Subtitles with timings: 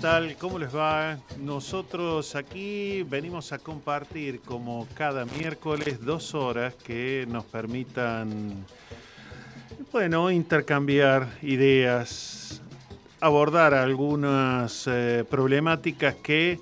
[0.00, 0.34] Tal?
[0.38, 1.18] ¿Cómo les va?
[1.38, 8.64] Nosotros aquí venimos a compartir como cada miércoles dos horas que nos permitan,
[9.92, 12.62] bueno, intercambiar ideas,
[13.20, 16.58] abordar algunas eh, problemáticas que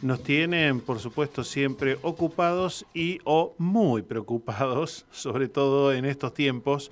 [0.00, 6.90] nos tienen, por supuesto, siempre ocupados y o muy preocupados, sobre todo en estos tiempos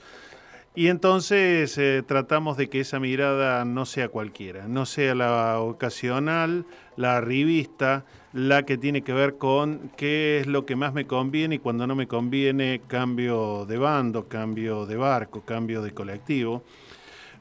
[0.76, 6.66] y entonces eh, tratamos de que esa mirada no sea cualquiera, no sea la ocasional,
[6.96, 11.54] la revista, la que tiene que ver con qué es lo que más me conviene
[11.54, 16.62] y cuando no me conviene cambio de bando, cambio de barco, cambio de colectivo.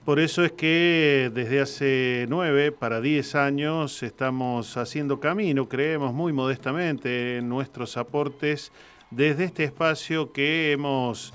[0.06, 6.32] Por eso es que desde hace nueve para diez años estamos haciendo camino, creemos muy
[6.32, 8.72] modestamente en nuestros aportes
[9.12, 11.34] desde este espacio que hemos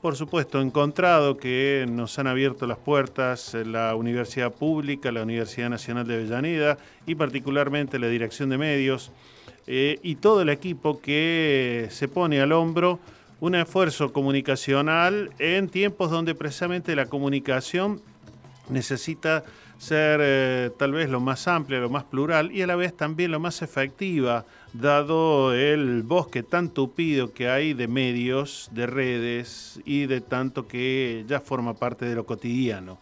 [0.00, 6.06] por supuesto, encontrado que nos han abierto las puertas la Universidad Pública, la Universidad Nacional
[6.06, 9.12] de Avellaneda y particularmente la Dirección de Medios
[9.66, 12.98] eh, y todo el equipo que se pone al hombro
[13.40, 18.00] un esfuerzo comunicacional en tiempos donde precisamente la comunicación
[18.70, 19.44] necesita
[19.80, 23.30] ser eh, tal vez lo más amplia, lo más plural y a la vez también
[23.30, 30.04] lo más efectiva dado el bosque tan tupido que hay de medios, de redes y
[30.04, 32.98] de tanto que ya forma parte de lo cotidiano.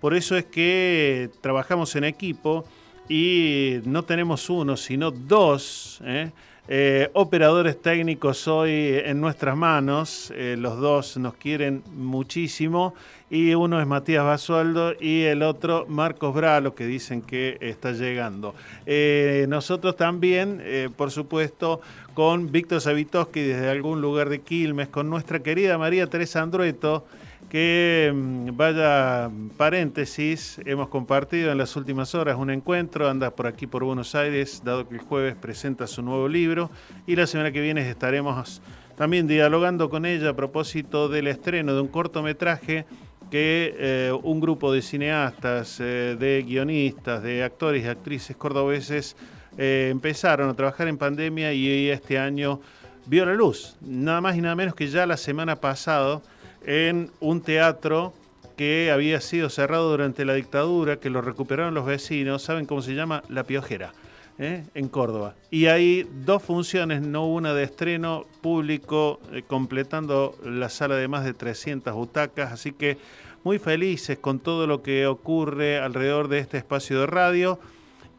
[0.00, 2.64] Por eso es que trabajamos en equipo
[3.08, 6.00] y no tenemos uno, sino dos.
[6.04, 6.32] ¿eh?
[6.70, 12.92] Eh, operadores técnicos hoy en nuestras manos, eh, los dos nos quieren muchísimo
[13.30, 18.54] y uno es Matías Basualdo y el otro Marcos Bralo que dicen que está llegando.
[18.84, 20.62] Eh, nosotros también,
[20.94, 21.80] por supuesto,
[22.12, 27.06] con Víctor Savitoski desde algún lugar de Quilmes, con nuestra querida María Teresa Andrueto
[27.48, 33.66] que mm, vaya paréntesis, hemos compartido en las últimas horas un encuentro, anda por aquí
[33.66, 36.70] por Buenos Aires, dado que el jueves presenta su nuevo libro
[37.06, 38.60] y la semana que viene estaremos
[38.96, 42.84] también dialogando con ella a propósito del estreno de un cortometraje
[43.30, 49.16] que eh, un grupo de cineastas, eh, de guionistas, de actores y actrices cordobeses
[49.56, 52.60] eh, empezaron a trabajar en pandemia y este año
[53.06, 56.20] vio la luz, nada más y nada menos que ya la semana pasada
[56.64, 58.12] en un teatro
[58.58, 62.92] que había sido cerrado durante la dictadura, que lo recuperaron los vecinos, ¿saben cómo se
[62.94, 63.22] llama?
[63.28, 63.92] La Piojera,
[64.36, 64.64] ¿eh?
[64.74, 65.36] en Córdoba.
[65.52, 71.24] Y hay dos funciones, no una de estreno público, eh, completando la sala de más
[71.24, 72.98] de 300 butacas, así que
[73.44, 77.60] muy felices con todo lo que ocurre alrededor de este espacio de radio.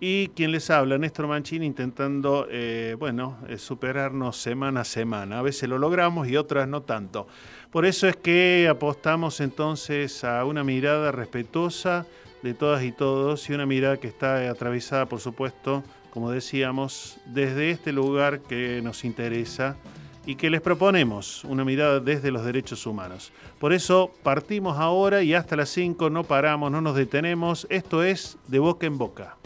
[0.01, 5.39] Y quien les habla, Néstor Mancini, intentando, eh, bueno, superarnos semana a semana.
[5.39, 7.27] A veces lo logramos y otras no tanto.
[7.72, 12.07] Por eso es que apostamos entonces a una mirada respetuosa
[12.41, 17.69] de todas y todos y una mirada que está atravesada, por supuesto, como decíamos, desde
[17.69, 19.78] este lugar que nos interesa
[20.25, 23.31] y que les proponemos una mirada desde los derechos humanos.
[23.59, 27.68] Por eso partimos ahora y hasta las 5 no paramos, no nos detenemos.
[27.69, 29.38] Esto es de boca en boca.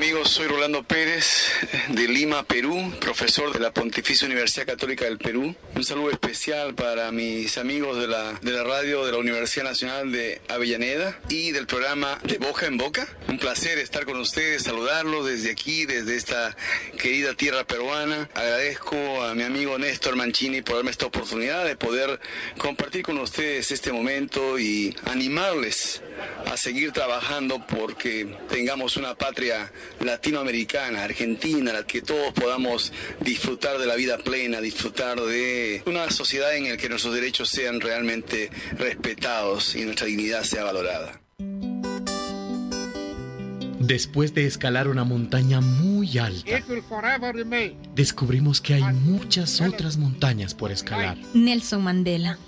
[0.00, 1.52] Amigos, soy Rolando Pérez
[1.88, 5.54] de Lima, Perú, profesor de la Pontificia Universidad Católica del Perú.
[5.74, 10.10] Un saludo especial para mis amigos de la, de la radio de la Universidad Nacional
[10.10, 13.06] de Avellaneda y del programa De Boca en Boca.
[13.28, 16.56] Un placer estar con ustedes, saludarlos desde aquí, desde esta
[16.96, 18.30] querida tierra peruana.
[18.32, 22.18] Agradezco a mi amigo Néstor Mancini por darme esta oportunidad de poder
[22.56, 26.00] compartir con ustedes este momento y animarles
[26.46, 33.86] a seguir trabajando porque tengamos una patria latinoamericana, argentina, la que todos podamos disfrutar de
[33.86, 39.74] la vida plena, disfrutar de una sociedad en la que nuestros derechos sean realmente respetados
[39.76, 41.20] y nuestra dignidad sea valorada.
[43.90, 46.62] Después de escalar una montaña muy alta,
[47.94, 51.16] descubrimos que hay muchas otras montañas por escalar.
[51.34, 52.38] Nelson Mandela.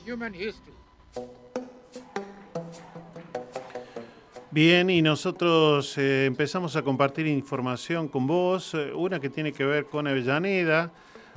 [4.54, 9.64] Bien, y nosotros eh, empezamos a compartir información con vos, eh, una que tiene que
[9.64, 10.92] ver con Avellaneda.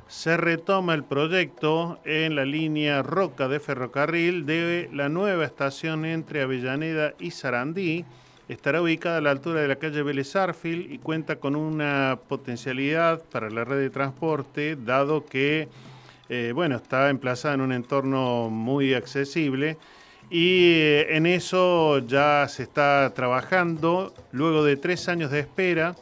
[0.09, 6.41] Se retoma el proyecto en la línea Roca de ferrocarril de la nueva estación entre
[6.41, 8.03] Avellaneda y Sarandí.
[8.49, 10.33] estará ubicada a la altura de la calle Vélez
[10.65, 15.69] y cuenta con una potencialidad para la red de transporte, dado que
[16.27, 19.77] eh, bueno, está emplazada en un entorno muy accesible
[20.29, 24.13] y eh, en eso ya se está trabajando.
[24.31, 25.95] Luego de tres años de espera,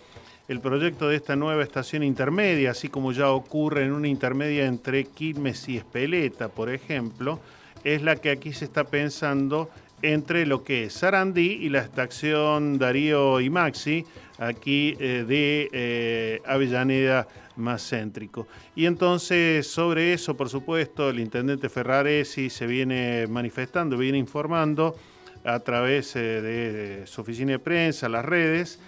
[0.47, 5.05] el proyecto de esta nueva estación intermedia, así como ya ocurre en una intermedia entre
[5.05, 7.39] Quilmes y Espeleta, por ejemplo,
[7.83, 9.69] es la que aquí se está pensando
[10.01, 14.05] entre lo que es Sarandí y la estación Darío y Maxi,
[14.37, 18.47] aquí eh, de Avellaneda más céntrico.
[18.75, 24.95] Y entonces sobre eso, por supuesto, el intendente Ferraresi se viene manifestando, viene informando
[25.43, 28.79] a través eh, de su oficina de prensa, las redes,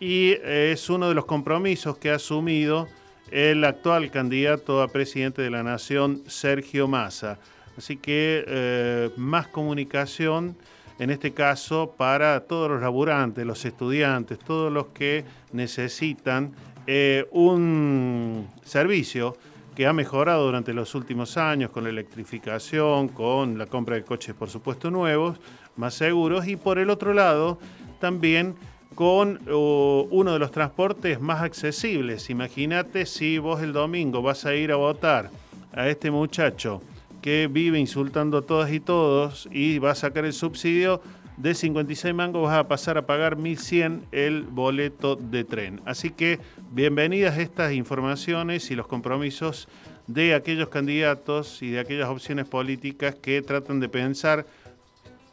[0.00, 2.88] y es uno de los compromisos que ha asumido
[3.30, 7.38] el actual candidato a presidente de la Nación, Sergio Massa.
[7.76, 10.56] Así que eh, más comunicación,
[10.98, 16.52] en este caso, para todos los laburantes, los estudiantes, todos los que necesitan
[16.86, 19.36] eh, un servicio
[19.74, 24.34] que ha mejorado durante los últimos años con la electrificación, con la compra de coches,
[24.34, 25.40] por supuesto, nuevos,
[25.76, 27.58] más seguros, y por el otro lado,
[27.98, 28.54] también
[28.94, 32.30] con uno de los transportes más accesibles.
[32.30, 35.30] Imagínate si vos el domingo vas a ir a votar
[35.72, 36.80] a este muchacho
[37.24, 41.00] que vive insultando a todas y todos y va a sacar el subsidio
[41.38, 45.80] de 56 mangos vas a pasar a pagar 1.100 el boleto de tren.
[45.86, 46.38] Así que
[46.72, 49.68] bienvenidas estas informaciones y los compromisos
[50.06, 54.44] de aquellos candidatos y de aquellas opciones políticas que tratan de pensar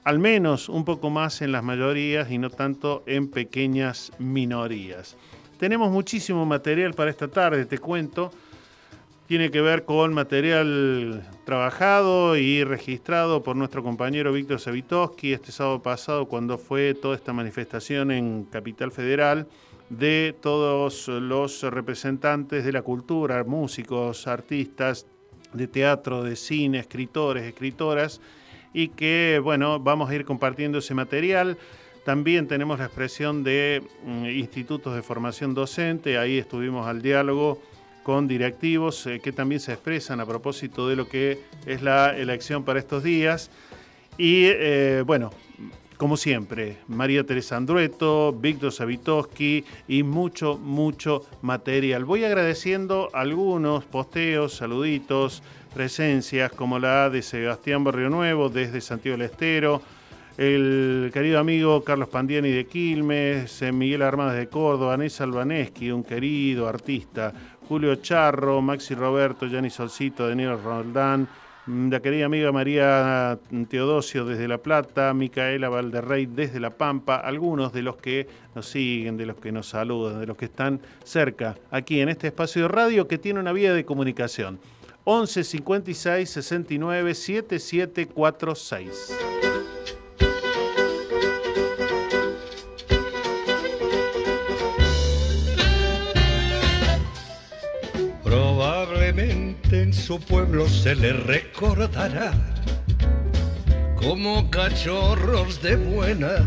[0.05, 5.17] al menos un poco más en las mayorías y no tanto en pequeñas minorías.
[5.59, 8.31] Tenemos muchísimo material para esta tarde, te cuento
[9.31, 15.81] tiene que ver con material trabajado y registrado por nuestro compañero Víctor Savitoski este sábado
[15.81, 19.47] pasado cuando fue toda esta manifestación en Capital Federal
[19.87, 25.05] de todos los representantes de la cultura, músicos, artistas
[25.53, 28.19] de teatro, de cine, escritores, escritoras,
[28.73, 31.57] y que, bueno, vamos a ir compartiendo ese material.
[32.03, 37.61] También tenemos la expresión de mm, institutos de formación docente, ahí estuvimos al diálogo
[38.03, 42.63] con directivos eh, que también se expresan a propósito de lo que es la elección
[42.63, 43.49] para estos días.
[44.17, 45.31] Y eh, bueno,
[46.01, 52.05] como siempre, María Teresa Andrueto, Víctor Savitoski y mucho, mucho material.
[52.05, 55.43] Voy agradeciendo algunos posteos, saluditos,
[55.75, 59.81] presencias, como la de Sebastián Barrio Nuevo desde Santiago del Estero,
[60.37, 66.67] el querido amigo Carlos Pandiani de Quilmes, Miguel Armadas de Córdoba, Anés Albaneschi, un querido
[66.67, 67.31] artista,
[67.71, 71.25] Julio Charro, Maxi Roberto, Gianni Solcito, Daniel Roldán,
[71.67, 73.39] mm, la querida amiga María
[73.69, 79.15] Teodosio desde La Plata, Micaela Valderrey desde La Pampa, algunos de los que nos siguen,
[79.15, 82.67] de los que nos saludan, de los que están cerca, aquí en este espacio de
[82.67, 84.59] radio que tiene una vía de comunicación.
[85.05, 89.50] 11 56 69 7746.
[99.91, 102.31] En su pueblo se le recordará
[103.97, 106.41] como cachorros de buenas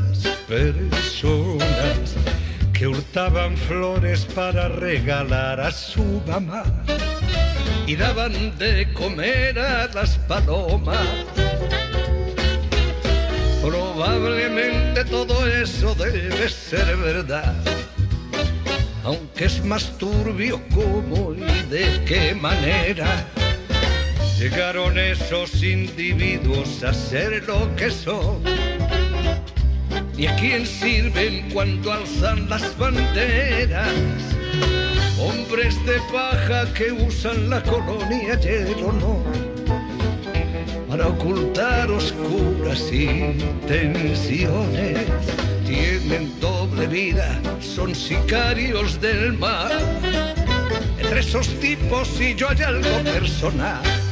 [0.48, 2.14] personas
[2.72, 6.64] que hurtaban flores para regalar a su mamá
[7.86, 11.06] y daban de comer a las palomas.
[13.60, 17.54] Probablemente todo eso debe ser verdad
[19.04, 23.28] aunque es más turbio cómo y de qué manera
[24.38, 28.42] llegaron esos individuos a ser lo que son.
[30.16, 33.92] ¿Y a quién sirven cuando alzan las banderas?
[35.18, 39.25] Hombres de paja que usan la colonia y el honor
[40.88, 45.00] para ocultar oscuras intenciones
[45.66, 49.71] tienen doble vida, son sicarios del mar.
[50.99, 54.03] Entre esos tipos y yo hay algo personal.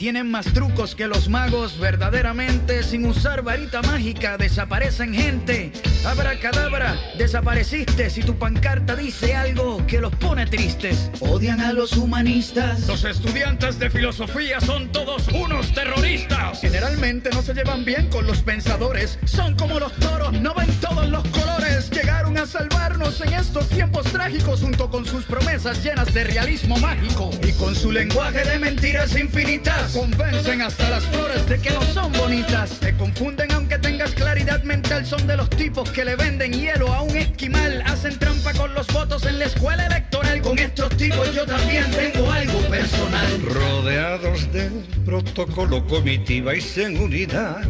[0.00, 5.72] Tienen más trucos que los magos, verdaderamente sin usar varita mágica desaparecen gente.
[6.06, 11.10] Abra cadabra, desapareciste si tu pancarta dice algo que los pone tristes.
[11.20, 12.86] Odian a los humanistas.
[12.86, 16.62] Los estudiantes de filosofía son todos unos terroristas.
[16.62, 19.18] Generalmente no se llevan bien con los pensadores.
[19.26, 21.90] Son como los toros, no ven todos los colores.
[21.90, 27.32] Llegaron a salvarnos en estos tiempos trágicos junto con sus promesas llenas de realismo mágico.
[27.46, 29.89] Y con su lenguaje de mentiras infinitas.
[29.92, 32.78] Convencen hasta las flores de que no son bonitas.
[32.78, 35.04] Te confunden aunque tengas claridad mental.
[35.04, 37.82] Son de los tipos que le venden hielo a un esquimal.
[37.86, 40.42] Hacen trampa con los votos en la escuela electoral.
[40.42, 43.42] Con estos tipos yo también tengo algo personal.
[43.42, 44.70] Rodeados de
[45.04, 47.60] protocolo, comitiva y seguridad.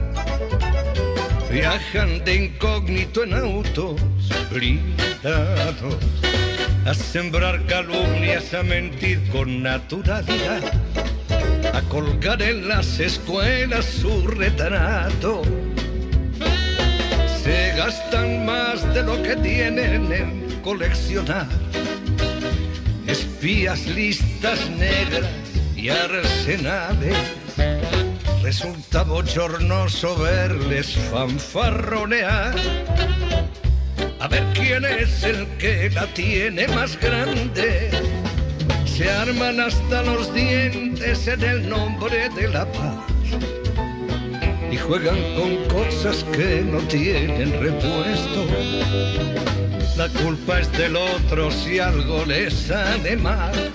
[1.50, 4.00] Viajan de incógnito en autos
[4.50, 5.96] blindados.
[6.84, 10.62] A sembrar calumnias, a mentir con naturalidad.
[11.72, 15.42] A colgar en las escuelas su retrato
[17.42, 21.46] se gastan más de lo que tienen en coleccionar.
[23.06, 25.30] Espías, listas negras
[25.74, 27.16] y arsenales.
[28.42, 32.54] Resulta bochornoso verles fanfarronear.
[34.20, 37.90] A ver quién es el que la tiene más grande.
[39.00, 42.98] Se arman hasta los dientes en el nombre de la paz
[44.70, 48.44] y juegan con cosas que no tienen repuesto.
[49.96, 53.72] La culpa es del otro si algo les sale mal.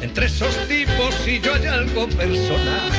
[0.00, 2.92] Entre esos tipos y yo hay algo personal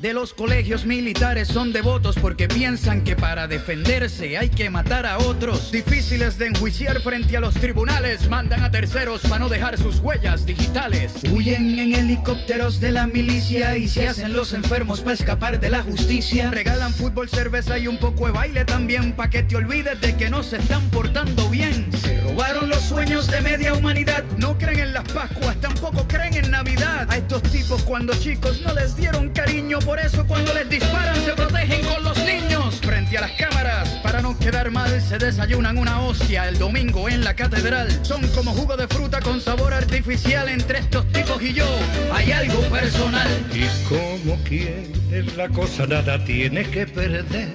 [0.00, 5.18] de los colegios militares son devotos porque piensan que para defenderse hay que matar a
[5.18, 5.70] otros.
[5.70, 10.46] Difíciles de enjuiciar frente a los tribunales, mandan a terceros para no dejar sus huellas
[10.46, 11.12] digitales.
[11.30, 15.82] Huyen en helicópteros de la milicia y se hacen los enfermos para escapar de la
[15.82, 16.50] justicia.
[16.50, 20.30] Regalan fútbol, cerveza y un poco de baile también para que te olvides de que
[20.30, 21.90] no se están portando bien.
[21.92, 24.24] Se robaron los sueños de media humanidad.
[24.38, 27.06] No creen en las Pascuas, tampoco creen en Navidad.
[27.10, 31.32] A estos tipos cuando chicos no les dieron cariño por eso cuando les disparan se
[31.32, 33.88] protegen con los niños frente a las cámaras.
[34.04, 37.88] Para no quedar mal se desayunan una hostia el domingo en la catedral.
[38.02, 41.66] Son como jugo de fruta con sabor artificial entre estos tipos y yo.
[42.14, 43.26] Hay algo personal.
[43.52, 47.48] Y como quieres la cosa nada tiene que perder.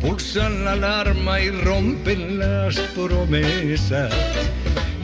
[0.00, 4.14] Pulsan la alarma y rompen las promesas.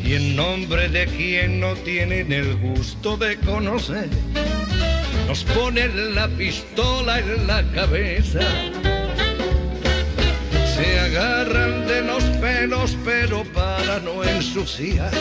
[0.04, 4.08] Y en nombre de quien no tienen el gusto de conocer
[5.28, 8.40] nos ponen la pistola en la cabeza.
[10.74, 15.12] Se agarran de los pelos, pero para no ensuciar,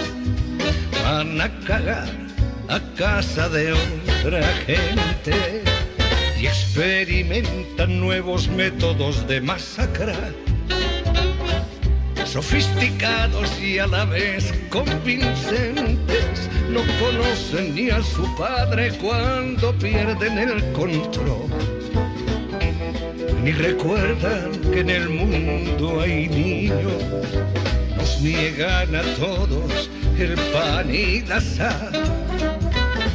[1.04, 2.08] van a cagar
[2.70, 5.64] a casa de otra gente
[6.40, 10.34] y experimentan nuevos métodos de masacrar
[12.28, 16.37] sofisticados y a la vez convincentes,
[16.70, 21.48] no conocen ni a su padre cuando pierden el control.
[23.44, 27.04] Ni recuerdan que en el mundo hay niños,
[27.96, 31.92] nos niegan a todos el pan y la sal.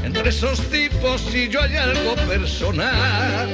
[0.04, 3.48] Entre esos tipos y yo hay algo personal,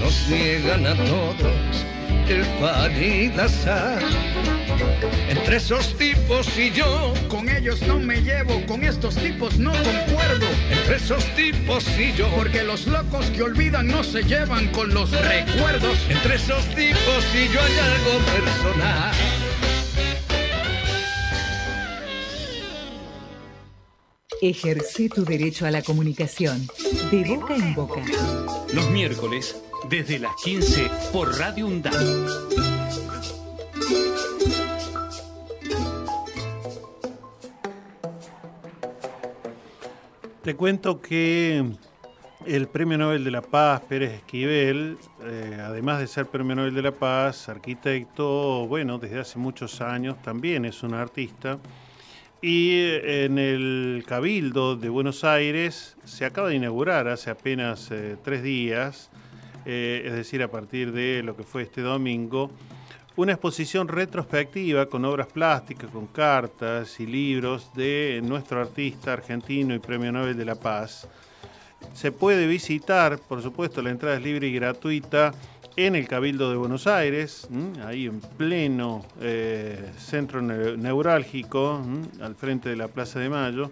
[0.00, 1.86] nos niegan a todos
[2.28, 4.53] el pan y la sal.
[5.28, 10.46] Entre esos tipos y yo, con ellos no me llevo, con estos tipos no concuerdo.
[10.70, 15.10] Entre esos tipos y yo, porque los locos que olvidan no se llevan con los
[15.10, 15.98] recuerdos.
[16.08, 19.14] Entre esos tipos y yo hay algo personal.
[24.40, 26.68] Ejerce tu derecho a la comunicación,
[27.10, 28.02] de boca en boca.
[28.72, 29.56] Los miércoles
[29.88, 32.83] desde las 15 por Radio UNDAD.
[40.44, 41.64] Te cuento que
[42.44, 46.82] el Premio Nobel de la Paz, Pérez Esquivel, eh, además de ser Premio Nobel de
[46.82, 51.58] la Paz, arquitecto, bueno, desde hace muchos años también es un artista.
[52.42, 58.42] Y en el Cabildo de Buenos Aires se acaba de inaugurar hace apenas eh, tres
[58.42, 59.10] días
[59.66, 62.50] eh, es decir, a partir de lo que fue este domingo,
[63.16, 69.78] una exposición retrospectiva con obras plásticas, con cartas y libros de nuestro artista argentino y
[69.78, 71.06] Premio Nobel de la Paz.
[71.92, 75.32] Se puede visitar, por supuesto, la entrada es libre y gratuita
[75.76, 77.48] en el Cabildo de Buenos Aires,
[77.84, 81.82] ahí en pleno eh, centro neurálgico,
[82.20, 83.70] al frente de la Plaza de Mayo.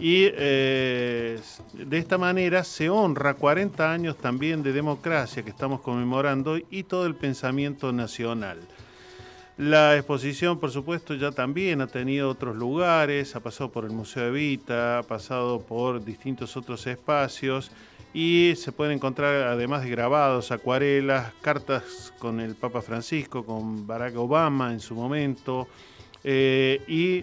[0.00, 1.38] Y eh,
[1.74, 7.04] de esta manera se honra 40 años también de democracia que estamos conmemorando y todo
[7.06, 8.58] el pensamiento nacional.
[9.58, 14.24] La exposición, por supuesto, ya también ha tenido otros lugares, ha pasado por el Museo
[14.24, 17.70] de Vita, ha pasado por distintos otros espacios
[18.14, 24.16] y se pueden encontrar, además de grabados, acuarelas, cartas con el Papa Francisco, con Barack
[24.16, 25.68] Obama en su momento,
[26.24, 27.22] eh, y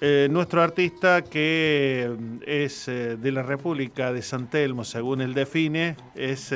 [0.00, 2.14] eh, nuestro artista que
[2.46, 6.54] es eh, de la República de San Telmo, según él define, es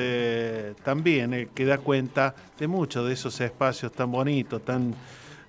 [0.85, 4.94] también el que da cuenta de muchos de esos espacios tan bonitos, tan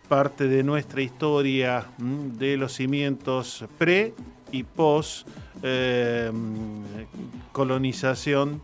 [0.08, 4.14] parte de nuestra historia, de los cimientos pre
[4.52, 5.28] y post
[7.52, 8.62] colonización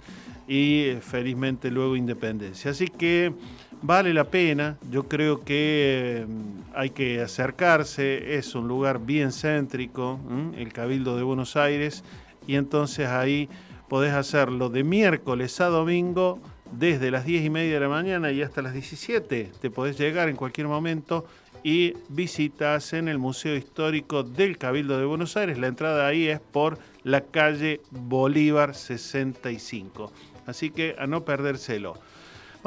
[0.48, 2.72] y felizmente luego independencia.
[2.72, 3.34] Así que
[3.81, 6.25] vale la pena, yo creo que
[6.74, 10.19] hay que acercarse, es un lugar bien céntrico,
[10.57, 12.03] el Cabildo de Buenos Aires,
[12.48, 13.50] y entonces ahí
[13.89, 16.39] podés hacerlo de miércoles a domingo
[16.72, 19.51] desde las 10 y media de la mañana y hasta las 17.
[19.62, 21.25] Te podés llegar en cualquier momento
[21.63, 25.57] y visitas en el Museo Histórico del Cabildo de Buenos Aires.
[25.57, 30.12] La entrada ahí es por la calle Bolívar 65.
[30.46, 31.96] Así que a no perdérselo.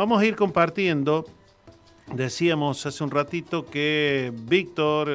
[0.00, 1.26] Vamos a ir compartiendo.
[2.14, 5.10] Decíamos hace un ratito que Víctor,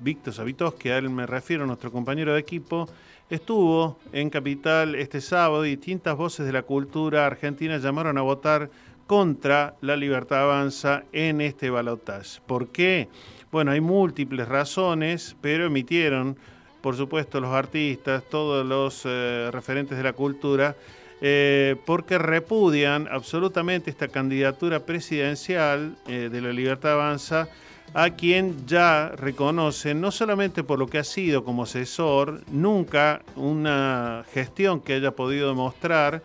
[0.00, 2.88] Víctor Savitos, a él me refiero, nuestro compañero de equipo,
[3.28, 8.70] estuvo en Capital este sábado y distintas voces de la cultura argentina llamaron a votar
[9.06, 12.40] contra la libertad avanza en este balotaje.
[12.46, 13.10] ¿Por qué?
[13.52, 16.38] Bueno, hay múltiples razones, pero emitieron
[16.80, 20.76] por supuesto los artistas, todos los eh, referentes de la cultura,
[21.20, 27.48] eh, porque repudian absolutamente esta candidatura presidencial eh, de la Libertad Avanza
[27.92, 34.24] a quien ya reconocen, no solamente por lo que ha sido como asesor, nunca una
[34.32, 36.22] gestión que haya podido demostrar,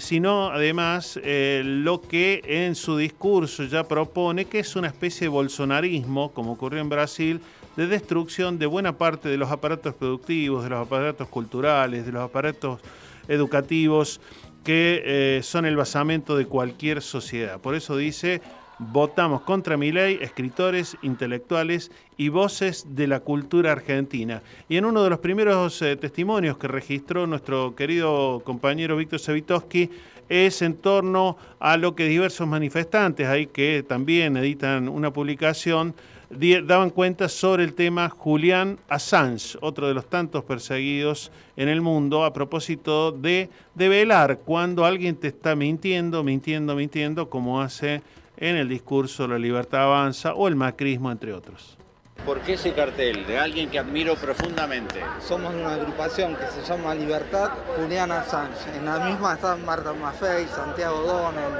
[0.00, 6.32] sino además lo que en su discurso ya propone, que es una especie de bolsonarismo,
[6.32, 7.40] como ocurrió en Brasil,
[7.76, 12.22] de destrucción de buena parte de los aparatos productivos, de los aparatos culturales, de los
[12.22, 12.80] aparatos
[13.28, 14.20] educativos
[14.64, 17.60] que eh, son el basamento de cualquier sociedad.
[17.60, 18.42] Por eso dice,
[18.78, 24.42] votamos contra mi ley, escritores, intelectuales y voces de la cultura argentina.
[24.68, 29.90] Y en uno de los primeros eh, testimonios que registró nuestro querido compañero Víctor Savitoski,
[30.28, 35.94] es en torno a lo que diversos manifestantes ahí que también editan una publicación
[36.30, 42.24] daban cuenta sobre el tema Julián Assange, otro de los tantos perseguidos en el mundo,
[42.24, 48.02] a propósito de develar cuando alguien te está mintiendo, mintiendo, mintiendo, como hace
[48.36, 51.75] en el discurso La Libertad Avanza o el macrismo, entre otros.
[52.24, 55.00] ¿Por qué ese cartel de alguien que admiro profundamente?
[55.26, 58.76] Somos una agrupación que se llama Libertad Julián Assange.
[58.76, 61.52] En la misma están Marta Maffei, Santiago Donel,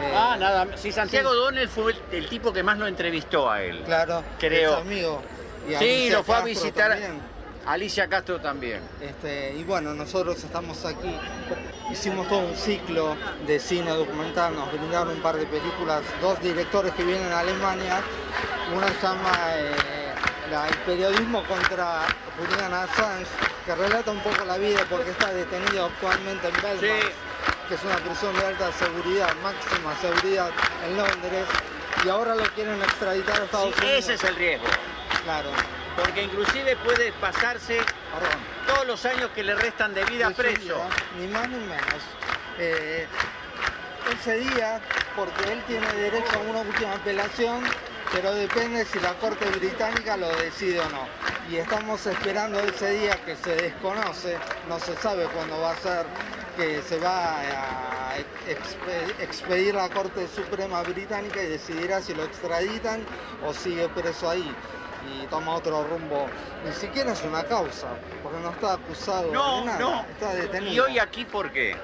[0.00, 0.66] eh, ah, nada.
[0.76, 1.66] Sí, Santiago sí.
[1.66, 3.82] fue el, tipo que más lo entrevistó a él.
[3.84, 4.76] Claro, creo.
[4.76, 5.22] amigo.
[5.78, 6.98] sí, lo fue a visitar.
[7.66, 8.80] Alicia Castro también.
[9.00, 11.14] Este, y bueno, nosotros estamos aquí.
[11.90, 16.92] Hicimos todo un ciclo de cine documental, nos brindaron un par de películas, dos directores
[16.94, 18.00] que vienen a Alemania.
[18.74, 20.14] Una se llama eh,
[20.68, 22.06] El periodismo contra
[22.38, 23.26] Julian Assange,
[23.64, 27.14] que relata un poco la vida porque está detenido actualmente en Belfast
[27.68, 30.50] que es una prisión de alta seguridad, máxima seguridad
[30.86, 31.46] en Londres,
[32.04, 33.98] y ahora lo quieren extraditar a Estados Unidos.
[33.98, 34.66] Ese es el riesgo.
[35.24, 35.48] Claro.
[35.96, 37.78] Porque inclusive puede pasarse
[38.66, 40.82] todos los años que le restan de vida preso.
[41.18, 42.02] Ni más ni menos.
[42.58, 43.06] Eh,
[44.12, 44.80] ese día,
[45.16, 47.62] porque él tiene derecho a una última apelación,
[48.12, 51.06] pero depende si la Corte Británica lo decide o no.
[51.50, 54.36] Y estamos esperando ese día que se desconoce,
[54.68, 56.06] no se sabe cuándo va a ser
[56.56, 58.14] que se va a
[59.20, 63.04] expedir la Corte Suprema Británica y decidirá si lo extraditan
[63.44, 64.54] o sigue preso ahí
[65.22, 66.26] y toma otro rumbo.
[66.64, 67.88] Ni siquiera es una causa,
[68.22, 70.00] porque no está acusado no, de nada, no.
[70.12, 70.72] está detenido.
[70.72, 71.76] ¿Y hoy aquí por qué?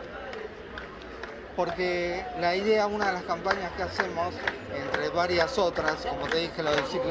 [1.56, 4.34] Porque la idea, una de las campañas que hacemos,
[4.74, 7.10] entre varias otras, como te dije, lo del ciclo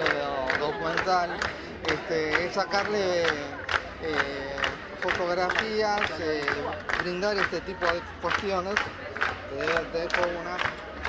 [0.60, 1.38] documental,
[1.86, 4.55] este, es sacarle eh,
[5.01, 6.41] fotografías, eh,
[7.03, 8.75] brindar este tipo de cuestiones.
[9.91, 10.58] Te, dejo una,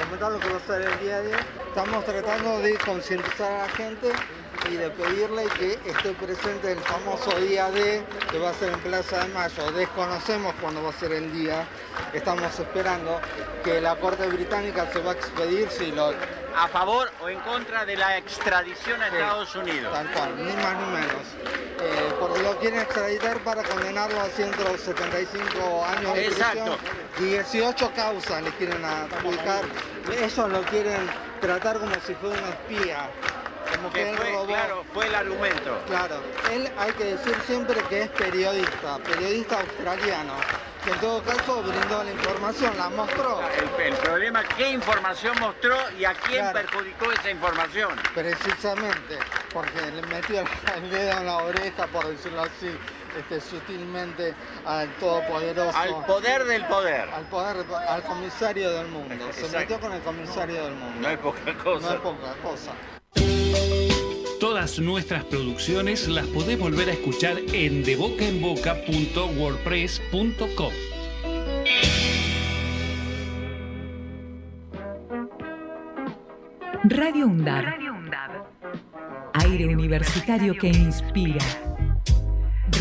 [0.03, 1.47] comentar lo que va a ser el día a día.
[1.69, 4.09] Estamos tratando de concientizar a la gente
[4.71, 8.79] y de pedirle que esté presente el famoso día D que va a ser en
[8.81, 9.73] Plaza de Mayo.
[9.73, 11.67] Desconocemos cuándo va a ser el día.
[12.13, 13.21] Estamos esperando
[13.65, 16.13] que la Corte Británica se va a expedir si lo
[16.57, 19.93] a favor o en contra de la extradición a Estados Unidos.
[19.93, 21.27] Tal cual, ni más ni menos.
[21.83, 26.77] Eh, porque lo quieren extraditar para condenarlo a 175 años de Exacto.
[27.17, 27.43] prisión.
[27.45, 29.63] 18 causas le quieren adjudicar.
[30.21, 31.09] Eso lo quieren
[31.41, 33.09] tratar como si fuera una espía.
[33.91, 34.47] Que, fue, robó.
[34.47, 35.79] Claro, fue el argumento.
[35.87, 36.17] Claro,
[36.53, 40.35] él hay que decir siempre que es periodista, periodista australiano,
[40.85, 43.41] que en todo caso brindó la información, la mostró.
[43.79, 46.61] El, el problema, ¿qué información mostró y a quién Claro.
[46.61, 47.91] perjudicó esa información?
[48.15, 49.19] Precisamente,
[49.53, 50.41] porque le metió
[50.77, 52.71] el dedo en la oreja, por decirlo así,
[53.19, 55.77] este, sutilmente al todopoderoso.
[55.77, 57.09] Al poder del poder.
[57.11, 59.33] Al poder, al comisario del mundo.
[59.33, 61.01] Se metió con el comisario del mundo.
[61.01, 61.87] No es poca cosa.
[61.89, 62.71] No es poca cosa.
[64.41, 70.73] Todas nuestras producciones las podés volver a escuchar en debocaenboca.wordpress.com.
[76.85, 77.65] Radio UNDAB.
[79.35, 81.45] Aire universitario que inspira.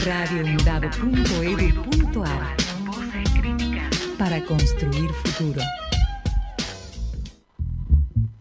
[0.05, 2.55] radioundab.edu.ar
[4.17, 5.61] Para construir futuro.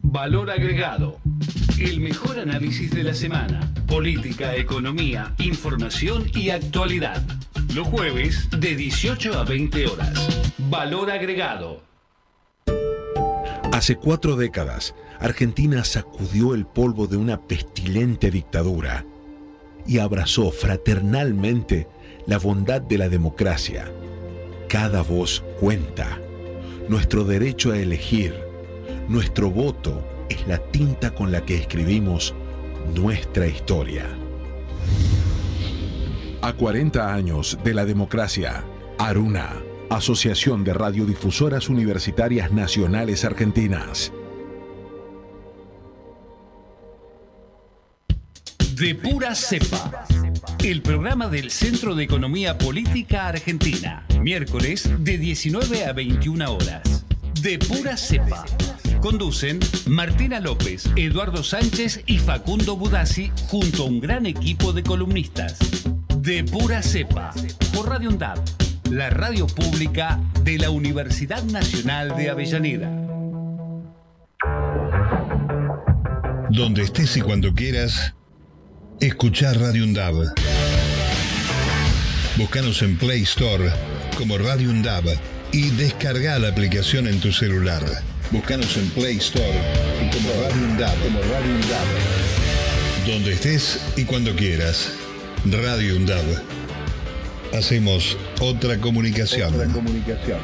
[0.03, 1.19] Valor agregado.
[1.81, 3.73] El mejor análisis de la semana.
[3.87, 7.23] Política, economía, información y actualidad.
[7.73, 10.53] Los jueves de 18 a 20 horas.
[10.59, 11.85] Valor agregado.
[13.73, 19.05] Hace cuatro décadas, Argentina sacudió el polvo de una pestilente dictadura
[19.87, 21.87] y abrazó fraternalmente
[22.27, 23.89] la bondad de la democracia.
[24.69, 26.19] Cada voz cuenta.
[26.89, 28.35] Nuestro derecho a elegir,
[29.09, 32.35] nuestro voto es la tinta con la que escribimos
[32.95, 34.07] nuestra historia.
[36.41, 38.65] A 40 años de la democracia,
[38.99, 44.13] Aruna, Asociación de Radiodifusoras Universitarias Nacionales Argentinas.
[48.75, 50.07] De pura cepa.
[50.63, 54.07] El programa del Centro de Economía Política Argentina.
[54.21, 57.05] Miércoles de 19 a 21 horas.
[57.43, 58.45] De pura cepa.
[59.01, 65.59] Conducen Martina López, Eduardo Sánchez y Facundo Budassi junto a un gran equipo de columnistas.
[66.19, 67.33] De pura cepa.
[67.73, 68.39] Por Radio UNDAB,
[68.91, 72.91] la radio pública de la Universidad Nacional de Avellaneda.
[76.51, 78.15] Donde estés y cuando quieras,
[79.01, 80.15] escuchar Radio Undab.
[82.37, 83.71] Búscanos en Play Store
[84.17, 85.05] como Radio Undab
[85.53, 87.83] y descarga la aplicación en tu celular.
[88.31, 89.43] Búscanos en Play Store
[90.13, 91.87] como Radio Undab, como Radio Undab.
[93.07, 94.91] Donde estés y cuando quieras.
[95.47, 96.25] Radio Undab.
[97.55, 99.55] Hacemos otra comunicación.
[99.55, 100.41] Otra comunicación.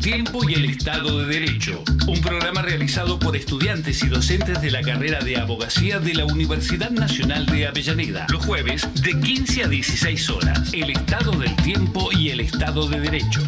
[0.00, 1.84] Tiempo y el Estado de Derecho.
[2.08, 6.90] Un programa realizado por estudiantes y docentes de la carrera de abogacía de la Universidad
[6.90, 8.26] Nacional de Avellaneda.
[8.30, 10.72] Los jueves de 15 a 16 horas.
[10.72, 13.42] El Estado del Tiempo y el Estado de Derecho.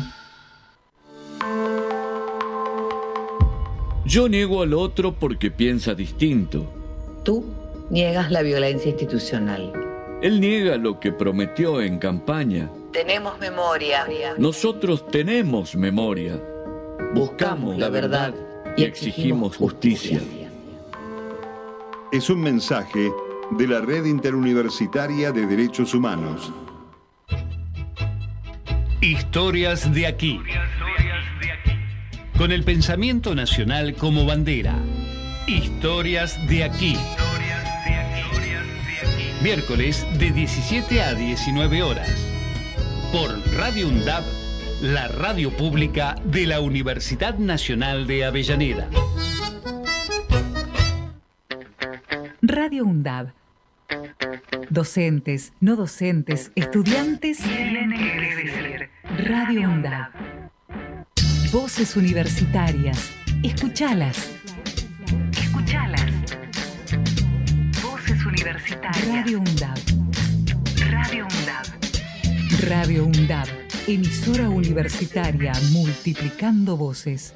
[4.05, 6.71] Yo niego al otro porque piensa distinto.
[7.25, 7.47] Tú
[7.89, 9.73] niegas la violencia institucional.
[10.21, 12.69] Él niega lo que prometió en campaña.
[12.93, 14.07] Tenemos memoria.
[14.37, 16.39] Nosotros tenemos memoria.
[17.15, 18.35] Buscamos la verdad
[18.77, 20.21] y exigimos justicia.
[22.13, 23.11] Es un mensaje
[23.53, 26.53] de la Red Interuniversitaria de Derechos Humanos.
[29.01, 30.39] Historias de aquí.
[32.37, 34.77] Con el pensamiento nacional como bandera.
[35.47, 36.99] Historias de aquí.
[39.43, 42.32] Miércoles de 17 a 19 horas.
[43.13, 44.25] Por Radio UNDAB,
[44.81, 48.89] la radio pública de la Universidad Nacional de Avellaneda.
[52.41, 53.29] Radio UNDAB.
[54.71, 57.41] Docentes, no docentes, estudiantes.
[59.19, 60.11] Radio UNDAB.
[61.53, 63.11] Voces universitarias.
[63.43, 64.33] Escuchalas.
[65.39, 66.11] Escuchalas.
[67.83, 69.07] Voces universitarias.
[69.07, 69.79] Radio UNDAB.
[70.91, 71.62] Radio UNDAB.
[72.61, 73.49] Radio UNDAB.
[73.87, 77.33] Emisora universitaria multiplicando voces.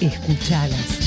[0.00, 0.98] Escuchalas.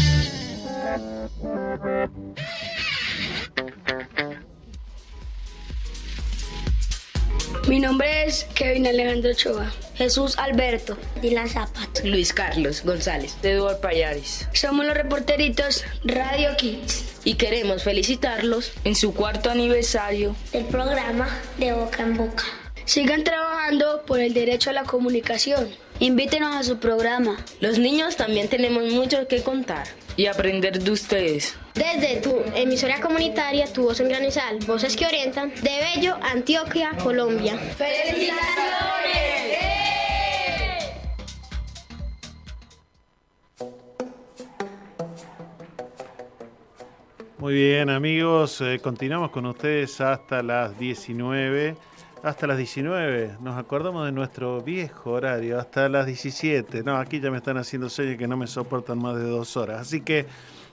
[7.68, 9.72] Mi nombre es Kevin Alejandro Ochoa.
[9.96, 10.98] Jesús Alberto.
[11.22, 12.04] Dylan Zapat.
[12.06, 13.36] Luis Carlos González.
[13.44, 14.48] Eduard Payaris.
[14.54, 17.22] Somos los reporteritos Radio Kids.
[17.26, 22.61] Y queremos felicitarlos en su cuarto aniversario del programa De Boca en Boca.
[22.92, 25.70] Sigan trabajando por el derecho a la comunicación.
[26.00, 27.38] Invítenos a su programa.
[27.62, 31.56] Los niños también tenemos mucho que contar y aprender de ustedes.
[31.74, 37.58] Desde tu emisora comunitaria, tu voz en Granizal, voces que orientan, de Bello, Antioquia, Colombia.
[37.58, 38.82] ¡Felicitaciones!
[47.38, 51.78] Muy bien amigos, eh, continuamos con ustedes hasta las 19.
[52.24, 56.84] Hasta las 19, nos acordamos de nuestro viejo horario, hasta las 17.
[56.84, 59.82] No, aquí ya me están haciendo señas que no me soportan más de dos horas.
[59.82, 60.28] Así que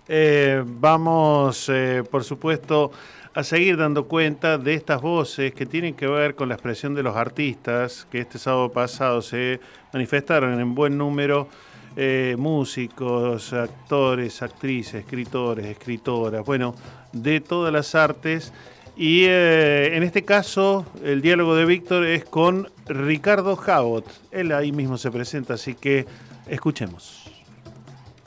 [0.08, 2.90] eh, vamos, eh, por supuesto,
[3.32, 7.02] a seguir dando cuenta de estas voces que tienen que ver con la expresión de
[7.02, 9.58] los artistas que este sábado pasado se
[9.94, 11.48] manifestaron en buen número
[11.96, 16.74] eh, músicos, actores, actrices, escritores, escritoras, bueno,
[17.12, 18.52] de todas las artes.
[18.98, 24.04] Y eh, en este caso, el diálogo de Víctor es con Ricardo Jabot.
[24.32, 26.04] Él ahí mismo se presenta, así que
[26.48, 27.30] escuchemos.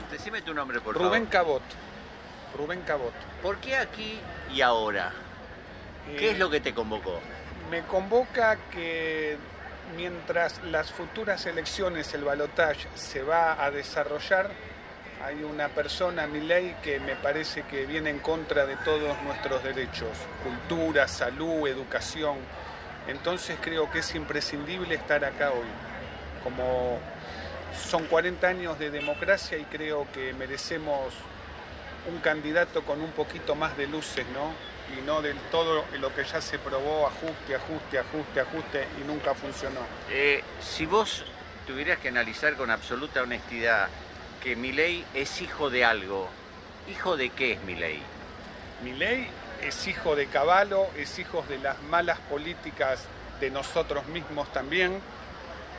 [0.10, 1.29] Decime tu nombre, por Rubén favor.
[1.29, 1.62] Cabot.
[2.57, 3.12] Rubén Cabot.
[3.43, 4.17] ¿Por qué aquí
[4.55, 5.12] y ahora?
[6.17, 7.19] ¿Qué Eh, es lo que te convocó?
[7.69, 9.36] Me convoca que
[9.97, 14.49] mientras las futuras elecciones, el balotaje se va a desarrollar,
[15.23, 20.10] hay una persona, Milei, que me parece que viene en contra de todos nuestros derechos,
[20.43, 22.38] cultura, salud, educación.
[23.07, 25.67] Entonces creo que es imprescindible estar acá hoy.
[26.43, 26.99] Como
[27.77, 31.13] son 40 años de democracia y creo que merecemos
[32.12, 34.53] un candidato con un poquito más de luces, ¿no?
[34.97, 39.34] Y no del todo lo que ya se probó, ajuste, ajuste, ajuste, ajuste y nunca
[39.34, 39.81] funcionó.
[40.10, 41.23] Eh, si vos
[41.67, 43.88] tuvieras que analizar con absoluta honestidad
[44.41, 46.27] que Milei es hijo de algo,
[46.89, 47.99] ¿hijo de qué es Milei?
[48.84, 49.27] Milei
[49.62, 53.06] es hijo de Caballo, es hijo de las malas políticas
[53.39, 54.99] de nosotros mismos también,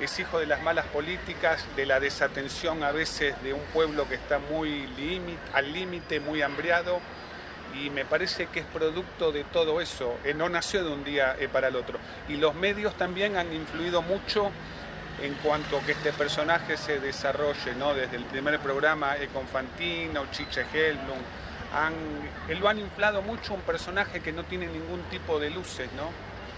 [0.00, 4.14] es hijo de las malas políticas, de la desatención a veces de un pueblo que
[4.14, 4.88] está muy
[5.52, 7.00] al límite, muy hambriado,
[7.74, 11.36] y me parece que es producto de todo eso, eh, no nació de un día
[11.38, 11.98] eh, para el otro.
[12.28, 14.50] Y los medios también han influido mucho
[15.20, 17.94] en cuanto a que este personaje se desarrolle, ¿no?
[17.94, 21.18] Desde el primer programa eh, con Fantino, Chiche Helblum,
[21.74, 21.94] han,
[22.48, 26.10] eh, lo han inflado mucho un personaje que no tiene ningún tipo de luces, ¿no?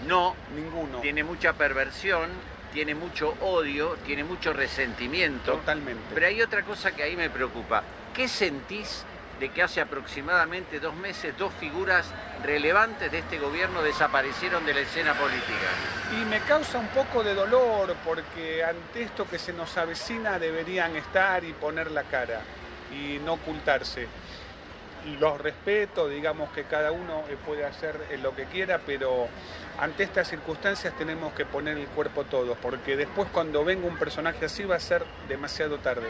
[0.07, 0.99] No, ninguno.
[0.99, 2.29] Tiene mucha perversión,
[2.73, 5.53] tiene mucho odio, tiene mucho resentimiento.
[5.53, 6.03] Totalmente.
[6.13, 7.83] Pero hay otra cosa que ahí me preocupa.
[8.13, 9.05] ¿Qué sentís
[9.39, 12.05] de que hace aproximadamente dos meses dos figuras
[12.43, 15.69] relevantes de este gobierno desaparecieron de la escena política?
[16.19, 20.95] Y me causa un poco de dolor porque ante esto que se nos avecina deberían
[20.95, 22.41] estar y poner la cara
[22.91, 24.07] y no ocultarse.
[25.19, 29.27] Los respeto, digamos que cada uno puede hacer lo que quiera, pero
[29.79, 34.45] ante estas circunstancias tenemos que poner el cuerpo todos, porque después cuando venga un personaje
[34.45, 36.07] así va a ser demasiado tarde.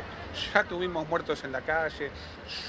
[0.53, 2.11] Ya tuvimos muertos en la calle,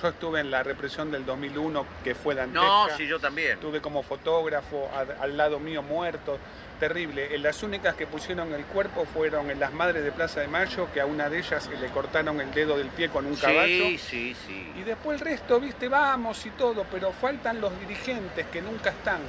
[0.00, 2.66] yo estuve en la represión del 2001 que fue dantesca.
[2.66, 3.52] No, sí, yo también.
[3.52, 6.38] Estuve como fotógrafo, a- al lado mío muerto,
[6.80, 7.34] terrible.
[7.34, 10.88] Eh, Las únicas que pusieron el cuerpo fueron en las madres de Plaza de Mayo,
[10.92, 13.84] que a una de ellas le cortaron el dedo del pie con un caballo.
[13.86, 14.72] Sí, sí, sí.
[14.76, 19.20] Y después el resto, viste, vamos y todo, pero faltan los dirigentes que nunca están.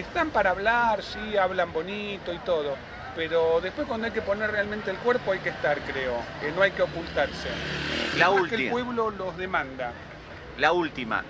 [0.00, 2.74] Están para hablar, sí, hablan bonito y todo,
[3.14, 6.62] pero después cuando hay que poner realmente el cuerpo hay que estar, creo, que no
[6.62, 7.48] hay que ocultarse.
[8.16, 8.70] La Más que el última.
[8.72, 9.92] pueblo los demanda.
[10.56, 11.22] La última.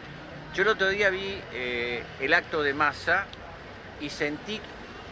[0.55, 3.25] Yo el otro día vi eh, el acto de masa
[4.01, 4.61] y sentí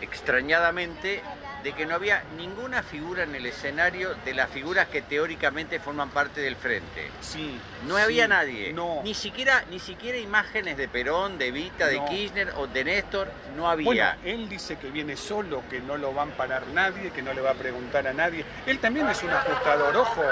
[0.01, 1.21] extrañadamente
[1.63, 6.11] de que no había ninguna figura en el escenario de las figuras que teóricamente forman
[6.11, 7.11] parte del frente.
[7.21, 7.59] Sí.
[7.87, 8.73] No sí, había nadie.
[8.73, 9.01] No.
[9.03, 12.07] Ni siquiera, ni siquiera imágenes de Perón, de Vita, de No.
[12.07, 13.85] Kirchner o de Néstor, no había.
[13.85, 17.33] Bueno, él dice que viene solo, que no lo van a parar nadie, que no
[17.33, 18.45] le va a preguntar a nadie.
[18.67, 20.23] Él también es un ajustador, ojo,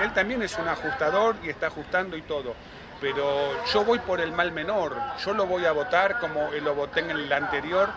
[0.00, 2.54] él también es un ajustador y está ajustando y todo.
[3.00, 7.00] Pero yo voy por el mal menor, yo lo voy a votar como lo voté
[7.00, 7.90] en el anterior,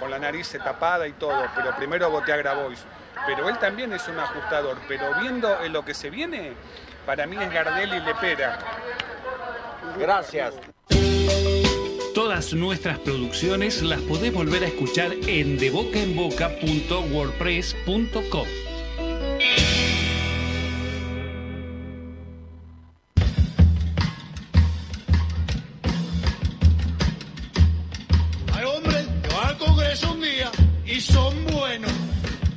[0.00, 2.84] con la nariz tapada y todo, pero primero voté a Grabois.
[3.26, 6.54] Pero él también es un ajustador, pero viendo en lo que se viene,
[7.06, 8.58] para mí es Gardel y Lepera.
[9.98, 10.54] Gracias.
[12.14, 18.46] Todas nuestras producciones las podés volver a escuchar en debocaenboca.wordpress.com.
[31.00, 31.90] y son buenos.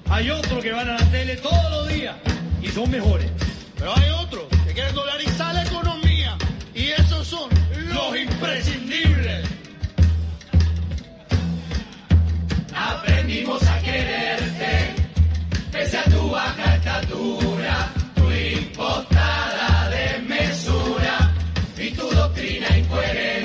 [0.09, 2.13] Hay otros que van a la tele todos los días
[2.61, 3.31] y son mejores.
[3.77, 6.37] Pero hay otros que quieren dolarizar la economía
[6.75, 7.49] y esos son
[7.93, 9.47] los imprescindibles.
[12.75, 14.95] Aprendimos a quererte,
[15.71, 21.33] pese a tu baja estatura, tu impostada desmesura
[21.77, 23.42] y tu doctrina incoherente.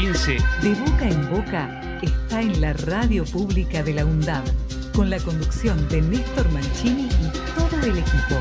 [0.00, 0.38] 15.
[0.62, 4.44] De boca en boca está en la radio pública de la UNDAB,
[4.94, 8.36] con la conducción de Néstor Mancini y todo el equipo.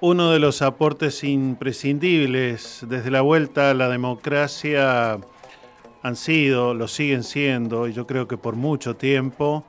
[0.00, 5.18] Uno de los aportes imprescindibles desde la vuelta a la democracia
[6.02, 9.66] han sido, lo siguen siendo, y yo creo que por mucho tiempo,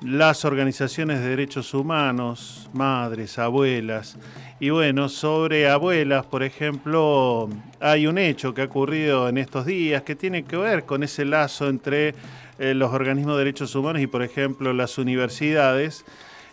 [0.00, 4.16] las organizaciones de derechos humanos, madres, abuelas.
[4.62, 7.48] Y bueno, sobre abuelas, por ejemplo,
[7.80, 11.24] hay un hecho que ha ocurrido en estos días que tiene que ver con ese
[11.24, 12.14] lazo entre
[12.60, 16.04] eh, los organismos de derechos humanos y, por ejemplo, las universidades.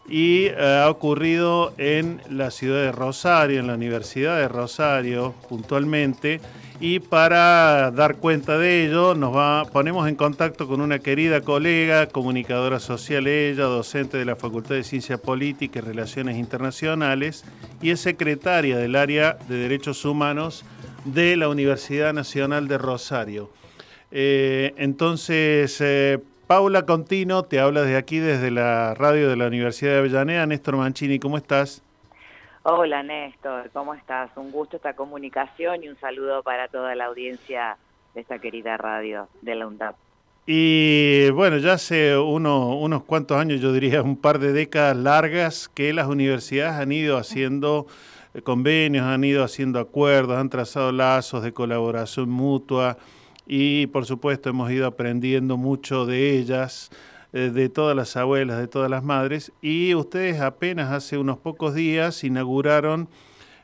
[0.08, 6.42] Y eh, ha ocurrido en la ciudad de Rosario, en la Universidad de Rosario puntualmente,
[6.80, 12.08] y para dar cuenta de ello, nos va, ponemos en contacto con una querida colega,
[12.08, 17.44] comunicadora social ella, docente de la Facultad de Ciencia Política y Relaciones Internacionales,
[17.82, 20.64] y es secretaria del área de Derechos Humanos
[21.04, 23.50] de la Universidad Nacional de Rosario.
[24.12, 29.92] Eh, entonces, eh, Paula Contino te habla desde aquí, desde la radio de la Universidad
[29.92, 30.46] de Avellaneda.
[30.46, 31.84] Néstor Mancini, ¿cómo estás?
[32.72, 34.30] Hola Néstor, ¿cómo estás?
[34.36, 37.78] Un gusto esta comunicación y un saludo para toda la audiencia
[38.14, 39.96] de esta querida radio de la UNDAP.
[40.46, 45.94] Y bueno, ya hace unos cuantos años, yo diría un par de décadas largas, que
[45.94, 47.88] las universidades han ido haciendo
[48.36, 53.00] eh, convenios, han ido haciendo acuerdos, han trazado lazos de colaboración mutua
[53.48, 56.92] y por supuesto hemos ido aprendiendo mucho de ellas
[57.32, 62.24] de todas las abuelas, de todas las madres, y ustedes apenas hace unos pocos días
[62.24, 63.08] inauguraron,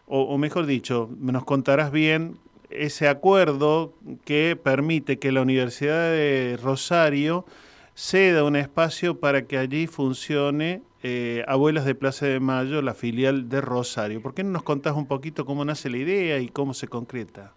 [0.08, 2.38] o, mejor dicho, nos contarás bien
[2.70, 7.46] ese acuerdo que permite que la Universidad de Rosario
[7.96, 13.50] ceda un espacio para que allí funcione eh, Abuelas de Plaza de Mayo, la filial
[13.50, 14.22] de Rosario.
[14.22, 17.54] ¿Por qué no nos contás un poquito cómo nace la idea y cómo se concreta?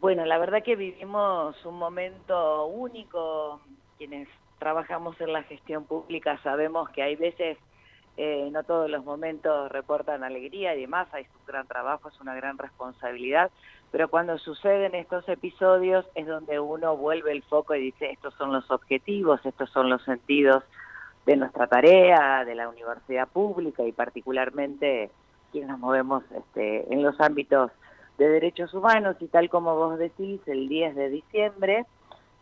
[0.00, 3.60] Bueno, la verdad que vivimos un momento único,
[3.98, 4.28] quienes
[4.60, 7.58] trabajamos en la gestión pública sabemos que hay veces,
[8.16, 12.34] eh, no todos los momentos reportan alegría y demás, hay un gran trabajo, es una
[12.36, 13.50] gran responsabilidad,
[13.90, 18.52] pero cuando suceden estos episodios es donde uno vuelve el foco y dice, estos son
[18.52, 20.62] los objetivos, estos son los sentidos
[21.26, 25.10] de nuestra tarea, de la universidad pública y particularmente
[25.50, 27.72] quienes nos movemos este, en los ámbitos
[28.18, 29.16] de derechos humanos.
[29.20, 31.86] Y tal como vos decís, el 10 de diciembre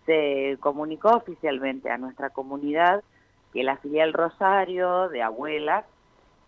[0.09, 3.05] se comunicó oficialmente a nuestra comunidad
[3.53, 5.85] que la filial Rosario de abuelas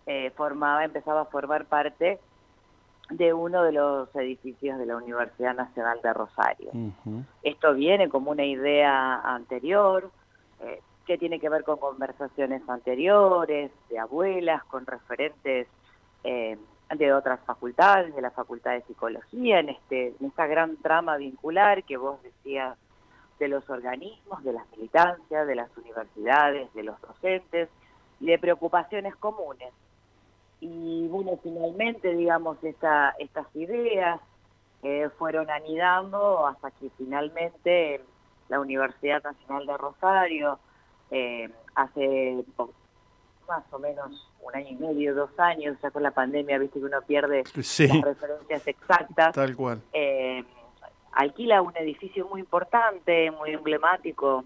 [0.07, 2.19] eh, formaba, empezaba a formar parte
[3.11, 6.71] de uno de los edificios de la Universidad Nacional de Rosario.
[7.43, 10.09] Esto viene como una idea anterior,
[10.61, 15.67] eh, que tiene que ver con conversaciones anteriores, de abuelas, con referentes
[16.23, 16.57] eh,
[16.95, 21.83] de otras facultades, de la Facultad de Psicología, en, este, en esta gran trama vincular
[21.83, 22.75] que vos decías
[23.41, 27.69] de los organismos, de las militancias, de las universidades, de los docentes
[28.19, 29.73] y de preocupaciones comunes.
[30.59, 34.21] Y bueno, finalmente, digamos, esta, estas ideas
[34.83, 38.01] eh, fueron anidando hasta que finalmente
[38.47, 40.59] la Universidad Nacional de Rosario,
[41.09, 42.45] eh, hace
[43.47, 46.85] más o menos un año y medio, dos años, ya con la pandemia, viste que
[46.85, 49.33] uno pierde las referencias exactas.
[49.33, 49.81] Tal cual.
[49.93, 50.43] Eh,
[51.13, 54.45] alquila un edificio muy importante, muy emblemático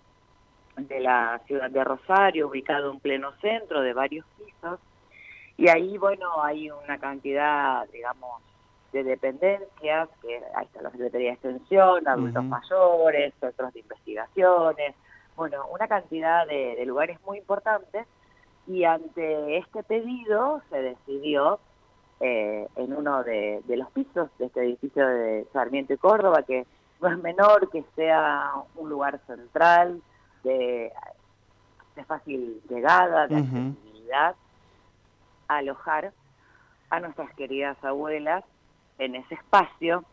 [0.78, 4.80] de la ciudad de Rosario, ubicado en pleno centro, de varios pisos,
[5.58, 8.42] y ahí, bueno, hay una cantidad, digamos,
[8.92, 14.96] de dependencias, que ahí está la Secretaría de Extensión, adultos mayores, centros de investigaciones,
[15.36, 18.06] bueno, una cantidad de, de lugares muy importantes,
[18.68, 21.60] y ante este pedido se decidió
[22.20, 26.66] eh, en uno de, los pisos de este edificio de Sarmiento y Córdoba, que
[27.02, 30.02] no es menor, que sea un lugar central,
[30.44, 30.92] de,
[32.08, 34.36] fácil llegada, de accesibilidad,
[35.48, 36.14] alojar
[36.90, 38.44] a nuestras queridas abuelas
[38.98, 40.04] en ese espacio.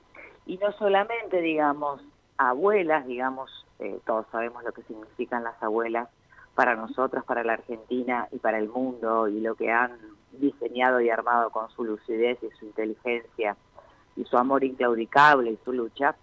[0.47, 2.03] Y no solamente, digamos,
[2.37, 6.09] abuelas, digamos, eh, todos sabemos lo que significan las abuelas
[6.55, 9.93] para nosotros, para la Argentina y para el mundo y lo que han
[10.33, 13.57] diseñado y armado con su lucidez y su inteligencia
[14.17, 16.15] y su amor inclaudicable y su lucha,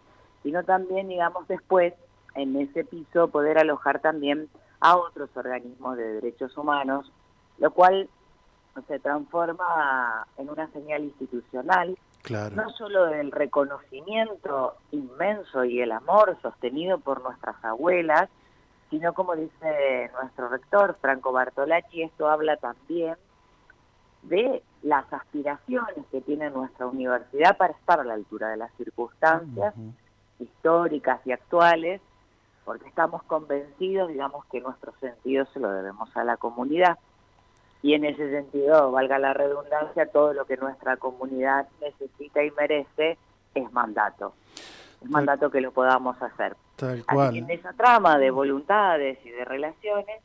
[0.44, 1.94] sino también, digamos, después
[2.36, 4.50] en ese piso poder alojar también
[4.80, 7.12] a otros organismos de derechos humanos,
[7.58, 8.08] lo cual
[8.88, 11.98] se transforma en una señal institucional,
[12.54, 18.30] no solo del reconocimiento inmenso y el amor sostenido por nuestras abuelas,
[18.90, 23.16] sino como dice nuestro rector Franco Bartolacci, esto habla también
[24.24, 29.74] de las aspiraciones que tiene nuestra universidad para estar a la altura de las circunstancias
[30.40, 32.02] históricas y actuales,
[32.64, 36.98] porque estamos convencidos, digamos, que nuestro sentido se lo debemos a la comunidad.
[37.82, 43.18] Y en ese sentido, valga la redundancia, todo lo que nuestra comunidad necesita y merece
[43.56, 44.34] es mandato.
[45.02, 46.56] Es mandato que lo podamos hacer.
[46.76, 47.36] Tal cual.
[47.36, 50.22] en esa trama de voluntades y de relaciones,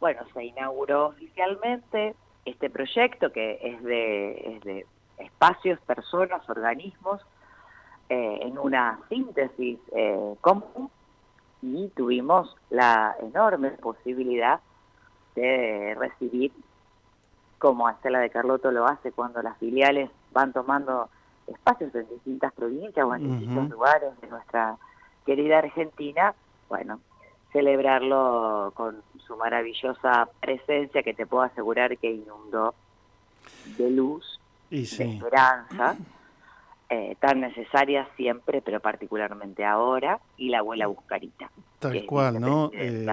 [0.00, 2.14] bueno, se inauguró oficialmente
[2.44, 4.86] este proyecto que es de, de
[5.18, 7.20] espacios, personas, organismos,
[8.08, 10.90] eh, en una síntesis eh, común
[11.62, 14.60] y tuvimos la enorme posibilidad
[15.34, 16.52] de recibir,
[17.58, 21.08] como Estela de Carlotto lo hace cuando las filiales van tomando
[21.46, 24.76] espacios en distintas provincias o en distintos lugares de nuestra
[25.24, 26.34] querida Argentina,
[26.68, 27.00] bueno,
[27.54, 32.74] celebrarlo con su maravillosa presencia que te puedo asegurar que inundó
[33.78, 35.96] de luz, de esperanza,
[36.90, 41.48] eh, tan necesaria siempre, pero particularmente ahora, y la abuela Buscarita.
[41.78, 42.72] Tal cual, ¿no?
[42.74, 43.06] Eh,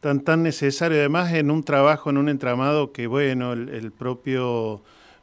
[0.00, 4.80] tan, tan necesario, además en un trabajo, en un entramado que, bueno, el propio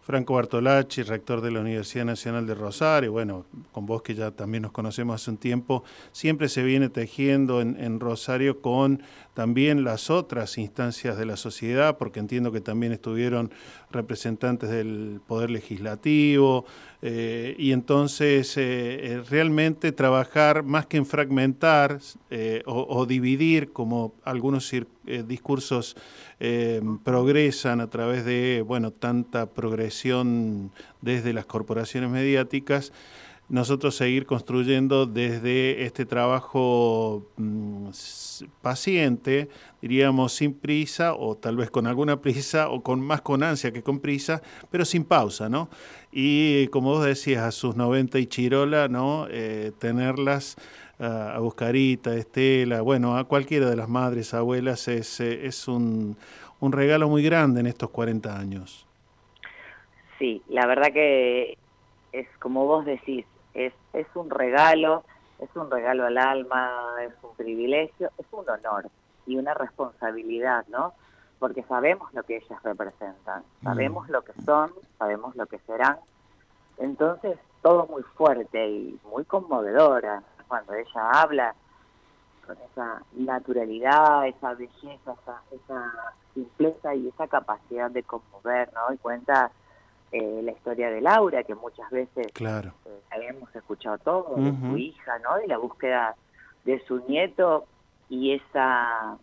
[0.07, 3.43] Franco Bartolacci, rector de la Universidad Nacional de Rosario, bueno,
[3.73, 5.83] con vos que ya también nos conocemos hace un tiempo,
[6.13, 9.01] siempre se viene tejiendo en, Rosario con
[9.37, 13.51] también las otras instancias de la sociedad, porque entiendo que también estuvieron
[13.91, 16.65] representantes del Poder Legislativo,
[17.03, 21.99] eh, y entonces eh, eh, realmente trabajar más que en fragmentar
[22.65, 24.73] o, dividir, como algunos
[25.27, 25.95] discursos
[27.03, 30.71] progresan a través de bueno tanta progresión
[31.01, 32.91] desde las corporaciones mediáticas,
[33.49, 37.89] nosotros seguir construyendo desde este trabajo mm,
[38.61, 39.47] paciente,
[39.81, 43.83] diríamos sin prisa o tal vez con alguna prisa o con más con ansia que
[43.83, 45.69] con prisa, pero sin pausa, ¿no?
[46.11, 49.27] Y como vos decías, a sus 90 y Chirola, ¿no?
[49.29, 50.57] Eh, tenerlas
[50.99, 56.17] a Buscarita, a Estela, bueno, a cualquiera de las madres, abuelas, es, eh, es un,
[56.59, 58.87] un regalo muy grande en estos 40 años.
[60.17, 61.55] Sí, la verdad que
[62.11, 63.25] es como vos decís,
[63.57, 65.03] es, es un regalo,
[65.39, 68.89] es un regalo al alma, es un privilegio, es un honor
[69.25, 70.93] y una responsabilidad, ¿no?
[71.39, 73.63] Porque sabemos lo que ellas representan, mm.
[73.63, 75.97] sabemos lo que son, sabemos lo que serán.
[76.77, 80.21] Entonces, todo muy fuerte y muy conmovedora.
[80.47, 81.55] Cuando ella habla
[82.45, 85.93] con esa naturalidad, esa belleza, esa, esa
[86.33, 88.93] simpleza y esa capacidad de conmover, ¿no?
[88.93, 89.51] Y cuenta
[90.11, 92.73] eh, la historia de Laura, que muchas veces claro.
[92.85, 95.35] Eh, habíamos escuchado todo, de su hija, ¿no?
[95.37, 96.15] De la búsqueda
[96.63, 97.65] de su nieto
[98.09, 99.17] y esa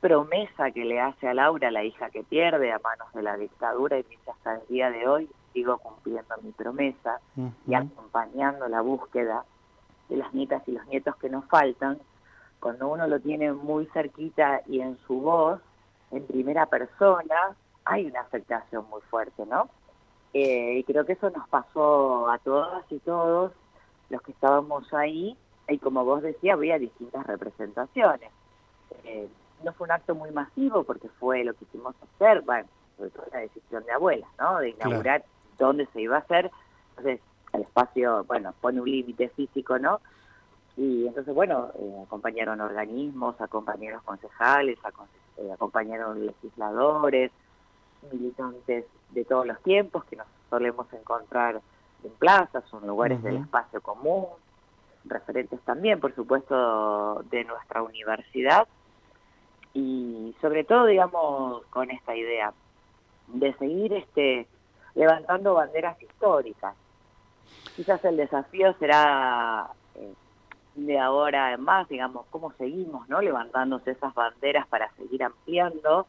[0.00, 3.98] promesa que le hace a Laura, la hija que pierde a manos de la dictadura,
[3.98, 7.20] y dice hasta el día de hoy sigo cumpliendo mi promesa
[7.66, 9.44] y acompañando la búsqueda
[10.08, 11.98] de las nietas y los nietos que nos faltan,
[12.60, 15.60] cuando uno lo tiene muy cerquita y en su voz,
[16.10, 19.68] en primera persona, hay una afectación muy fuerte, ¿no?
[20.40, 23.50] Eh, y creo que eso nos pasó a todas y todos
[24.08, 25.36] los que estábamos ahí,
[25.68, 28.30] y como vos decías, había distintas representaciones.
[29.04, 29.28] Eh,
[29.64, 33.26] no fue un acto muy masivo porque fue lo que hicimos hacer, bueno, sobre todo
[33.32, 34.58] la decisión de abuelas, ¿no?
[34.58, 35.24] De inaugurar
[35.58, 36.52] dónde se iba a hacer.
[36.90, 37.20] Entonces,
[37.52, 40.00] el espacio, bueno, pone un límite físico, ¿no?
[40.76, 44.78] Y entonces, bueno, eh, acompañaron organismos, acompañaron concejales,
[45.52, 47.32] acompañaron legisladores,
[48.12, 51.60] militantes de todos los tiempos que nos solemos encontrar
[52.04, 54.26] en plazas o en lugares del espacio común,
[55.04, 58.68] referentes también, por supuesto, de nuestra universidad
[59.74, 62.52] y sobre todo, digamos, con esta idea
[63.28, 64.46] de seguir este
[64.94, 66.74] levantando banderas históricas.
[67.76, 70.12] Quizás el desafío será eh,
[70.74, 73.20] de ahora en más, digamos, cómo seguimos, ¿no?
[73.20, 76.06] Levantándose esas banderas para seguir ampliando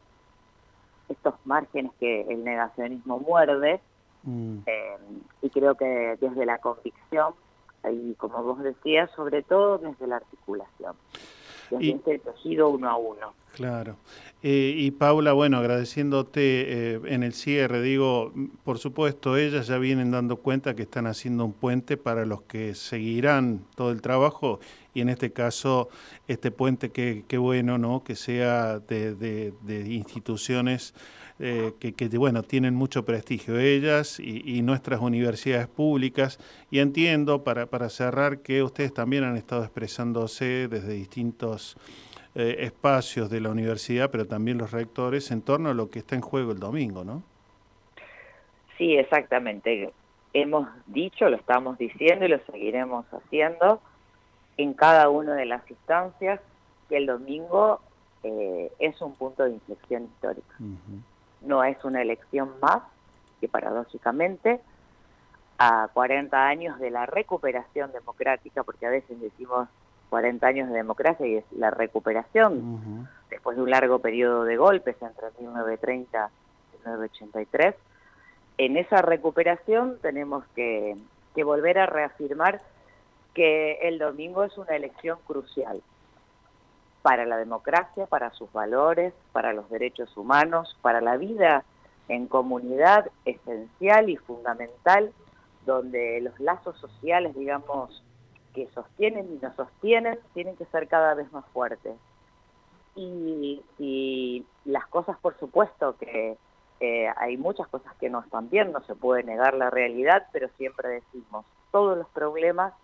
[1.10, 3.80] estos márgenes que el negacionismo muerde
[4.22, 4.58] mm.
[4.66, 4.98] eh,
[5.42, 7.34] y creo que desde la convicción
[7.90, 10.94] y como vos decías, sobre todo desde la articulación,
[11.78, 13.34] y, tejido uno a uno.
[13.54, 13.96] Claro.
[14.42, 18.32] Eh, y Paula, bueno, agradeciéndote eh, en el cierre, digo,
[18.64, 22.74] por supuesto, ellas ya vienen dando cuenta que están haciendo un puente para los que
[22.74, 24.60] seguirán todo el trabajo
[24.94, 25.90] y en este caso
[26.26, 28.02] este puente que, bueno, ¿no?
[28.02, 30.94] Que sea de, de, instituciones
[31.42, 36.38] eh, que, que, bueno, tienen mucho prestigio ellas y, nuestras universidades públicas.
[36.70, 41.78] Y entiendo, para, para cerrar, que ustedes también han estado expresándose desde distintos
[42.34, 46.14] eh, espacios de la universidad, pero también los rectores, en torno a lo que está
[46.14, 47.22] en juego el domingo, ¿no?
[48.76, 49.90] Sí, exactamente.
[50.34, 53.80] Hemos dicho, lo estamos diciendo y lo seguiremos haciendo
[54.58, 56.38] en cada una de las instancias
[56.90, 57.80] que el domingo
[58.24, 60.54] eh, es un punto de inflexión histórica.
[61.42, 62.82] No es una elección más
[63.40, 64.60] que paradójicamente
[65.58, 69.68] a 40 años de la recuperación democrática, porque a veces decimos
[70.08, 74.96] 40 años de democracia y es la recuperación después de un largo periodo de golpes
[75.00, 76.30] entre 1930
[76.72, 77.74] y 1983.
[78.58, 80.96] En esa recuperación tenemos que,
[81.34, 82.60] que volver a reafirmar
[83.34, 85.82] que el domingo es una elección crucial
[87.02, 91.64] para la democracia, para sus valores, para los derechos humanos, para la vida
[92.08, 95.12] en comunidad esencial y fundamental,
[95.64, 98.02] donde los lazos sociales, digamos,
[98.54, 101.96] que sostienen y nos sostienen, tienen que ser cada vez más fuertes.
[102.96, 103.62] Y,
[104.66, 106.36] las cosas, por supuesto, que
[106.80, 110.48] eh, hay muchas cosas que no están bien, no se puede negar la realidad, pero
[110.58, 112.74] siempre decimos, todos los problemas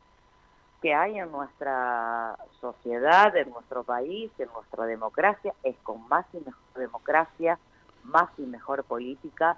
[0.87, 6.37] que hay en nuestra sociedad, en nuestro país, en nuestra democracia, es con más y
[6.37, 7.59] mejor democracia,
[8.05, 9.57] más y mejor política,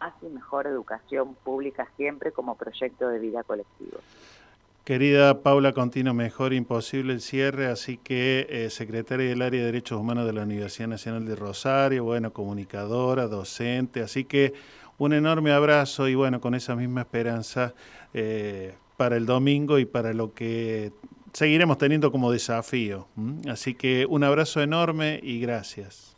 [0.00, 3.98] más y mejor educación pública siempre como proyecto de vida colectivo.
[4.82, 10.00] Querida Paula Contino, mejor imposible el cierre, así que eh, secretaria del área de Derechos
[10.00, 14.54] Humanos de la Universidad Nacional de Rosario, bueno, comunicadora, docente, así que
[14.96, 17.74] un enorme abrazo y bueno, con esa misma esperanza
[18.14, 20.92] eh, para el domingo y para lo que
[21.32, 23.08] seguiremos teniendo como desafío.
[23.48, 26.14] Así que un abrazo enorme y gracias.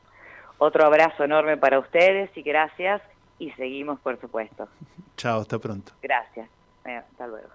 [0.58, 3.00] Otro abrazo enorme para ustedes y gracias
[3.38, 4.66] y seguimos por supuesto.
[5.16, 5.92] Chao, hasta pronto.
[6.02, 6.48] Gracias.
[6.84, 7.50] Eh, hasta luego.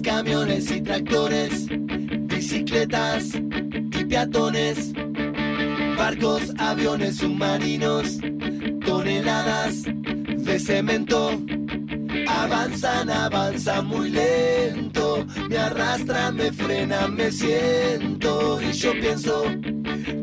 [0.01, 1.67] camiones y tractores,
[2.27, 4.93] bicicletas y peatones,
[5.97, 8.17] barcos, aviones, submarinos,
[8.85, 11.41] toneladas de cemento.
[12.27, 18.59] Avanzan, avanzan muy lento, me arrastran, me frenan, me siento.
[18.61, 19.43] Y yo pienso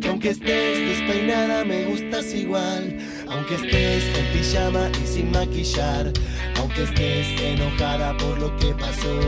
[0.01, 2.99] que aunque estés despeinada me gustas igual,
[3.29, 6.13] aunque estés en pijama y sin maquillar.
[6.59, 9.21] Aunque estés enojada por lo que pasó,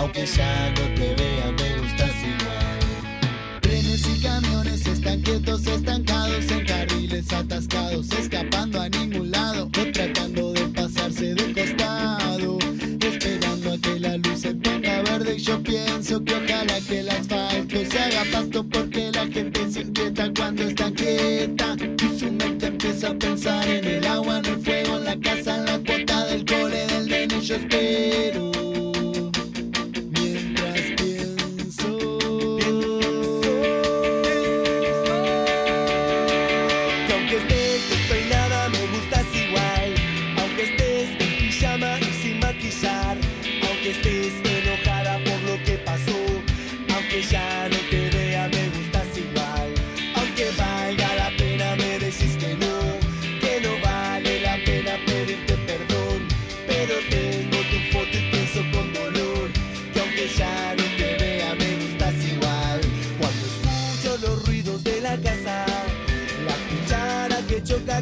[0.00, 3.60] aunque ya no te vea, me gustas igual.
[3.60, 10.52] Trenes y camiones están quietos, estancados en carriles atascados, escapando a ningún lado, o tratando
[10.54, 12.58] de pasarse de costado,
[13.00, 15.34] esperando a que la luz se ponga verde.
[15.36, 19.82] Y yo pienso que ojalá que el asfalto se haga pasto porque la gente se
[19.82, 24.60] inquieta cuando está quieta y su mente empieza a pensar en el agua, en el
[24.60, 27.40] fuego, en la casa, en la cuota del cole, del nene,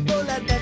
[0.06, 0.57] la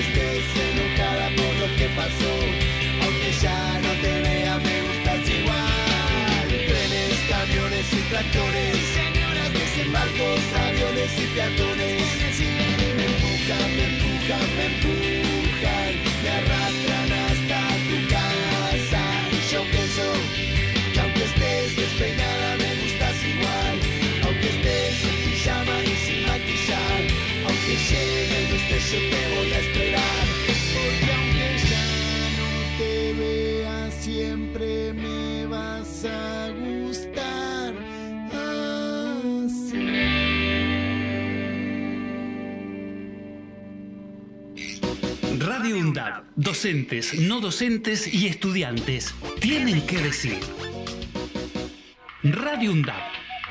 [0.00, 2.34] estés enojada por lo que pasó,
[3.02, 10.40] aunque ya no te vea me gustas igual, trenes, camiones y tractores, señoras dicen barcos,
[10.66, 12.02] aviones y peatones,
[12.96, 15.29] me empujan, me empujan, me empujan,
[28.78, 30.26] te voy a esperar.
[30.74, 31.88] Porque aunque ya
[32.38, 37.74] no te vea, siempre me vas a gustar.
[45.38, 45.76] Radio
[46.36, 50.38] docentes, no docentes y estudiantes tienen que decir.
[52.22, 53.02] Radio UNDAD,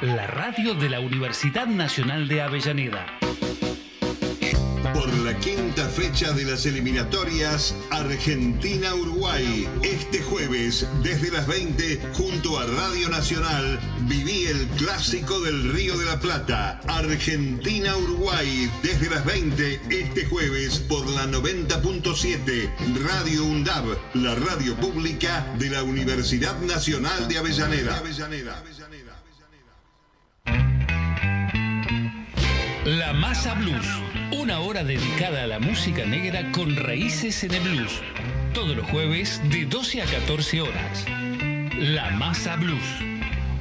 [0.01, 3.05] la radio de la Universidad Nacional de Avellaneda.
[4.93, 9.67] Por la quinta fecha de las eliminatorias Argentina-Uruguay.
[9.83, 16.05] Este jueves, desde las 20, junto a Radio Nacional, viví el clásico del Río de
[16.05, 16.79] la Plata.
[16.87, 22.69] Argentina-Uruguay, desde las 20, este jueves, por la 90.7,
[23.07, 28.01] Radio UNDAB, la radio pública de la Universidad Nacional de Avellaneda.
[32.85, 33.85] La Masa Blues,
[34.31, 38.01] una hora dedicada a la música negra con raíces en el blues.
[38.53, 41.05] Todos los jueves de 12 a 14 horas.
[41.77, 42.85] La Masa Blues,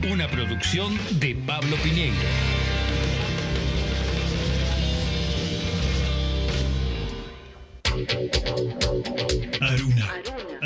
[0.08, 2.14] una producción de Pablo Piñeiro.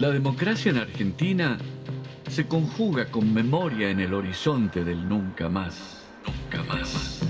[0.00, 1.58] La democracia en Argentina
[2.30, 6.00] se conjuga con memoria en el horizonte del nunca más.
[6.26, 7.20] Nunca más.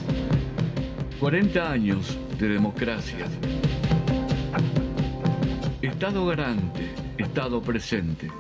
[1.19, 3.27] 40 años de democracia.
[5.83, 8.31] Estado garante, Estado presente.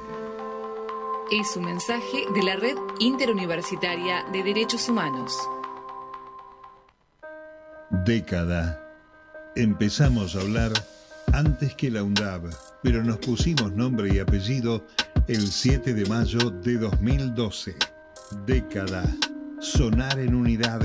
[1.32, 5.36] Es un mensaje de la Red Interuniversitaria de Derechos Humanos.
[8.06, 8.80] Década.
[9.56, 10.70] Empezamos a hablar
[11.32, 12.52] antes que la UNDAB,
[12.82, 14.86] pero nos pusimos nombre y apellido
[15.28, 17.74] el 7 de mayo de 2012.
[18.46, 19.04] Década.
[19.60, 20.80] Sonar en unidad,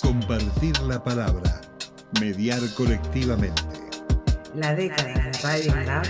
[0.00, 1.60] compartir la palabra,
[2.20, 3.62] mediar colectivamente.
[4.54, 6.04] La década de Radio UNDAB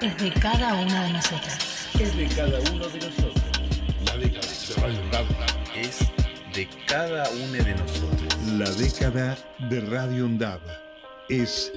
[0.00, 1.88] Es de cada una de nosotras.
[1.98, 3.44] Es de cada uno de nosotros.
[4.06, 5.26] La década de Radio UNDAB
[5.74, 5.98] es
[6.54, 8.34] de cada uno de nosotros.
[8.58, 9.38] La década
[9.68, 10.60] de Radio UNDAB
[11.28, 11.72] es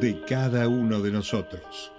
[0.00, 1.92] de cada uno de nosotros.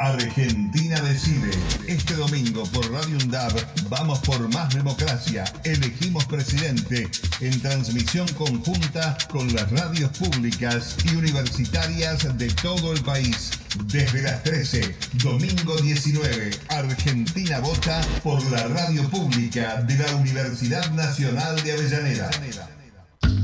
[0.00, 1.50] Argentina decide.
[1.86, 3.52] Este domingo por Radio UNDAB
[3.90, 5.44] vamos por más democracia.
[5.62, 7.06] Elegimos presidente
[7.40, 13.50] en transmisión conjunta con las radios públicas y universitarias de todo el país.
[13.84, 21.62] Desde las 13, domingo 19, Argentina vota por la radio pública de la Universidad Nacional
[21.62, 22.30] de Avellaneda.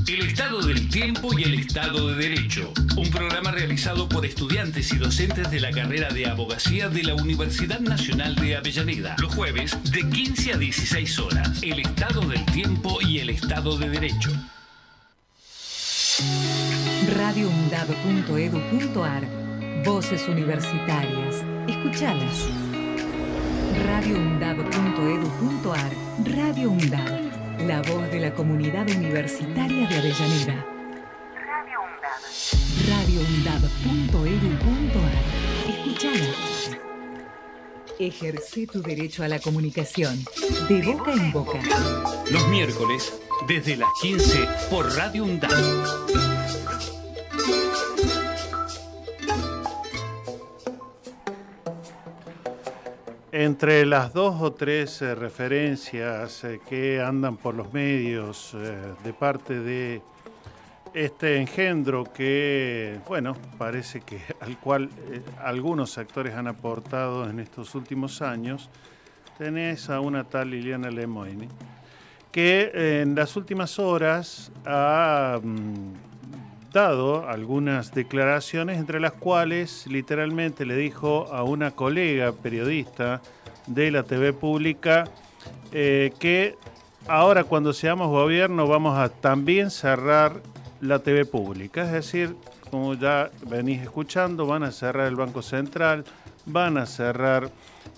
[0.09, 2.73] El Estado del Tiempo y el Estado de Derecho.
[2.97, 7.81] Un programa realizado por estudiantes y docentes de la carrera de abogacía de la Universidad
[7.81, 9.17] Nacional de Avellaneda.
[9.19, 11.61] Los jueves de 15 a 16 horas.
[11.61, 14.31] El Estado del Tiempo y el Estado de Derecho.
[17.17, 19.27] radioundab.edu.ar
[19.85, 21.45] Voces universitarias.
[21.67, 22.47] Escuchalas.
[23.85, 25.93] radioundab.edu.ar
[26.25, 27.26] Radio UNDAB.
[27.67, 30.65] La voz de la comunidad universitaria de Avellaneda.
[32.89, 36.33] radioundab.edu.ar Escuchala.
[37.99, 40.25] Ejerce tu derecho a la comunicación.
[40.69, 41.59] De boca en boca.
[42.31, 43.13] Los miércoles,
[43.49, 46.36] desde las 15 por Radio UNDAB.
[53.39, 59.13] Entre las dos o tres eh, referencias eh, que andan por los medios eh, de
[59.13, 60.01] parte de
[60.95, 64.89] este engendro que, bueno, parece que al cual
[65.45, 68.71] algunos actores han aportado en estos últimos años,
[69.37, 71.51] tenés a una tal Liliana Lemoyne,
[72.33, 76.16] que en las últimas horas ha mm,
[76.77, 83.23] algunas declaraciones, entre las cuales literalmente le dijo a una colega periodista
[83.67, 85.05] de la TV pública
[85.73, 86.57] eh, que
[87.09, 90.43] ahora cuando seamos gobierno vamos a también cerrar
[90.83, 91.85] la TV pública.
[91.85, 92.37] Es decir,
[92.71, 96.05] como ya venís escuchando, van a cerrar el Banco Central,
[96.45, 97.51] van a cerrar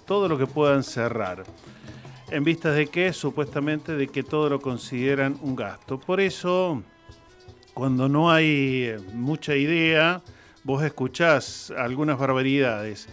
[0.07, 1.43] todo lo que puedan cerrar.
[2.31, 5.99] En vistas de que, supuestamente, de que todo lo consideran un gasto.
[5.99, 6.83] Por eso,
[7.79, 10.21] cuando no hay eh, mucha idea,
[10.65, 13.09] vos escuchás algunas barbaridades.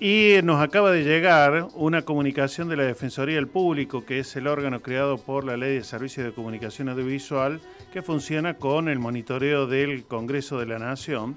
[0.00, 4.48] Y nos acaba de llegar una comunicación de la Defensoría del Público, que es el
[4.48, 7.60] órgano creado por la Ley de Servicios de Comunicación Audiovisual,
[7.92, 11.36] que funciona con el monitoreo del Congreso de la Nación.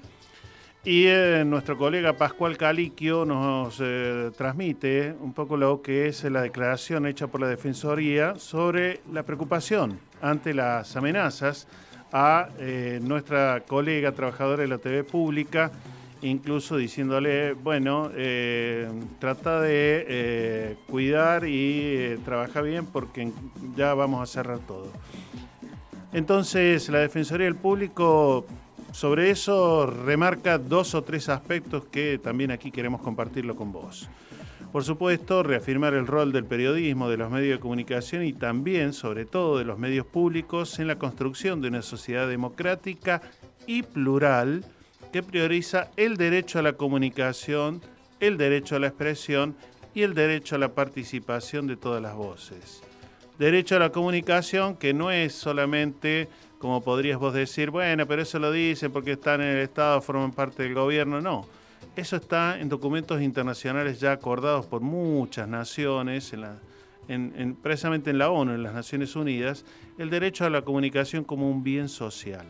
[0.82, 6.42] Y eh, nuestro colega Pascual Caliquio nos eh, transmite un poco lo que es la
[6.42, 11.68] declaración hecha por la Defensoría sobre la preocupación ante las amenazas
[12.14, 15.72] a eh, nuestra colega trabajadora de la TV pública
[16.22, 18.88] incluso diciéndole, bueno, eh,
[19.18, 23.30] trata de eh, cuidar y trabaja bien porque
[23.76, 24.90] ya vamos a cerrar todo.
[26.12, 28.46] Entonces, la Defensoría del Público
[28.92, 34.08] sobre eso remarca dos o tres aspectos que también aquí queremos compartirlo con vos.
[34.74, 39.24] Por supuesto, reafirmar el rol del periodismo, de los medios de comunicación y también, sobre
[39.24, 43.22] todo, de los medios públicos en la construcción de una sociedad democrática
[43.68, 44.64] y plural
[45.12, 47.82] que prioriza el derecho a la comunicación,
[48.18, 49.54] el derecho a la expresión
[49.94, 52.82] y el derecho a la participación de todas las voces.
[53.38, 58.40] Derecho a la comunicación que no es solamente, como podrías vos decir, bueno, pero eso
[58.40, 61.46] lo dicen porque están en el Estado, forman parte del gobierno, no.
[61.96, 66.32] Eso está en documentos internacionales ya acordados por muchas naciones,
[67.08, 69.64] en precisamente en la ONU, en las Naciones Unidas,
[69.98, 72.46] el derecho a la comunicación como un bien social.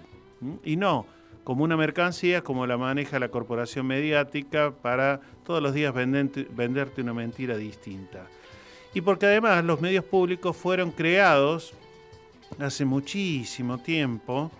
[0.65, 1.07] Y no
[1.45, 7.13] como una mercancía, como la maneja la corporación mediática para todos los días venderte una
[7.13, 8.27] mentira distinta.
[8.95, 11.75] Y porque además los medios públicos fueron creados
[12.59, 14.51] hace muchísimo tiempo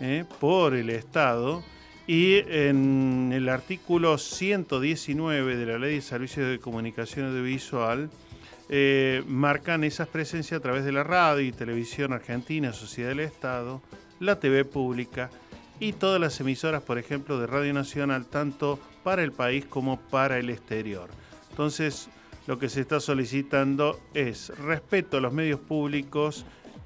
[0.00, 1.62] eh, por el Estado
[2.06, 8.10] y en el artículo 119 de la Ley de Servicios de Comunicación Audiovisual
[8.68, 13.82] eh, marcan esas presencias a través de la radio y televisión argentina, Sociedad del Estado,
[14.20, 15.30] la TV pública
[15.80, 20.38] y todas las emisoras, por ejemplo, de Radio Nacional, tanto para el país como para
[20.38, 21.08] el exterior.
[21.50, 22.08] Entonces,
[22.46, 26.44] lo que se está solicitando es respeto a los medios públicos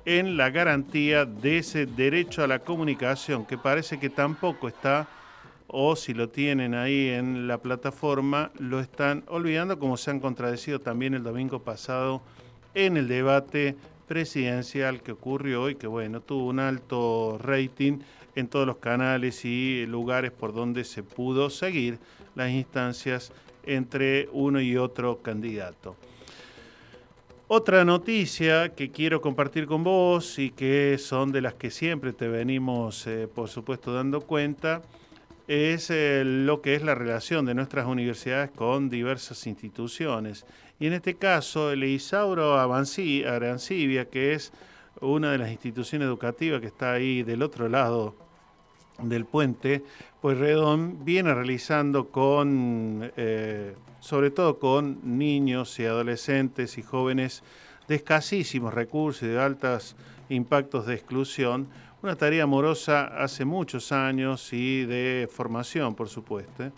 [0.09, 5.07] en la garantía de ese derecho a la comunicación, que parece que tampoco está,
[5.67, 10.81] o si lo tienen ahí en la plataforma, lo están olvidando, como se han contradecido
[10.81, 12.23] también el domingo pasado
[12.73, 17.99] en el debate presidencial que ocurrió y que, bueno, tuvo un alto rating
[18.35, 21.99] en todos los canales y lugares por donde se pudo seguir
[22.35, 23.31] las instancias
[23.63, 25.97] entre uno y otro candidato.
[27.51, 32.29] Otra noticia que quiero compartir con vos y que son de las que siempre te
[32.29, 34.83] venimos, eh, por supuesto, dando cuenta,
[35.47, 40.45] es eh, lo que es la relación de nuestras universidades con diversas instituciones.
[40.79, 44.53] Y en este caso, el Isauro Arancibia, que es
[45.01, 48.28] una de las instituciones educativas que está ahí del otro lado
[48.99, 49.85] del puente,
[50.21, 57.43] pues Redón viene realizando con, eh, sobre todo con niños y adolescentes y jóvenes
[57.87, 59.97] de escasísimos recursos y de altos
[60.29, 61.69] impactos de exclusión,
[62.03, 66.71] una tarea amorosa hace muchos años y de formación, por supuesto.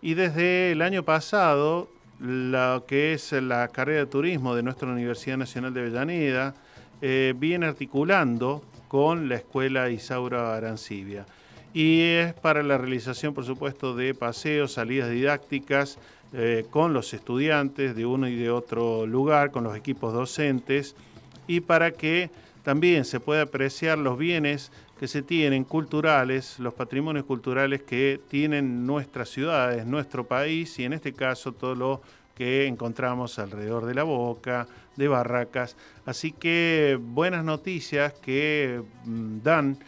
[0.00, 5.36] Y desde el año pasado, lo que es la carrera de turismo de nuestra Universidad
[5.36, 6.54] Nacional de Avellaneda
[7.02, 11.26] eh, viene articulando con la Escuela Isaura Arancibia
[11.74, 15.98] y es para la realización, por supuesto, de paseos, salidas didácticas
[16.32, 20.94] eh, con los estudiantes de uno y de otro lugar, con los equipos docentes,
[21.48, 22.30] y para que
[22.62, 24.70] también se pueda apreciar los bienes
[25.00, 30.92] que se tienen culturales, los patrimonios culturales que tienen nuestras ciudades, nuestro país, y en
[30.92, 32.02] este caso todo lo
[32.36, 35.76] que encontramos alrededor de la boca, de barracas.
[36.06, 39.78] Así que buenas noticias que mm, dan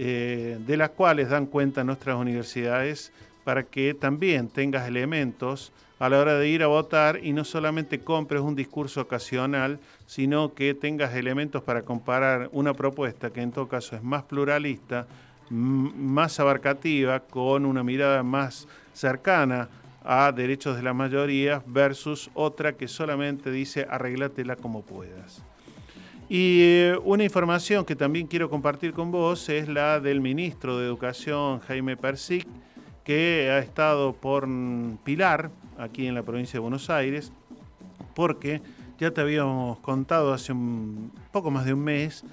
[0.00, 6.20] eh, de las cuales dan cuenta nuestras universidades para que también tengas elementos a la
[6.20, 11.16] hora de ir a votar y no solamente compres un discurso ocasional, sino que tengas
[11.16, 15.08] elementos para comparar una propuesta que en todo caso es más pluralista,
[15.50, 19.68] más abarcativa, con una mirada más cercana
[20.04, 25.42] a derechos de la mayoría versus otra que solamente dice arreglátela como puedas.
[26.28, 30.84] Y eh, una información que también quiero compartir con vos es la del ministro de
[30.84, 32.46] Educación, Jaime Persic,
[33.02, 34.46] que ha estado por
[35.04, 37.32] Pilar, aquí en la provincia de Buenos Aires,
[38.14, 38.60] porque
[38.98, 42.24] ya te habíamos contado hace un poco más de un mes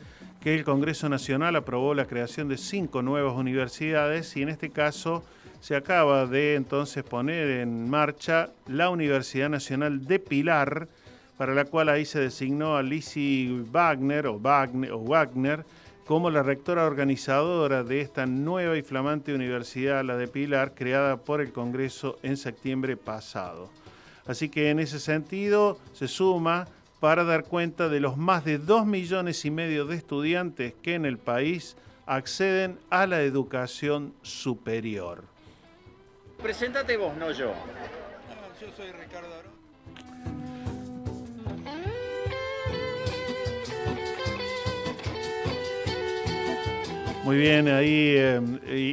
[0.41, 5.23] que el Congreso Nacional aprobó la creación de cinco nuevas universidades y en este caso
[5.61, 10.89] se acaba de entonces poner en marcha la Universidad Nacional de Pilar,
[11.37, 15.65] para la cual ahí se designó a Lizzie Wagner o Wagner, o Wagner
[16.05, 21.41] como la rectora organizadora de esta nueva y flamante universidad, la de Pilar, creada por
[21.41, 23.69] el Congreso en septiembre pasado.
[24.27, 26.67] Así que en ese sentido se suma
[26.99, 31.05] para dar cuenta de los más de dos millones y medio de estudiantes que en
[31.05, 31.75] el país
[32.05, 35.23] acceden a la educación superior.
[36.41, 37.53] Preséntate vos, no yo.
[38.61, 39.64] Yo soy Ricardo Arón.
[47.25, 48.39] Muy bien, ahí eh,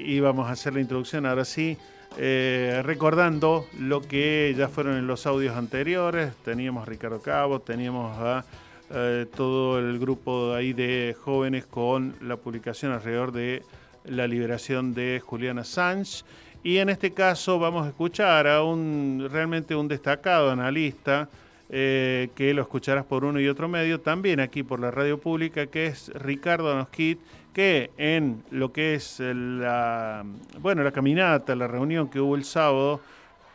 [0.07, 1.27] íbamos a hacer la introducción.
[1.27, 1.77] Ahora sí,
[2.17, 8.19] eh, recordando lo que ya fueron en los audios anteriores, teníamos a Ricardo Cabo, teníamos
[8.19, 8.47] a
[8.91, 13.65] eh, todo el grupo ahí de jóvenes con la publicación alrededor de
[14.07, 16.25] la liberación de Juliana Sánchez.
[16.63, 21.29] Y en este caso vamos a escuchar a un realmente un destacado analista
[21.75, 25.67] eh, que lo escucharás por uno y otro medio, también aquí por la radio pública,
[25.69, 27.19] que es Ricardo Anosquit,
[27.53, 30.25] que en lo que es la,
[30.59, 33.01] bueno, la caminata, la reunión que hubo el sábado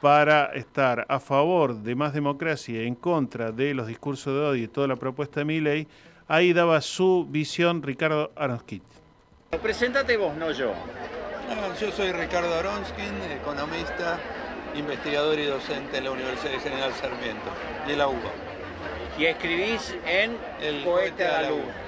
[0.02, 4.64] para estar a favor de más democracia y en contra de los discursos de odio
[4.64, 5.88] y toda la propuesta de mi ley,
[6.28, 8.84] ahí daba su visión Ricardo Anosquit.
[9.62, 10.74] Preséntate vos, no yo.
[11.82, 14.20] yo soy Ricardo Aronskin, economista,
[14.76, 17.50] investigador y docente en la Universidad General Sarmiento
[17.88, 18.32] y en la UBA.
[19.18, 21.87] Y escribís en El Poeta de la Luz.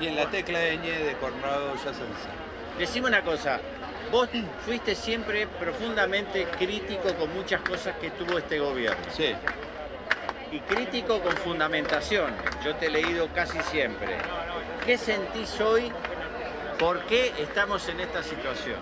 [0.00, 2.28] Y en la tecla ñ de Conrado Yacense.
[2.78, 3.60] Decime una cosa,
[4.12, 4.28] vos
[4.64, 9.04] fuiste siempre profundamente crítico con muchas cosas que tuvo este gobierno.
[9.10, 9.34] Sí.
[10.52, 12.30] Y crítico con fundamentación.
[12.64, 14.16] Yo te he leído casi siempre.
[14.86, 15.92] ¿Qué sentís hoy?
[16.78, 18.76] ¿Por qué estamos en esta situación?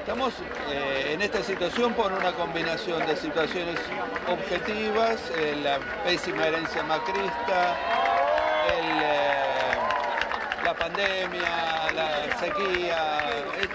[0.00, 0.32] Estamos
[0.72, 3.78] eh, en esta situación por una combinación de situaciones
[4.28, 7.76] objetivas, eh, la pésima herencia macrista,
[8.68, 9.72] eh,
[10.64, 13.20] la pandemia, la sequía
[13.56, 13.68] eh,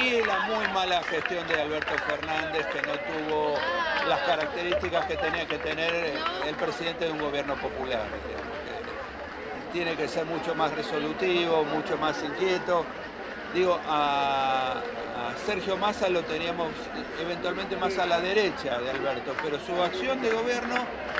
[0.00, 3.54] y la muy mala gestión de Alberto Fernández que no tuvo
[4.08, 6.14] las características que tenía que tener
[6.46, 8.06] el presidente de un gobierno popular.
[9.72, 12.84] Tiene que ser mucho más resolutivo, mucho más inquieto.
[13.52, 14.74] Digo, a,
[15.14, 16.68] a Sergio Massa lo teníamos
[17.20, 20.74] eventualmente más a la derecha de Alberto, pero su acción de gobierno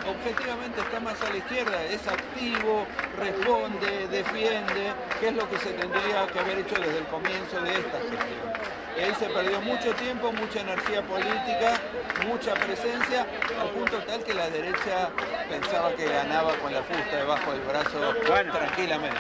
[0.07, 2.87] objetivamente está más a la izquierda, es activo,
[3.19, 7.71] responde, defiende, que es lo que se tendría que haber hecho desde el comienzo de
[7.73, 8.75] esta gestión.
[8.97, 11.81] Y ahí se perdió mucho tiempo, mucha energía política,
[12.27, 13.27] mucha presencia,
[13.61, 15.11] al punto tal que la derecha
[15.49, 18.15] pensaba que ganaba con la fusta debajo del brazo
[18.53, 19.19] tranquilamente.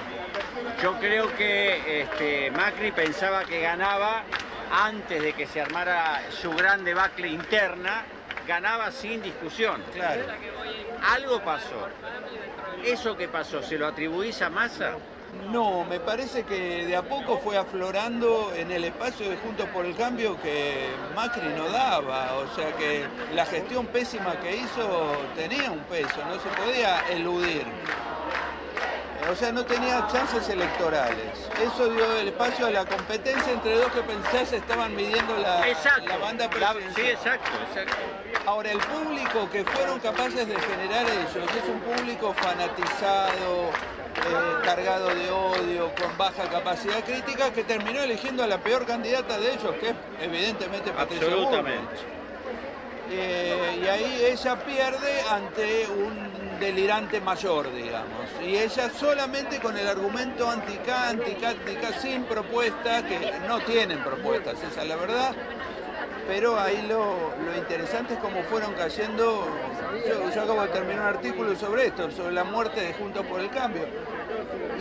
[0.83, 4.25] Yo creo que este, Macri pensaba que ganaba
[4.75, 8.03] antes de que se armara su gran debacle interna,
[8.47, 9.83] ganaba sin discusión.
[9.93, 10.23] Claro.
[11.15, 11.89] Algo pasó.
[12.85, 14.97] ¿Eso que pasó se lo atribuís a Massa?
[15.51, 19.85] No, me parece que de a poco fue aflorando en el espacio de Juntos por
[19.85, 23.05] el Cambio que Macri no daba, o sea que
[23.35, 27.65] la gestión pésima que hizo tenía un peso, no se podía eludir.
[29.31, 31.49] O sea, no tenía chances electorales.
[31.63, 36.07] Eso dio el espacio a la competencia entre dos que pensás estaban midiendo la, Exacto.
[36.07, 36.95] la banda La- presidencial.
[36.95, 37.97] sí, exacto, exacto.
[38.47, 43.71] Ahora, el público que fueron capaces de generar ellos es un público fanatizado,
[44.17, 49.39] eh, cargado de odio, con baja capacidad crítica, que terminó eligiendo a la peor candidata
[49.39, 51.81] de ellos, que es evidentemente Patricia Absolutamente.
[51.81, 52.14] Bullrich.
[53.11, 58.29] Eh, y ahí ella pierde ante un delirante mayor, digamos.
[58.43, 64.83] Y ella solamente con el argumento anti-K, anti-K, sin propuesta, que no tienen propuestas, esa
[64.83, 65.35] es la verdad.
[66.27, 69.47] Pero ahí lo, lo interesante es cómo fueron cayendo.
[70.09, 73.41] Yo, yo acabo de terminar un artículo sobre esto, sobre la muerte de Juntos por
[73.41, 73.87] el Cambio.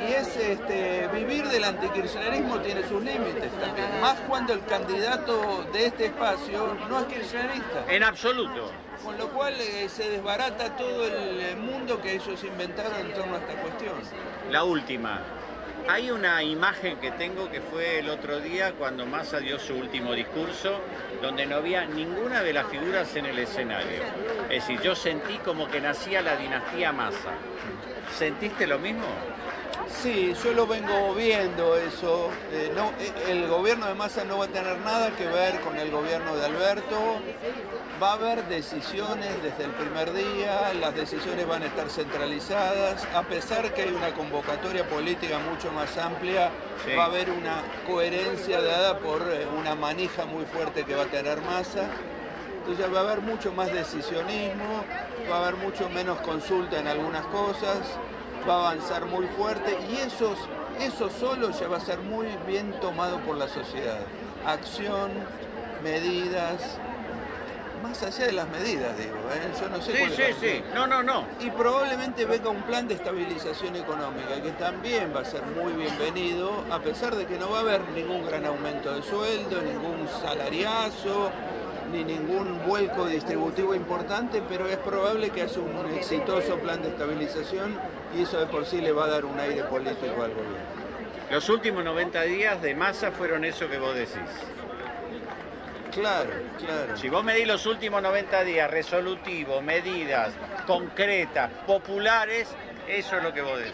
[0.08, 4.02] Y es este, vivir del antikirchnerismo tiene sus límites también.
[4.02, 7.86] Más cuando el candidato de este espacio no es kirchnerista.
[7.88, 8.72] En absoluto.
[9.04, 13.40] Con lo cual eh, se desbarata todo el mundo que ellos inventaron en torno a
[13.40, 13.96] esta cuestión.
[14.50, 15.22] La última.
[15.90, 20.14] Hay una imagen que tengo que fue el otro día cuando Massa dio su último
[20.14, 20.80] discurso,
[21.22, 24.02] donde no había ninguna de las figuras en el escenario.
[24.50, 27.32] Es decir, yo sentí como que nacía la dinastía Massa.
[28.18, 29.06] ¿Sentiste lo mismo?
[30.02, 32.30] Sí, yo lo vengo viendo eso.
[32.52, 35.78] Eh, no, eh, el gobierno de Massa no va a tener nada que ver con
[35.78, 36.98] el gobierno de Alberto.
[38.02, 43.06] Va a haber decisiones desde el primer día, las decisiones van a estar centralizadas.
[43.14, 46.50] A pesar que hay una convocatoria política mucho más amplia,
[46.86, 46.96] Sí.
[46.98, 51.08] va a haber una coherencia dada por eh, una manija muy fuerte que va a
[51.08, 51.86] tener Massa.
[52.60, 54.84] Entonces va a haber mucho más decisionismo,
[55.32, 57.78] va a haber mucho menos consulta en algunas cosas,
[58.48, 60.34] va a avanzar muy fuerte y eso,
[60.80, 64.00] eso solo ya va a ser muy bien tomado por la sociedad.
[64.46, 65.12] Acción,
[65.84, 66.78] medidas,
[67.82, 69.52] más allá de las medidas, digo, ¿eh?
[69.60, 70.64] yo no sé Sí, es sí, sí.
[70.74, 71.26] No, no, no.
[71.42, 76.64] y probablemente venga un plan de estabilización económica que también va a ser muy bienvenido,
[76.72, 81.30] a pesar de que no va a haber ningún gran aumento de sueldo, ningún salariazo,
[81.92, 87.78] ni ningún vuelco distributivo importante, pero es probable que haya un exitoso plan de estabilización
[88.16, 90.84] y eso de por sí le va a dar un aire político al gobierno.
[91.32, 94.18] Los últimos 90 días de Massa fueron eso que vos decís.
[95.92, 96.98] Claro, claro.
[96.98, 100.34] Si vos medís los últimos 90 días, resolutivo, medidas
[100.66, 102.50] concretas, populares,
[102.88, 103.74] eso es lo que vos decís.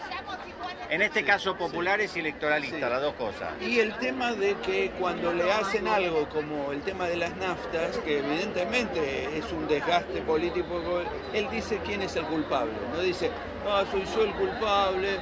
[0.90, 3.50] En este caso, populares y electoralistas, las dos cosas.
[3.60, 7.96] Y el tema de que cuando le hacen algo como el tema de las naftas,
[7.98, 13.30] que evidentemente es un desgaste político, él dice quién es el culpable, no dice,
[13.68, 15.18] ah, soy yo el culpable,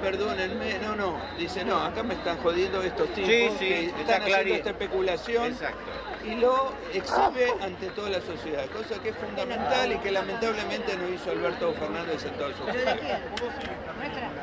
[0.00, 4.00] perdónenme, no, no, dice, no, acá me están jodiendo estos tipos Sí, sí, que está
[4.00, 5.90] están haciendo esta especulación Exacto.
[6.24, 11.08] y lo exhibe ante toda la sociedad, cosa que es fundamental y que lamentablemente no
[11.08, 12.64] hizo Alberto Fernández en toda su.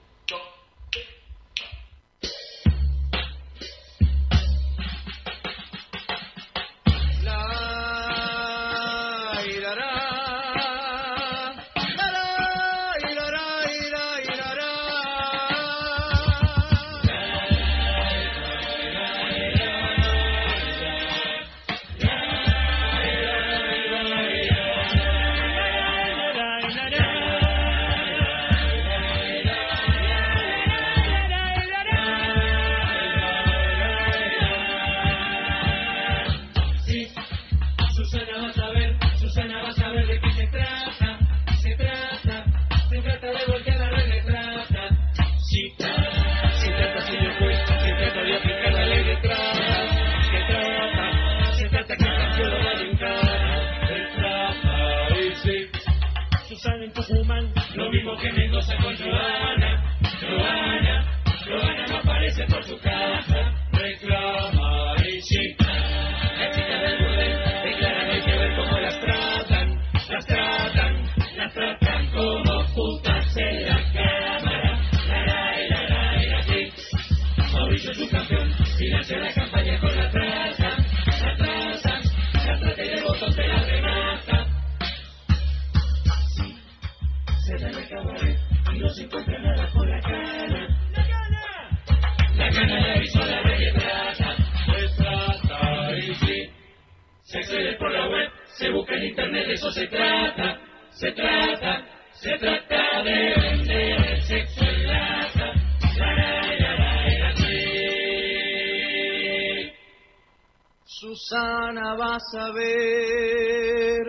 [112.14, 114.02] a saber,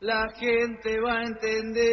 [0.00, 1.86] la gente va a entender,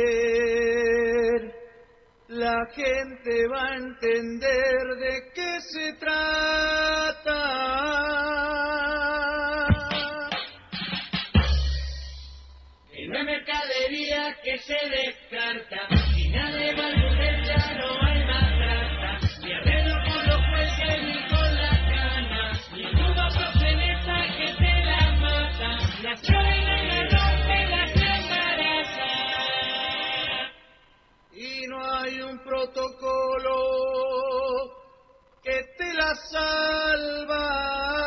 [2.29, 7.41] la gente va a entender de qué se trata.
[12.93, 15.87] Y no hay mercadería que se descarta,
[36.13, 38.04] salvar.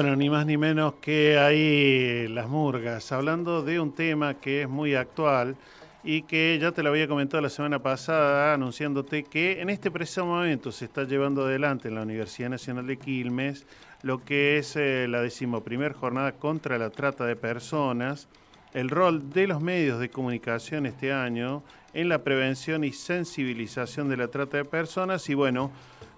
[0.00, 4.68] Bueno, ni más ni menos que ahí las murgas, hablando de un tema que es
[4.70, 5.56] muy actual
[6.02, 10.24] y que ya te lo había comentado la semana pasada anunciándote que en este preciso
[10.24, 13.66] momento se está llevando adelante en la Universidad Nacional de Quilmes
[14.00, 18.26] lo que es eh, la decimoprimer jornada contra la trata de personas,
[18.72, 24.16] el rol de los medios de comunicación este año en la prevención y sensibilización de
[24.16, 25.70] la trata de personas y bueno,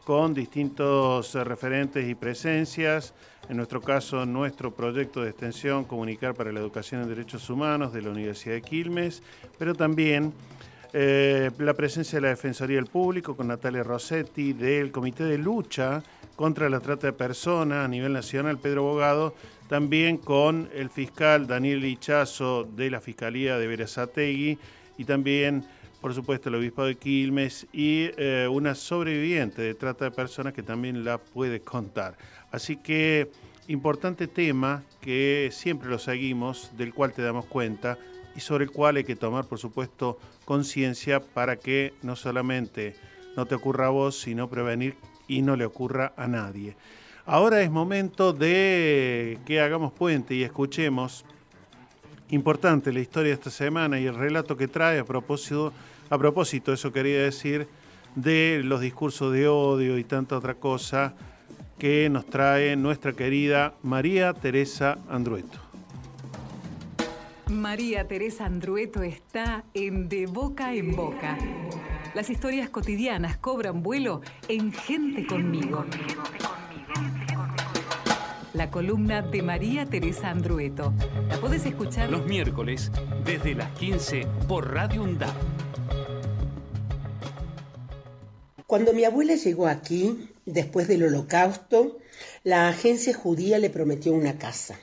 [0.05, 3.15] con distintos eh, referentes y presencias.
[3.49, 8.03] En nuestro caso, nuestro proyecto de extensión Comunicar para la Educación en Derechos Humanos de
[8.03, 9.23] la Universidad de Quilmes,
[9.59, 10.33] pero también
[10.93, 16.03] eh, la presencia de la Defensoría del Público con Natalia Rossetti, del Comité de Lucha
[16.37, 19.35] contra la Trata de Personas a nivel nacional, Pedro Bogado,
[19.69, 24.59] también con el fiscal Daniel Ichazo de la Fiscalía de Verazategui
[24.99, 25.65] y también
[26.03, 30.65] por supuesto el obispo de Quilmes y eh, una sobreviviente de trata de personas que
[30.65, 32.19] también la puede contar.
[32.51, 33.31] Así que
[33.69, 37.99] importante tema que siempre lo seguimos, del cual te damos cuenta
[38.35, 42.97] y sobre el cual hay que tomar, por supuesto, conciencia para que no solamente
[43.37, 44.97] no te ocurra a vos, sino prevenir
[45.29, 46.77] y no le ocurra a nadie.
[47.27, 51.24] Ahora es momento de que hagamos puente y escuchemos
[52.31, 55.73] importante la historia de esta semana y el relato que trae a propósito
[56.12, 57.66] a propósito, eso quería decir,
[58.14, 61.14] de los discursos de odio y tanta otra cosa
[61.78, 65.59] que nos trae nuestra querida María Teresa Andrueto.
[67.48, 71.39] María Teresa Andrueto está en De Boca en Boca.
[72.14, 75.86] Las historias cotidianas cobran vuelo en Gente conmigo.
[78.52, 80.93] La columna de María Teresa Andrueto.
[81.30, 82.93] La puedes escuchar los miércoles
[83.24, 85.61] desde las 15 por Radio UNDAP.
[88.73, 91.99] Cuando mi abuela llegó aquí, después del holocausto,
[92.43, 94.81] la agencia judía le prometió una casa.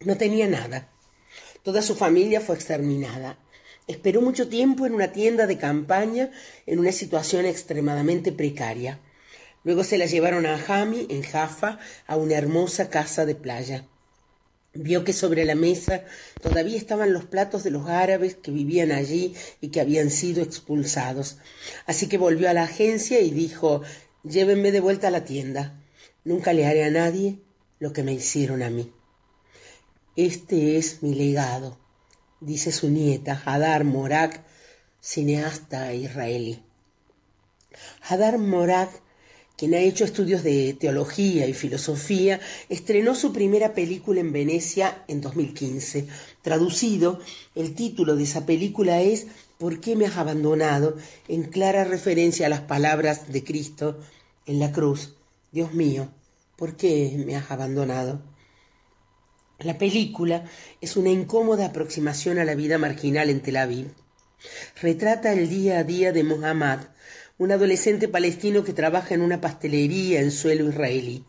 [0.00, 0.90] No tenía nada.
[1.62, 3.38] Toda su familia fue exterminada.
[3.86, 6.30] Esperó mucho tiempo en una tienda de campaña
[6.66, 9.00] en una situación extremadamente precaria.
[9.62, 13.88] Luego se la llevaron a Hami, en Jaffa, a una hermosa casa de playa.
[14.74, 16.02] Vio que sobre la mesa
[16.42, 21.38] todavía estaban los platos de los árabes que vivían allí y que habían sido expulsados.
[21.86, 23.82] Así que volvió a la agencia y dijo
[24.24, 25.80] Llévenme de vuelta a la tienda.
[26.24, 27.38] Nunca le haré a nadie
[27.78, 28.92] lo que me hicieron a mí.
[30.16, 31.78] Este es mi legado,
[32.40, 34.42] dice su nieta, Hadar Morak,
[35.00, 36.62] cineasta israelí.
[38.00, 39.03] Hadar Morak
[39.56, 45.20] quien ha hecho estudios de teología y filosofía, estrenó su primera película en Venecia en
[45.20, 46.06] 2015.
[46.42, 47.20] Traducido,
[47.54, 49.26] el título de esa película es
[49.58, 50.96] ¿Por qué me has abandonado?
[51.28, 54.00] en clara referencia a las palabras de Cristo
[54.46, 55.14] en la cruz.
[55.52, 56.08] Dios mío,
[56.56, 58.20] ¿por qué me has abandonado?
[59.60, 60.44] La película
[60.80, 63.94] es una incómoda aproximación a la vida marginal en Tel Aviv.
[64.82, 66.80] Retrata el día a día de Muhammad,
[67.36, 71.24] un adolescente palestino que trabaja en una pastelería en suelo israelí.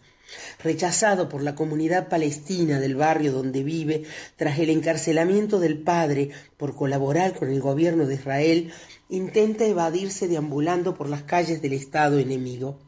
[0.64, 4.04] Rechazado por la comunidad palestina del barrio donde vive
[4.36, 8.72] tras el encarcelamiento del padre por colaborar con el gobierno de Israel,
[9.10, 12.80] intenta evadirse deambulando por las calles del Estado enemigo.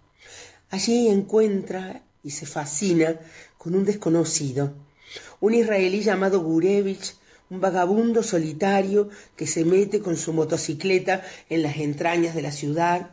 [0.69, 3.19] Allí encuentra y se fascina
[3.57, 4.73] con un desconocido,
[5.39, 7.15] un israelí llamado Gurevich,
[7.49, 13.11] un vagabundo solitario que se mete con su motocicleta en las entrañas de la ciudad,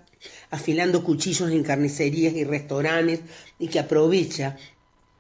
[0.50, 3.20] afilando cuchillos en carnicerías y restaurantes
[3.58, 4.56] y que aprovecha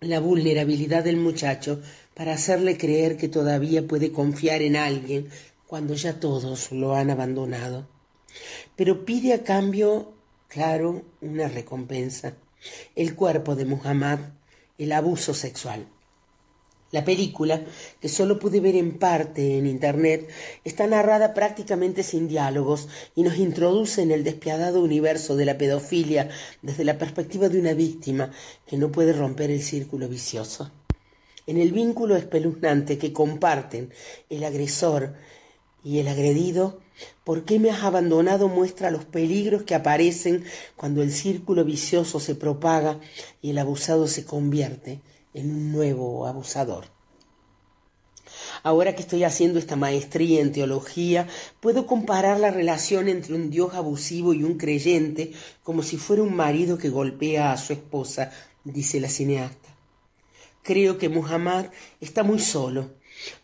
[0.00, 1.80] la vulnerabilidad del muchacho
[2.14, 5.28] para hacerle creer que todavía puede confiar en alguien
[5.66, 7.88] cuando ya todos lo han abandonado.
[8.76, 10.12] Pero pide a cambio,
[10.48, 12.34] claro, una recompensa,
[12.94, 14.18] el cuerpo de Muhammad,
[14.78, 15.86] el abuso sexual.
[16.94, 17.64] La película,
[18.00, 20.28] que solo pude ver en parte en Internet,
[20.62, 26.28] está narrada prácticamente sin diálogos y nos introduce en el despiadado universo de la pedofilia
[26.62, 28.30] desde la perspectiva de una víctima
[28.64, 30.70] que no puede romper el círculo vicioso.
[31.48, 33.90] En el vínculo espeluznante que comparten
[34.30, 35.14] el agresor
[35.82, 36.78] y el agredido,
[37.24, 38.46] ¿por qué me has abandonado?
[38.46, 40.44] muestra los peligros que aparecen
[40.76, 43.00] cuando el círculo vicioso se propaga
[43.42, 45.00] y el abusado se convierte
[45.34, 46.86] en un nuevo abusador.
[48.62, 51.28] Ahora que estoy haciendo esta maestría en teología,
[51.60, 55.32] puedo comparar la relación entre un Dios abusivo y un creyente
[55.62, 58.32] como si fuera un marido que golpea a su esposa,
[58.64, 59.68] dice la cineasta.
[60.62, 61.66] Creo que Muhammad
[62.00, 62.92] está muy solo,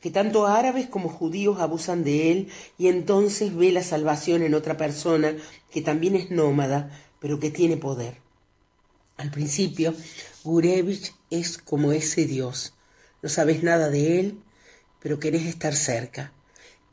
[0.01, 2.49] que tanto árabes como judíos abusan de él
[2.79, 5.37] y entonces ve la salvación en otra persona
[5.71, 6.91] que también es nómada,
[7.21, 8.30] pero que tiene poder.
[9.21, 9.95] Al principio,
[10.45, 12.73] Gurevich es como ese Dios.
[13.21, 14.43] No sabes nada de él,
[14.99, 16.33] pero querés estar cerca.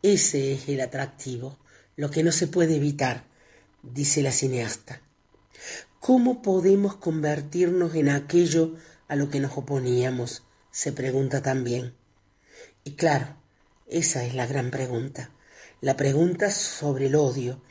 [0.02, 1.58] Ese es el atractivo,
[1.96, 3.24] lo que no se puede evitar,
[3.82, 5.02] dice la cineasta.
[6.02, 8.76] ¿Cómo podemos convertirnos en aquello
[9.08, 10.44] a lo que nos oponíamos?
[10.70, 11.96] se pregunta también.
[12.84, 13.38] Y claro,
[13.88, 15.32] esa es la gran pregunta,
[15.80, 17.64] la pregunta sobre el odio,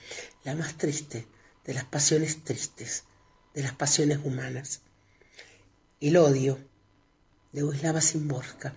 [0.45, 1.29] la más triste
[1.67, 3.05] de las pasiones tristes,
[3.57, 4.83] de las pasiones humanas.
[5.99, 6.59] El odio
[7.53, 8.75] de Wisława Szymborska.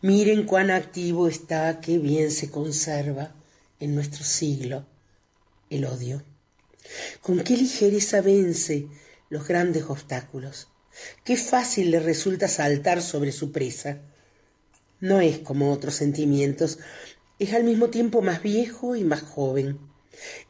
[0.00, 3.34] Miren cuán activo está, qué bien se conserva
[3.80, 4.86] en nuestro siglo
[5.68, 6.22] el odio.
[7.20, 8.86] Con qué ligereza vence
[9.30, 10.68] los grandes obstáculos.
[11.24, 13.98] Qué fácil le resulta saltar sobre su presa.
[15.00, 16.78] No es como otros sentimientos,
[17.40, 19.91] es al mismo tiempo más viejo y más joven.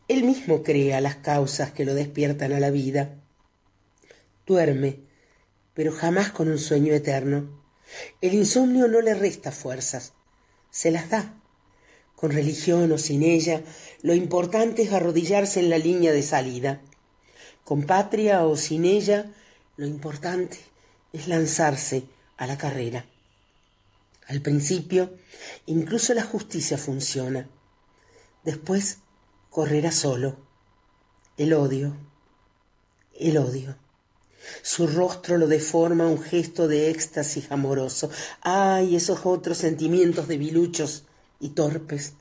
[0.09, 3.15] Él mismo crea las causas que lo despiertan a la vida.
[4.47, 5.01] Duerme,
[5.75, 7.63] pero jamás con un sueño eterno.
[8.21, 10.13] El insomnio no le resta fuerzas,
[10.71, 11.35] se las da.
[12.17, 13.63] Con religión o sin ella,
[14.03, 16.81] lo importante es arrodillarse en la línea de salida.
[17.65, 19.31] Con patria o sin ella,
[19.77, 20.59] lo importante
[21.13, 22.05] es lanzarse
[22.37, 23.07] a la carrera.
[24.27, 25.13] Al principio,
[25.67, 27.49] incluso la justicia funciona.
[28.45, 28.99] Después,
[29.53, 30.39] correrá solo.
[31.37, 31.95] El odio,
[33.21, 33.77] el odio.
[34.63, 38.11] Su rostro lo deforma un gesto de éxtasis amoroso.
[38.41, 41.05] ¡Ay, esos otros sentimientos debiluchos
[41.39, 42.15] y torpes!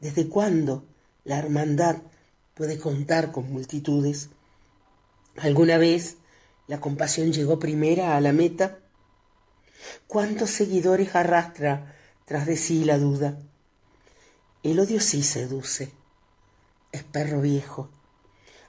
[0.00, 0.84] ¿Desde cuándo
[1.24, 1.98] la hermandad
[2.54, 4.30] puede contar con multitudes?
[5.36, 6.16] ¿Alguna vez
[6.66, 8.78] la compasión llegó primera a la meta?
[10.06, 11.94] ¿Cuántos seguidores arrastra
[12.24, 13.38] tras de sí la duda?
[14.62, 15.99] El odio sí seduce.
[16.92, 17.90] Es perro viejo,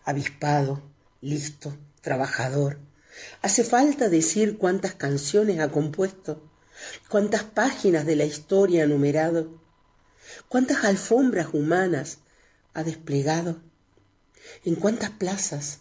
[0.04, 0.82] avispado,
[1.22, 2.80] listo, trabajador.
[3.42, 6.42] Hace falta decir cuántas canciones ha compuesto,
[7.10, 9.60] cuántas páginas de la historia ha numerado,
[10.50, 12.20] cuántas alfombras humanas
[12.74, 13.62] ha desplegado,
[14.66, 15.80] en cuántas plazas,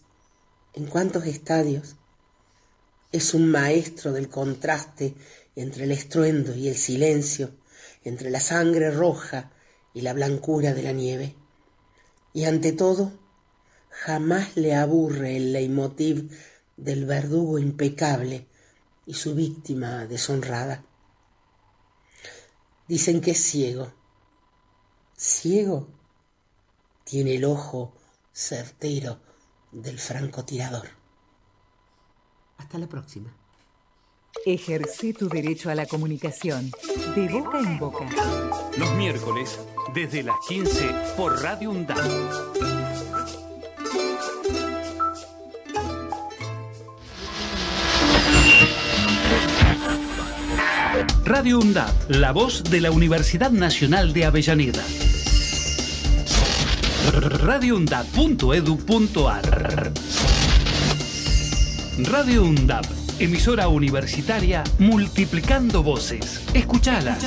[0.75, 1.97] en cuántos estadios.
[3.13, 5.15] Es un maestro del contraste
[5.57, 7.51] entre el estruendo y el silencio,
[8.05, 9.53] entre la sangre roja
[9.95, 11.35] y la blancura de la nieve.
[12.33, 13.13] Y ante todo,
[13.91, 16.31] jamás le aburre el leitmotiv
[16.77, 18.47] del verdugo impecable
[19.07, 20.85] y su víctima deshonrada.
[22.87, 23.93] Dicen que es ciego.
[25.17, 25.89] Ciego
[27.05, 27.93] tiene el ojo
[28.33, 29.21] certero
[29.73, 30.89] del francotirador.
[32.59, 33.40] Hasta la próxima.
[34.47, 36.71] Ejerce tu derecho a la comunicación
[37.15, 38.07] de boca en boca.
[38.79, 39.59] Los miércoles,
[39.95, 41.99] desde las 15 por Radio UNDAP.
[51.25, 54.85] Radio UNDAP, la voz de la Universidad Nacional de Avellaneda.
[57.13, 59.93] radioundab.edu.ar
[61.99, 62.87] Radio UNDAP,
[63.21, 66.43] emisora universitaria multiplicando voces.
[66.55, 67.19] Escuchala.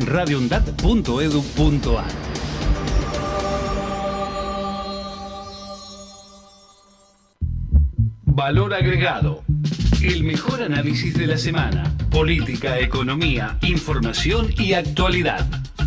[0.00, 2.04] radioundab.edu.ar
[8.26, 9.42] Valor agregado.
[10.02, 11.96] El mejor análisis de la semana.
[12.10, 15.46] Política, economía, información y actualidad.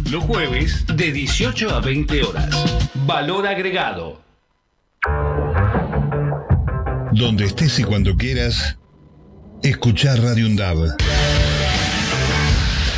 [0.10, 2.90] Los jueves de 18 a 20 horas.
[3.06, 4.24] Valor agregado.
[7.12, 8.80] Donde estés y cuando quieras,
[9.64, 10.78] escuchar Radio Undab.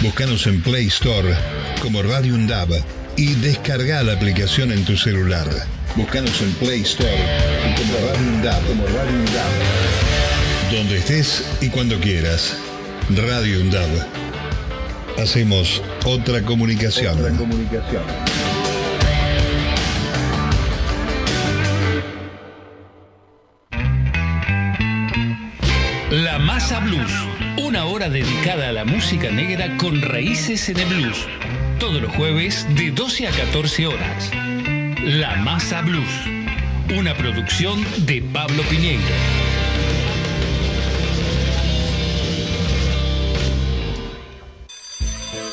[0.01, 1.35] Búscanos en Play Store
[1.81, 2.69] como Radio Undab
[3.15, 5.47] y descarga la aplicación en tu celular.
[5.95, 7.09] Búscanos en Play Store
[7.77, 8.65] como Radio Undab.
[8.65, 9.51] Como Radio Undab.
[10.71, 12.55] Donde estés y cuando quieras.
[13.15, 13.89] Radio Undab.
[15.19, 17.19] Hacemos otra comunicación.
[17.19, 18.50] Otra comunicación.
[26.61, 27.11] La Masa Blues,
[27.57, 31.25] una hora dedicada a la música negra con raíces en el blues.
[31.79, 34.31] Todos los jueves de 12 a 14 horas.
[35.03, 36.07] La Masa Blues,
[36.95, 39.01] una producción de Pablo Piñeiro.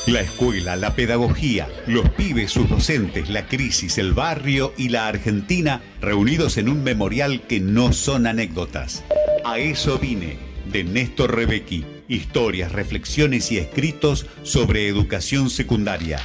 [0.06, 5.80] La escuela, la pedagogía, los pibes, sus docentes, la crisis, el barrio y la Argentina
[6.02, 9.02] reunidos en un memorial que no son anécdotas.
[9.44, 11.85] A eso vine, de Néstor Rebecki.
[12.09, 16.20] Historias, reflexiones y escritos sobre educación secundaria.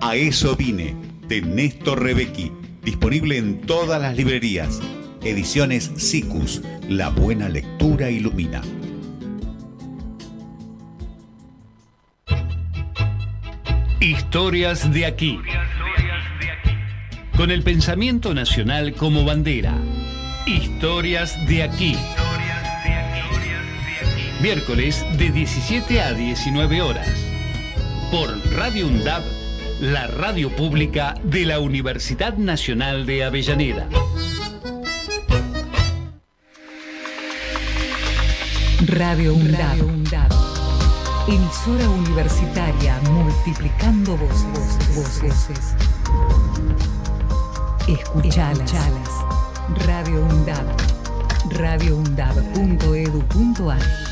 [0.00, 0.96] A eso vine,
[1.28, 2.52] de Néstor Rebecki.
[2.82, 4.80] Disponible en todas las librerías.
[5.22, 6.62] Ediciones SICUS.
[6.88, 8.62] La buena lectura ilumina.
[14.00, 15.38] Historias de aquí.
[17.36, 19.76] Con el pensamiento nacional como bandera.
[20.46, 21.96] Historias de aquí.
[24.40, 27.08] Miércoles de 17 a 19 horas.
[28.12, 29.24] Por Radio UNDAB,
[29.80, 33.88] la radio pública de la Universidad Nacional de Avellaneda.
[38.86, 40.30] Radio UNDAB.
[41.26, 44.78] Emisora universitaria multiplicando voces.
[44.94, 45.48] voces.
[47.88, 48.70] Escuchalas.
[49.84, 50.64] Radio UNDAB.
[51.50, 54.07] radioundab.edu.ar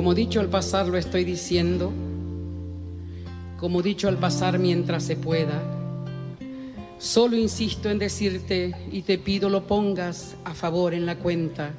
[0.00, 1.92] Como dicho al pasar lo estoy diciendo,
[3.58, 5.60] como dicho al pasar mientras se pueda,
[6.96, 11.74] solo insisto en decirte y te pido lo pongas a favor en la cuenta.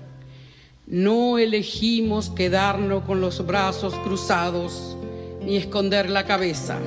[0.86, 4.96] No elegimos quedarnos con los brazos cruzados
[5.44, 6.78] ni esconder la cabeza.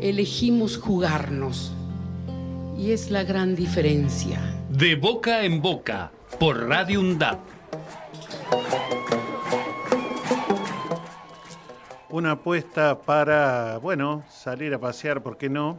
[0.00, 1.72] Elegimos jugarnos.
[2.78, 4.38] Y es la gran diferencia.
[4.68, 7.38] De boca en boca, por Radio UNDAP.
[12.12, 15.78] Una apuesta para, bueno, salir a pasear, ¿por qué no?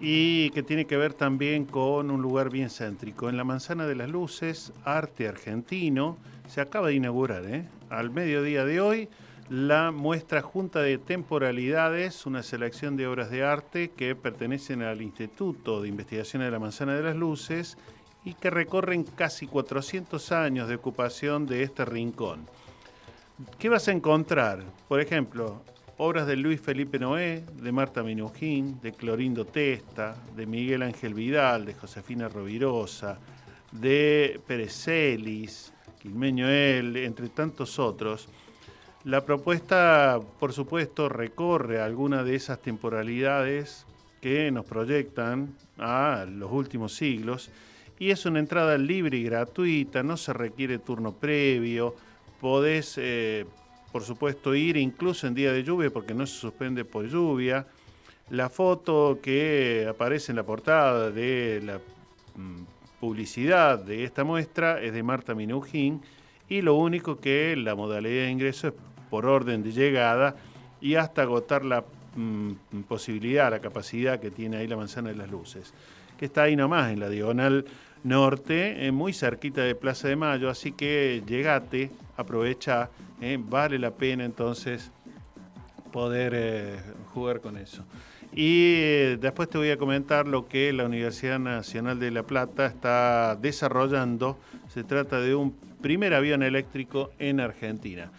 [0.00, 3.28] Y que tiene que ver también con un lugar bien céntrico.
[3.28, 7.66] En la Manzana de las Luces, Arte Argentino, se acaba de inaugurar, ¿eh?
[7.90, 9.08] Al mediodía de hoy,
[9.48, 15.82] la muestra Junta de Temporalidades, una selección de obras de arte que pertenecen al Instituto
[15.82, 17.76] de Investigación de la Manzana de las Luces
[18.24, 22.46] y que recorren casi 400 años de ocupación de este rincón.
[23.58, 24.64] ¿Qué vas a encontrar?
[24.88, 25.60] Por ejemplo,
[25.98, 31.66] obras de Luis Felipe Noé, de Marta Minujín, de Clorindo Testa, de Miguel Ángel Vidal,
[31.66, 33.18] de Josefina Rovirosa,
[33.72, 38.26] de Pérez Celis, Quilmeño él, entre tantos otros.
[39.04, 43.84] La propuesta, por supuesto, recorre alguna de esas temporalidades
[44.22, 47.50] que nos proyectan a los últimos siglos
[47.98, 51.94] y es una entrada libre y gratuita, no se requiere turno previo,
[52.40, 53.46] podés, eh,
[53.92, 57.66] por supuesto, ir incluso en día de lluvia porque no se suspende por lluvia.
[58.30, 62.64] La foto que aparece en la portada de la mm,
[63.00, 66.02] publicidad de esta muestra es de Marta Minujín
[66.48, 68.74] y lo único que la modalidad de ingreso es
[69.10, 70.36] por orden de llegada
[70.80, 71.84] y hasta agotar la
[72.16, 75.72] mm, posibilidad, la capacidad que tiene ahí la manzana de las luces,
[76.18, 77.64] que está ahí nomás en la diagonal
[78.06, 82.88] norte, eh, muy cerquita de Plaza de Mayo, así que llegate, aprovecha,
[83.20, 84.92] eh, vale la pena entonces
[85.92, 86.76] poder eh,
[87.12, 87.84] jugar con eso.
[88.32, 93.34] Y después te voy a comentar lo que la Universidad Nacional de La Plata está
[93.34, 94.38] desarrollando.
[94.68, 98.10] Se trata de un primer avión eléctrico en Argentina.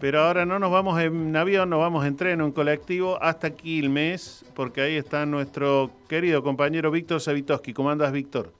[0.00, 4.44] Pero ahora no nos vamos en avión, nos vamos en tren en colectivo hasta Quilmes,
[4.54, 7.72] porque ahí está nuestro querido compañero Víctor Savitoski.
[7.72, 8.52] ¿Cómo andas, Víctor?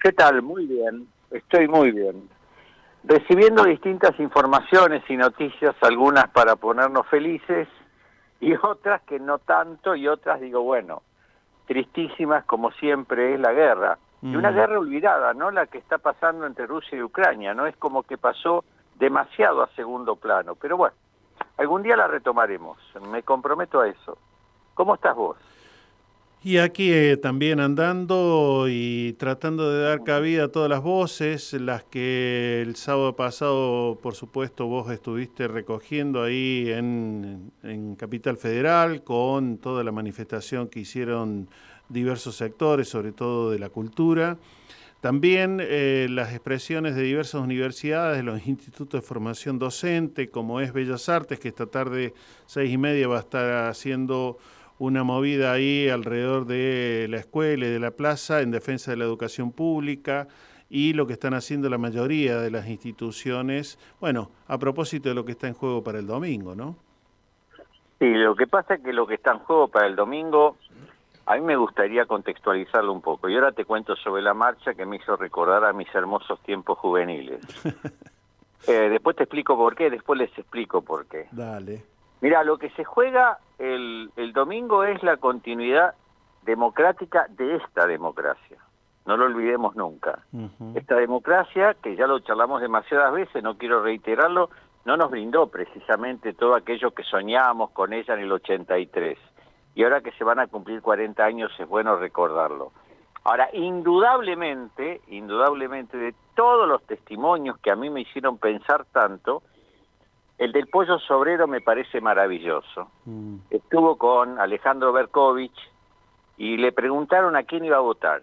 [0.00, 0.42] ¿Qué tal?
[0.42, 2.28] Muy bien, estoy muy bien.
[3.04, 7.68] Recibiendo distintas informaciones y noticias, algunas para ponernos felices
[8.40, 11.02] y otras que no tanto y otras digo, bueno,
[11.66, 13.98] tristísimas como siempre es la guerra.
[14.22, 14.54] Y una Mm.
[14.54, 15.50] guerra olvidada, ¿no?
[15.50, 17.66] La que está pasando entre Rusia y Ucrania, ¿no?
[17.66, 18.64] Es como que pasó
[18.96, 20.54] demasiado a segundo plano.
[20.56, 20.96] Pero bueno,
[21.58, 22.78] algún día la retomaremos,
[23.10, 24.18] me comprometo a eso.
[24.74, 25.36] ¿Cómo estás vos?
[26.46, 31.82] Y aquí eh, también andando y tratando de dar cabida a todas las voces, las
[31.82, 39.58] que el sábado pasado, por supuesto, vos estuviste recogiendo ahí en, en Capital Federal con
[39.58, 41.48] toda la manifestación que hicieron
[41.88, 44.38] diversos sectores, sobre todo de la cultura.
[45.00, 50.72] También eh, las expresiones de diversas universidades, de los institutos de formación docente, como es
[50.72, 52.14] Bellas Artes, que esta tarde,
[52.46, 54.38] seis y media, va a estar haciendo
[54.78, 59.04] una movida ahí alrededor de la escuela y de la plaza en defensa de la
[59.04, 60.28] educación pública
[60.68, 65.24] y lo que están haciendo la mayoría de las instituciones, bueno, a propósito de lo
[65.24, 66.76] que está en juego para el domingo, ¿no?
[67.98, 70.56] Sí, lo que pasa es que lo que está en juego para el domingo,
[71.24, 73.28] a mí me gustaría contextualizarlo un poco.
[73.28, 76.78] Y ahora te cuento sobre la marcha que me hizo recordar a mis hermosos tiempos
[76.78, 77.40] juveniles.
[78.68, 81.28] Eh, después te explico por qué, después les explico por qué.
[81.30, 81.84] Dale.
[82.20, 85.94] Mira, lo que se juega el, el domingo es la continuidad
[86.42, 88.58] democrática de esta democracia.
[89.04, 90.24] No lo olvidemos nunca.
[90.74, 94.50] Esta democracia, que ya lo charlamos demasiadas veces, no quiero reiterarlo,
[94.84, 99.16] no nos brindó precisamente todo aquello que soñábamos con ella en el 83.
[99.76, 102.72] Y ahora que se van a cumplir 40 años es bueno recordarlo.
[103.22, 109.42] Ahora, indudablemente, indudablemente de todos los testimonios que a mí me hicieron pensar tanto,
[110.38, 112.90] el del pollo sobrero me parece maravilloso.
[113.50, 115.58] Estuvo con Alejandro Berkovich
[116.36, 118.22] y le preguntaron a quién iba a votar.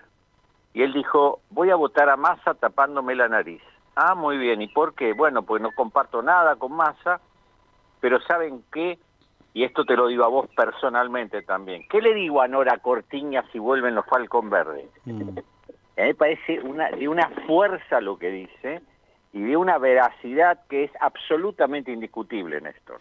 [0.73, 3.61] Y él dijo, voy a votar a Massa tapándome la nariz.
[3.95, 4.61] Ah, muy bien.
[4.61, 5.14] ¿Y por qué?
[5.14, 7.19] Bueno, pues no comparto nada con Massa,
[7.99, 8.99] pero ¿saben qué?
[9.56, 11.85] Y esto te lo digo a vos personalmente también.
[11.90, 14.90] ¿Qué le digo a Nora Cortiña si vuelven los Falcon Verdes?
[15.95, 18.81] A mí me parece una, de una fuerza lo que dice
[19.34, 22.99] y de una veracidad que es absolutamente indiscutible, Néstor.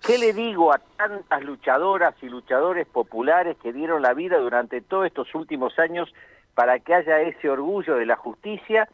[0.00, 5.06] ¿Qué le digo a tantas luchadoras y luchadores populares que dieron la vida durante todos
[5.06, 6.12] estos últimos años
[6.54, 8.88] para que haya ese orgullo de la justicia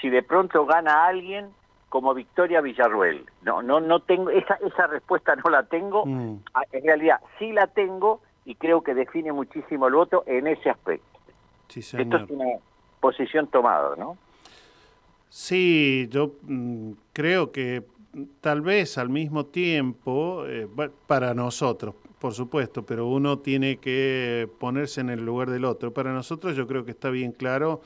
[0.00, 1.50] si de pronto gana alguien
[1.88, 3.26] como Victoria Villarruel?
[3.42, 6.04] No, no, no tengo esa esa respuesta no la tengo.
[6.54, 10.70] Ah, En realidad sí la tengo y creo que define muchísimo el voto en ese
[10.70, 11.06] aspecto.
[11.68, 12.58] Sí, Esto es una
[13.00, 14.16] posición tomada, ¿no?
[15.30, 17.84] Sí, yo mm, creo que
[18.40, 20.68] tal vez al mismo tiempo, eh,
[21.06, 25.94] para nosotros, por supuesto, pero uno tiene que ponerse en el lugar del otro.
[25.94, 27.80] Para nosotros yo creo que está bien claro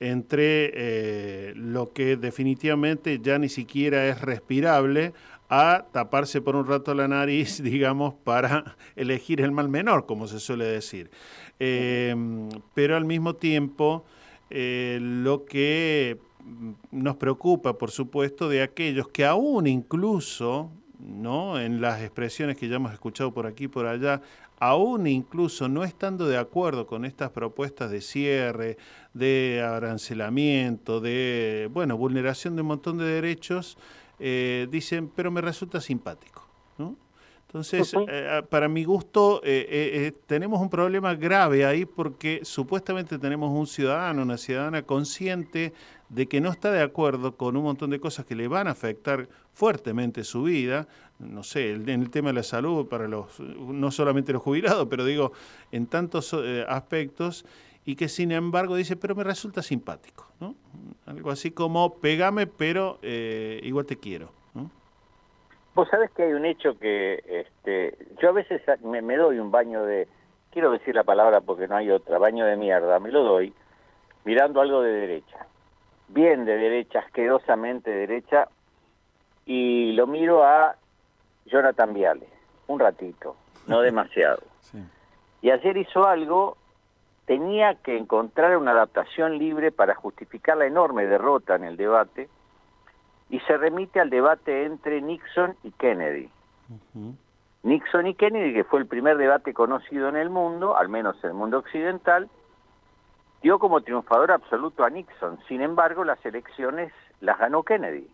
[0.00, 5.12] entre eh, lo que definitivamente ya ni siquiera es respirable
[5.48, 10.40] a taparse por un rato la nariz, digamos, para elegir el mal menor, como se
[10.40, 11.10] suele decir.
[11.60, 12.14] Eh,
[12.74, 14.04] pero al mismo tiempo,
[14.50, 16.18] eh, lo que
[16.90, 21.58] nos preocupa, por supuesto, de aquellos que aún incluso, ¿no?
[21.58, 24.22] En las expresiones que ya hemos escuchado por aquí y por allá,
[24.58, 28.78] aún incluso no estando de acuerdo con estas propuestas de cierre,
[29.12, 33.76] de arancelamiento, de, bueno, vulneración de un montón de derechos,
[34.18, 36.46] eh, dicen, pero me resulta simpático,
[36.78, 36.96] ¿no?
[37.48, 43.66] Entonces, eh, para mi gusto, eh, tenemos un problema grave ahí porque supuestamente tenemos un
[43.66, 45.72] ciudadano, una ciudadana consciente
[46.08, 48.72] de que no está de acuerdo con un montón de cosas que le van a
[48.72, 50.86] afectar fuertemente su vida,
[51.18, 55.04] no sé, en el tema de la salud para los, no solamente los jubilados, pero
[55.04, 55.32] digo,
[55.72, 57.44] en tantos eh, aspectos,
[57.84, 60.56] y que sin embargo dice, pero me resulta simpático, ¿no?
[61.06, 64.30] Algo así como, pegame, pero eh, igual te quiero.
[65.74, 69.50] Vos sabés que hay un hecho que este, yo a veces me, me doy un
[69.50, 70.08] baño de,
[70.50, 73.52] quiero decir la palabra porque no hay otra, baño de mierda, me lo doy
[74.24, 75.46] mirando algo de derecha,
[76.08, 78.48] bien de derecha, asquerosamente derecha,
[79.44, 80.76] y lo miro a
[81.46, 82.26] Jonathan Viale,
[82.66, 84.42] un ratito, no demasiado.
[85.42, 86.56] Y ayer hizo algo,
[87.26, 92.28] tenía que encontrar una adaptación libre para justificar la enorme derrota en el debate,
[93.28, 96.30] y se remite al debate entre Nixon y Kennedy.
[97.64, 101.30] Nixon y Kennedy, que fue el primer debate conocido en el mundo, al menos en
[101.30, 102.28] el mundo occidental,
[103.42, 105.38] dio como triunfador absoluto a Nixon.
[105.48, 108.08] Sin embargo, las elecciones las ganó Kennedy.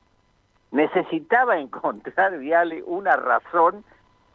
[0.70, 3.84] Necesitaba encontrar, Viale, una razón,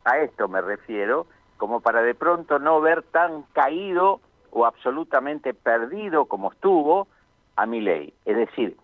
[0.05, 1.27] a esto me refiero,
[1.57, 7.07] como para de pronto no ver tan caído o absolutamente perdido como estuvo
[7.55, 8.13] a Milei.
[8.25, 8.77] Es decir,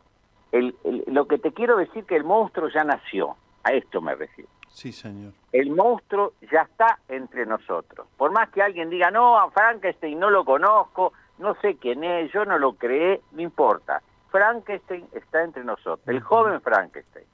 [0.52, 4.16] el- el- lo que te quiero decir que el monstruo ya nació, a esto me
[4.16, 4.50] refiero.
[4.68, 5.34] Sí, señor.
[5.52, 8.08] El monstruo ya está entre nosotros.
[8.18, 12.32] Por más que alguien diga, no, a Frankenstein no lo conozco, no sé quién es,
[12.32, 14.02] yo no lo creé, no importa.
[14.30, 17.26] Frankenstein está entre nosotros, el joven Frankenstein.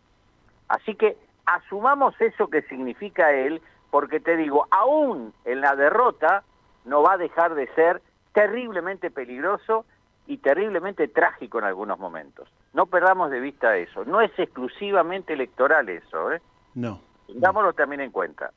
[0.68, 6.44] Así que asumamos eso que significa él, porque te digo, aún en la derrota
[6.86, 8.02] no va a dejar de ser
[8.34, 9.86] terriblemente peligroso
[10.28, 12.48] y terriblemente trágico en algunos momentos.
[12.74, 14.06] No perdamos de vista eso.
[14.06, 16.42] No es exclusivamente electoral eso, ¿eh?
[16.76, 17.02] No.
[17.26, 18.52] Tengámoslo también en cuenta.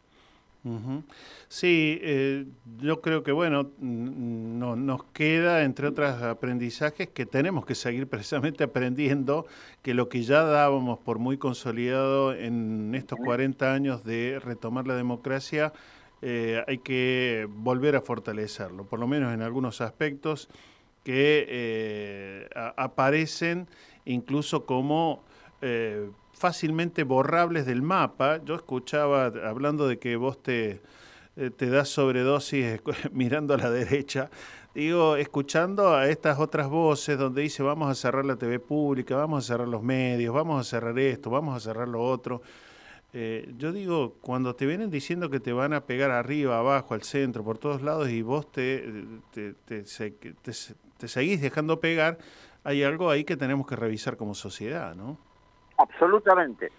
[1.49, 2.47] Sí, eh,
[2.79, 8.65] yo creo que bueno, no, nos queda, entre otros aprendizajes, que tenemos que seguir precisamente
[8.65, 9.47] aprendiendo
[9.83, 14.95] que lo que ya dábamos por muy consolidado en estos 40 años de retomar la
[14.97, 15.73] democracia,
[16.23, 20.49] eh, hay que volver a fortalecerlo, por lo menos en algunos aspectos
[21.05, 23.67] que eh, a- aparecen
[24.05, 25.25] incluso como
[25.61, 26.09] eh,
[26.43, 28.41] fácilmente borrables del mapa.
[28.45, 30.81] Yo escuchaba, hablando de que vos te,
[31.37, 34.29] eh, te das sobredosis escu- mirando a la derecha,
[34.75, 39.45] digo, escuchando a estas otras voces donde dice vamos a cerrar la TV pública, vamos
[39.45, 42.43] a cerrar los medios, vamos a cerrar esto, vamos a cerrar lo otro.
[43.13, 47.03] Eh, yo digo, cuando te vienen diciendo que te van a pegar arriba, abajo, al
[47.03, 48.83] centro, por todos lados y vos te,
[49.33, 49.85] te, te
[50.99, 52.19] te seguís dejando pegar,
[52.65, 55.19] hay algo ahí que tenemos que revisar como sociedad, ¿no?
[55.83, 56.71] Absolutamente.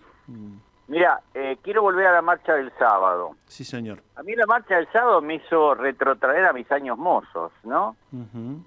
[0.87, 3.35] Mira, eh, quiero volver a la marcha del sábado.
[3.47, 4.01] Sí, señor.
[4.15, 7.95] A mí la marcha del sábado me hizo retrotraer a mis años mozos, ¿no?
[8.11, 8.61] Ujú.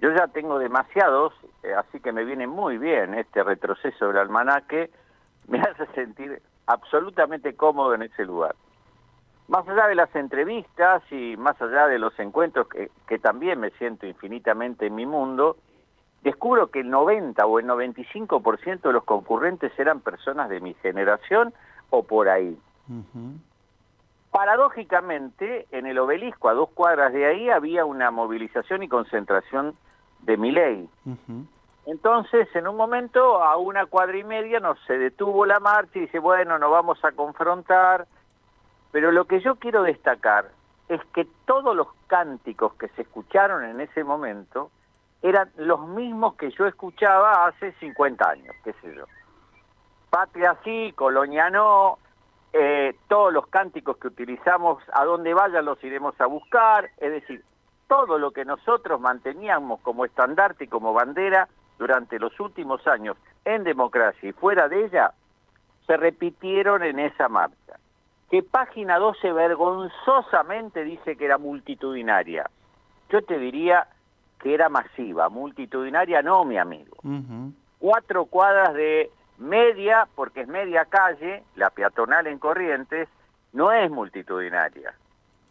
[0.00, 1.32] Yo ya tengo demasiados,
[1.62, 4.90] eh, así que me viene muy bien este retroceso del almanaque.
[5.48, 8.54] Me hace sentir absolutamente cómodo en ese lugar.
[9.48, 13.70] Más allá de las entrevistas y más allá de los encuentros que, que también me
[13.72, 15.56] siento infinitamente en mi mundo,
[16.22, 21.52] descubro que el 90 o el 95% de los concurrentes eran personas de mi generación
[21.90, 22.58] o por ahí.
[24.30, 29.74] Paradójicamente, en el obelisco, a dos cuadras de ahí, había una movilización y concentración
[30.20, 30.88] de mi ley.
[31.84, 36.02] Entonces, en un momento, a una cuadra y media, nos se detuvo la marcha y
[36.02, 38.06] dice, bueno, nos vamos a confrontar.
[38.92, 40.50] Pero lo que yo quiero destacar
[40.88, 44.70] es que todos los cánticos que se escucharon en ese momento
[45.22, 49.04] eran los mismos que yo escuchaba hace 50 años, qué sé yo.
[50.10, 51.98] Patria sí, colonia no,
[52.52, 57.42] eh, todos los cánticos que utilizamos, a donde vayan los iremos a buscar, es decir,
[57.88, 63.64] todo lo que nosotros manteníamos como estandarte y como bandera durante los últimos años en
[63.64, 65.12] democracia y fuera de ella,
[65.86, 67.78] se repitieron en esa marcha.
[68.30, 72.48] Que página 12 vergonzosamente dice que era multitudinaria.
[73.10, 73.86] Yo te diría
[74.42, 76.96] que era masiva, multitudinaria no, mi amigo.
[77.78, 83.08] Cuatro cuadras de media, porque es media calle, la peatonal en Corrientes,
[83.52, 84.94] no es multitudinaria.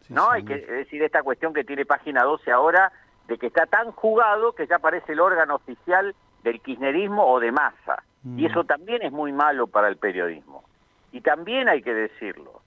[0.10, 0.30] ¿No?
[0.30, 2.92] Hay que decir esta cuestión que tiene página 12 ahora,
[3.28, 6.14] de que está tan jugado que ya parece el órgano oficial
[6.44, 8.04] del kirchnerismo o de masa.
[8.38, 10.64] Y eso también es muy malo para el periodismo.
[11.12, 12.62] Y también hay que decirlo.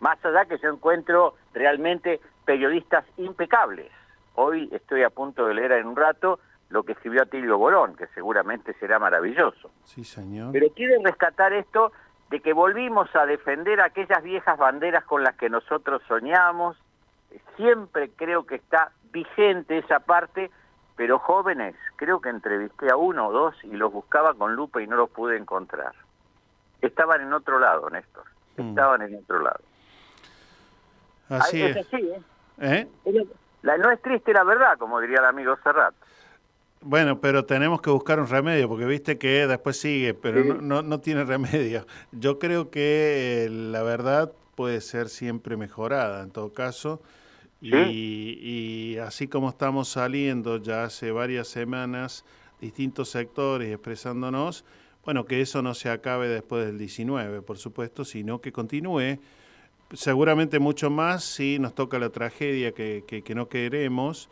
[0.00, 3.90] Más allá que yo encuentro realmente periodistas impecables.
[4.34, 6.40] Hoy estoy a punto de leer en un rato
[6.70, 9.70] lo que escribió Atilio Borón, que seguramente será maravilloso.
[9.84, 10.50] Sí, señor.
[10.52, 11.92] Pero quiero rescatar esto
[12.30, 16.76] de que volvimos a defender aquellas viejas banderas con las que nosotros soñamos.
[17.56, 20.50] Siempre creo que está vigente esa parte,
[20.96, 24.86] pero jóvenes, creo que entrevisté a uno o dos y los buscaba con lupa y
[24.86, 25.92] no los pude encontrar.
[26.80, 28.24] Estaban en otro lado, Néstor.
[28.56, 29.60] Estaban en otro lado.
[31.28, 31.76] Así Ah, es.
[31.76, 32.22] así, ¿eh?
[33.04, 33.28] ¿Eh?
[33.64, 35.94] La, no es triste la verdad, como diría el amigo Serrat.
[36.82, 40.82] Bueno, pero tenemos que buscar un remedio, porque viste que después sigue, pero no, no,
[40.82, 41.86] no tiene remedio.
[42.12, 47.00] Yo creo que eh, la verdad puede ser siempre mejorada, en todo caso.
[47.62, 52.26] Y, y así como estamos saliendo ya hace varias semanas,
[52.60, 54.66] distintos sectores expresándonos,
[55.06, 59.18] bueno, que eso no se acabe después del 19, por supuesto, sino que continúe
[59.92, 64.28] seguramente mucho más si nos toca la tragedia que, que- que no queremos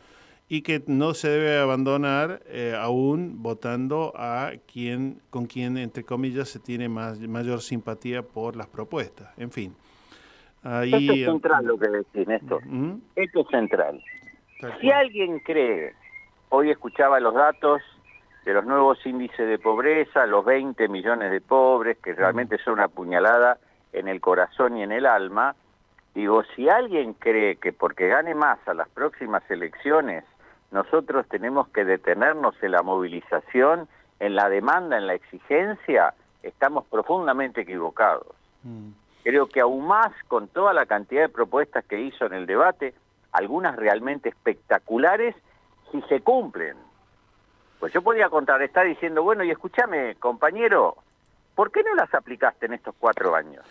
[0.48, 6.48] y que no se debe abandonar eh, aún votando a quien con quien entre comillas
[6.48, 9.30] se tiene más, mayor simpatía por las propuestas.
[9.38, 9.74] En fin,
[10.62, 12.66] ahí Esto es central lo que decís, Néstor.
[12.66, 13.00] ¿Mm?
[13.16, 14.02] Esto es central.
[14.60, 15.94] Tal Si alguien cree,
[16.50, 17.80] hoy escuchaba los datos
[18.44, 22.88] de los nuevos índices de pobreza, los 20 millones de pobres, que realmente son una
[22.88, 23.58] puñalada
[23.92, 25.54] en el corazón y en el alma,
[26.14, 30.24] digo, si alguien cree que porque gane más a las próximas elecciones,
[30.70, 33.88] nosotros tenemos que detenernos en la movilización,
[34.20, 38.34] en la demanda, en la exigencia, estamos profundamente equivocados.
[39.22, 42.94] Creo que aún más con toda la cantidad de propuestas que hizo en el debate,
[43.32, 45.34] algunas realmente espectaculares,
[45.90, 46.76] si se cumplen.
[47.78, 50.96] Pues yo podía contrarrestar diciendo, bueno, y escúchame, compañero,
[51.54, 53.64] ¿por qué no las aplicaste en estos cuatro años?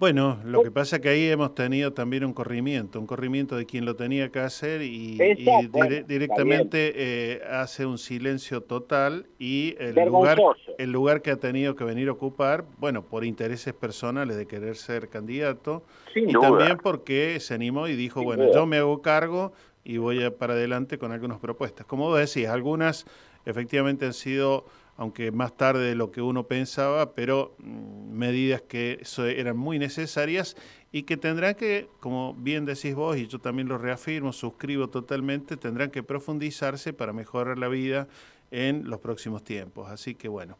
[0.00, 3.66] Bueno, lo que pasa es que ahí hemos tenido también un corrimiento, un corrimiento de
[3.66, 9.94] quien lo tenía que hacer y, dire- directamente eh, hace un silencio total y el
[10.06, 10.40] lugar,
[10.78, 14.76] el lugar que ha tenido que venir a ocupar, bueno, por intereses personales de querer
[14.76, 15.82] ser candidato
[16.14, 16.48] Sin y duda.
[16.48, 18.54] también porque se animó y dijo, Sin bueno, duda.
[18.54, 19.52] yo me hago cargo
[19.84, 21.84] y voy a para adelante con algunas propuestas.
[21.84, 23.04] Como vos decís, algunas
[23.44, 24.64] efectivamente han sido
[25.00, 29.00] aunque más tarde de lo que uno pensaba, pero mm, medidas que
[29.34, 30.58] eran muy necesarias
[30.92, 35.56] y que tendrán que, como bien decís vos, y yo también lo reafirmo, suscribo totalmente,
[35.56, 38.08] tendrán que profundizarse para mejorar la vida
[38.50, 39.90] en los próximos tiempos.
[39.90, 40.58] Así que bueno,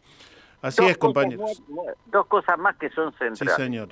[0.62, 1.62] así Dos es, compañeros.
[2.06, 3.56] dos cosas más que son Sí, centrales.
[3.56, 3.88] señor.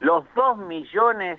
[0.00, 1.38] Los dos millones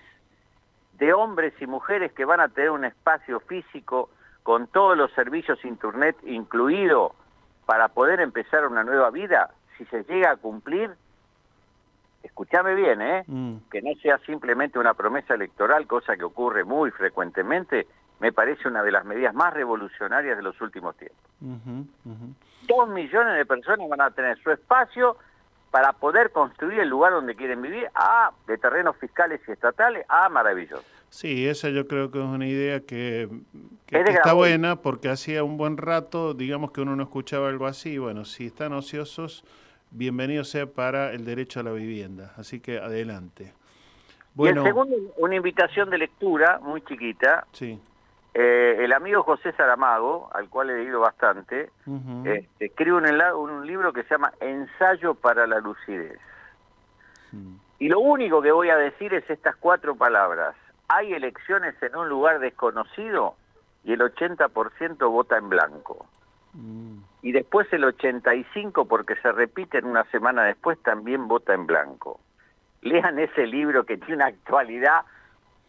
[1.00, 4.12] de hombres y mujeres que van a tener un espacio físico
[4.44, 7.16] con todos los servicios internet incluido
[7.66, 10.92] para poder empezar una nueva vida, si se llega a cumplir,
[12.24, 13.24] escúchame bien, ¿eh?
[13.28, 13.56] Mm.
[13.72, 17.88] que no sea simplemente una promesa electoral, cosa que ocurre muy frecuentemente,
[18.20, 21.20] me parece una de las medidas más revolucionarias de los últimos tiempos.
[22.68, 25.18] Dos millones de personas van a tener su espacio
[25.72, 30.30] para poder construir el lugar donde quieren vivir, ah, de terrenos fiscales y estatales, ah,
[30.30, 30.86] maravilloso.
[31.14, 33.30] Sí, esa yo creo que es una idea que,
[33.86, 37.04] que- Es de que está buena porque hacía un buen rato, digamos que uno no
[37.04, 38.00] escuchaba algo así.
[38.00, 39.46] Bueno, si están ociosos,
[39.92, 42.34] bienvenido sea para el derecho a la vivienda.
[42.36, 43.54] Así que adelante.
[44.40, 47.46] Y el segundo, una invitación de lectura muy chiquita.
[47.52, 47.80] Sí.
[48.34, 51.70] Eh, el amigo José Saramago, al cual he leído bastante,
[52.26, 56.20] eh, escribe un, un libro que se llama Ensayo para la lucidez.
[57.78, 60.56] Y lo único que voy a decir es estas cuatro palabras.
[60.88, 63.36] Hay elecciones en un lugar desconocido
[63.84, 66.06] y el 80% vota en blanco.
[67.22, 72.20] Y después el 85%, porque se repiten una semana después, también vota en blanco.
[72.82, 75.02] Lean ese libro que tiene una actualidad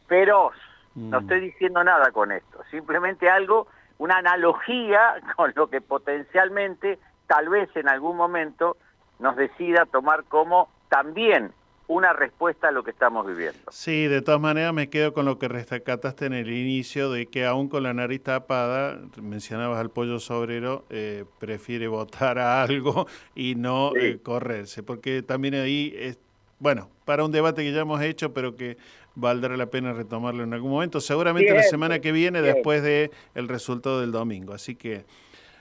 [0.06, 0.54] feroz.
[0.94, 3.66] No estoy diciendo nada con esto, simplemente algo,
[3.98, 8.76] una analogía con lo que potencialmente, tal vez en algún momento,
[9.18, 11.52] nos decida tomar como también
[11.86, 13.59] una respuesta a lo que estamos viviendo.
[13.70, 17.44] Sí, de todas maneras me quedo con lo que rescataste en el inicio de que
[17.44, 23.55] aún con la nariz tapada, mencionabas al pollo sobrero, eh, prefiere votar a algo y
[23.55, 26.19] no eh, correrse, porque también ahí es,
[26.59, 28.78] bueno, para un debate que ya hemos hecho, pero que
[29.15, 32.55] valdrá la pena retomarlo en algún momento, seguramente la semana que viene bien.
[32.55, 35.05] después de el resultado del domingo, así que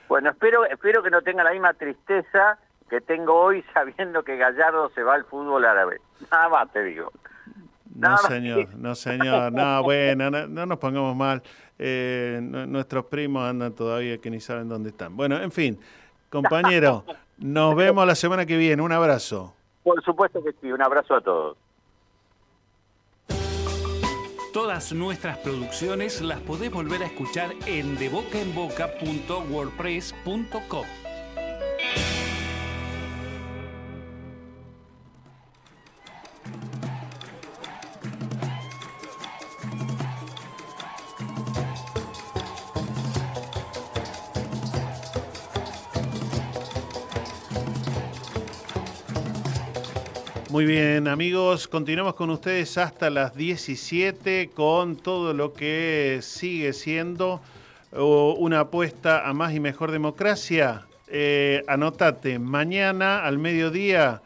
[0.08, 2.58] Bueno, espero, espero que no tenga la misma tristeza
[2.90, 6.00] que tengo hoy sabiendo que Gallardo se va al fútbol árabe.
[6.32, 7.12] Nada más te digo.
[7.96, 9.52] No, señor, no, señor.
[9.54, 11.44] No, bueno, no, no nos pongamos mal.
[11.78, 15.16] Eh, nu- nuestros primos andan todavía que ni saben dónde están.
[15.16, 15.80] Bueno, en fin,
[16.30, 17.06] compañero,
[17.38, 18.82] nos vemos la semana que viene.
[18.82, 19.54] Un abrazo.
[19.84, 20.72] Por supuesto que sí.
[20.72, 21.56] Un abrazo a todos.
[24.54, 30.86] Todas nuestras producciones las podés volver a escuchar en debocaenboca.wordpress.com.
[50.54, 57.42] Muy bien, amigos, continuamos con ustedes hasta las 17 con todo lo que sigue siendo
[57.92, 60.86] una apuesta a más y mejor democracia.
[61.08, 64.22] Eh, anotate, mañana al mediodía,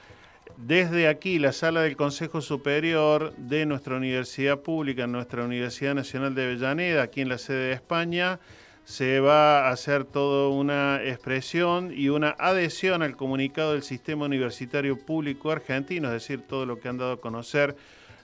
[0.58, 6.44] desde aquí, la sala del Consejo Superior de nuestra universidad pública, nuestra Universidad Nacional de
[6.44, 8.42] Avellaneda, aquí en la sede de España,
[8.88, 14.98] se va a hacer toda una expresión y una adhesión al comunicado del Sistema Universitario
[14.98, 17.76] Público Argentino, es decir, todo lo que han dado a conocer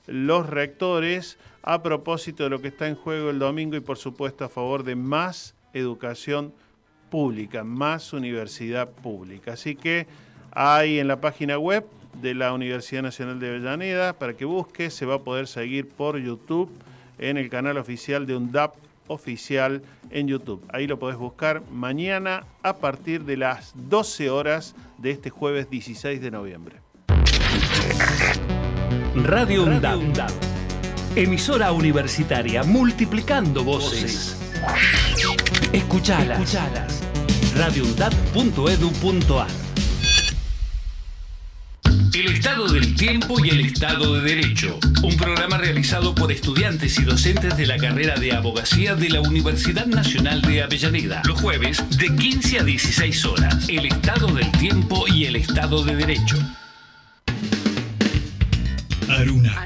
[0.07, 4.45] los rectores a propósito de lo que está en juego el domingo y por supuesto
[4.45, 6.53] a favor de más educación
[7.09, 9.53] pública, más universidad pública.
[9.53, 10.07] Así que
[10.51, 11.85] hay en la página web
[12.21, 16.17] de la Universidad Nacional de Avellaneda, para que busque, se va a poder seguir por
[16.17, 16.71] YouTube
[17.19, 18.75] en el canal oficial de UNDAP
[19.07, 20.65] oficial en YouTube.
[20.69, 26.21] Ahí lo podés buscar mañana a partir de las 12 horas de este jueves 16
[26.21, 26.81] de noviembre.
[29.15, 30.31] Radio UNDAP.
[31.15, 34.39] Emisora universitaria multiplicando voces.
[35.71, 36.39] Escuchalas.
[36.39, 37.03] Escuchalas.
[42.13, 44.77] El Estado del Tiempo y el Estado de Derecho.
[45.01, 49.87] Un programa realizado por estudiantes y docentes de la carrera de abogacía de la Universidad
[49.87, 51.23] Nacional de Avellaneda.
[51.25, 53.67] Los jueves de 15 a 16 horas.
[53.67, 56.37] El Estado del Tiempo y el Estado de Derecho.
[59.09, 59.65] Aruna,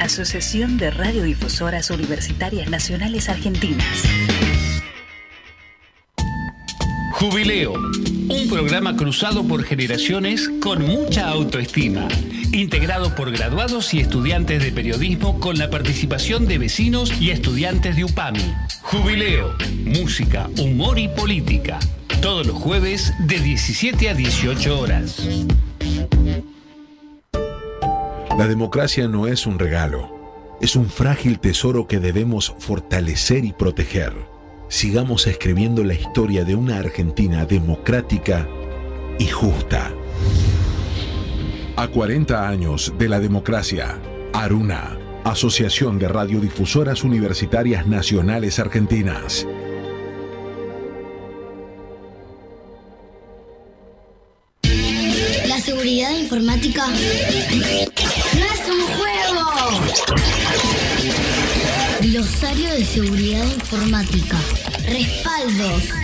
[0.00, 4.02] Asociación de Radiodifusoras Universitarias Nacionales Argentinas.
[7.12, 12.08] Jubileo, un programa cruzado por generaciones con mucha autoestima,
[12.52, 18.04] integrado por graduados y estudiantes de periodismo con la participación de vecinos y estudiantes de
[18.04, 18.54] UPAMI.
[18.82, 19.54] Jubileo,
[19.84, 21.78] música, humor y política,
[22.20, 25.26] todos los jueves de 17 a 18 horas.
[28.36, 34.12] La democracia no es un regalo, es un frágil tesoro que debemos fortalecer y proteger.
[34.68, 38.48] Sigamos escribiendo la historia de una Argentina democrática
[39.20, 39.92] y justa.
[41.76, 44.00] A 40 años de la democracia,
[44.32, 49.46] Aruna, Asociación de Radiodifusoras Universitarias Nacionales Argentinas.
[56.24, 59.44] Informática no es un juego.
[62.00, 64.38] Glosario de seguridad informática.
[64.86, 66.03] Respaldos.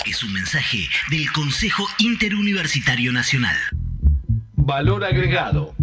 [0.05, 3.55] Es un mensaje del Consejo Interuniversitario Nacional.
[4.55, 5.73] Valor agregado.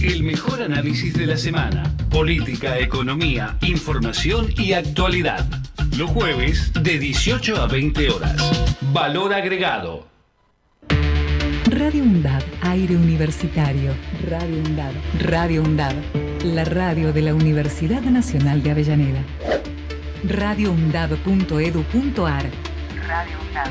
[0.00, 1.82] El mejor análisis de la semana.
[2.10, 5.46] Política, economía, información y actualidad.
[5.96, 8.76] Los jueves de 18 a 20 horas.
[8.92, 10.08] Valor agregado.
[11.88, 13.94] Radio UNDAD, aire universitario.
[14.28, 15.94] Radio UNDAD, Radio UNDAD,
[16.44, 19.24] la radio de la Universidad Nacional de Avellaneda.
[20.22, 22.44] radioundad.edu.ar
[23.06, 23.70] Radio UNDAD.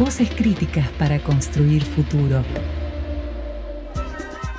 [0.00, 2.42] Voces críticas para construir futuro.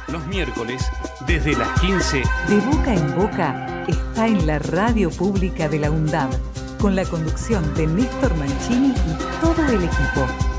[0.07, 0.89] Los miércoles,
[1.27, 6.29] desde las 15, De boca en boca está en la radio pública de la UNDAD,
[6.79, 10.54] con la conducción de Néstor Mancini y todo el equipo.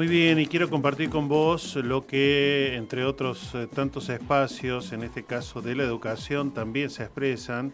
[0.00, 5.02] Muy bien, y quiero compartir con vos lo que, entre otros eh, tantos espacios, en
[5.02, 7.70] este caso de la educación, también se expresan.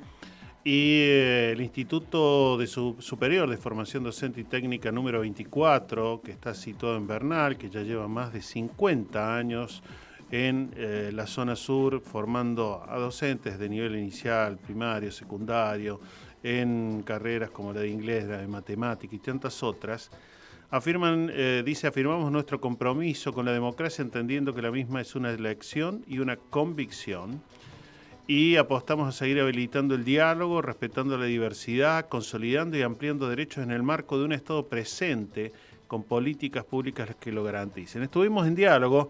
[0.64, 6.32] Y eh, el Instituto de Su- Superior de Formación Docente y Técnica número 24, que
[6.32, 9.84] está situado en Bernal, que ya lleva más de 50 años
[10.32, 16.00] en eh, la zona sur, formando a docentes de nivel inicial, primario, secundario,
[16.42, 20.10] en carreras como la de inglés, la de matemática y tantas otras.
[20.70, 25.30] Afirman, eh, dice, afirmamos nuestro compromiso con la democracia entendiendo que la misma es una
[25.30, 27.40] elección y una convicción
[28.26, 33.70] y apostamos a seguir habilitando el diálogo, respetando la diversidad, consolidando y ampliando derechos en
[33.70, 35.52] el marco de un Estado presente
[35.86, 38.02] con políticas públicas que lo garanticen.
[38.02, 39.08] Estuvimos en diálogo,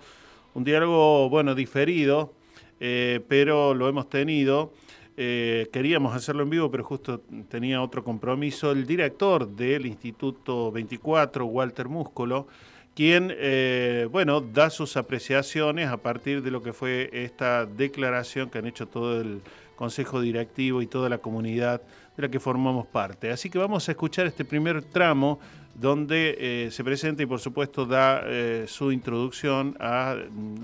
[0.53, 2.35] un diálogo, bueno, diferido,
[2.81, 4.75] eh, pero lo hemos tenido.
[5.19, 8.71] Eh, queríamos hacerlo en vivo, pero justo tenía otro compromiso.
[8.71, 12.47] El director del Instituto 24, Walter Músculo,
[12.95, 18.59] quien, eh, bueno, da sus apreciaciones a partir de lo que fue esta declaración que
[18.59, 19.41] han hecho todo el
[19.75, 21.81] Consejo Directivo y toda la comunidad
[22.17, 23.31] de la que formamos parte.
[23.31, 25.39] Así que vamos a escuchar este primer tramo
[25.75, 28.25] donde eh, se presenta y por supuesto da
[28.67, 30.17] su introducción a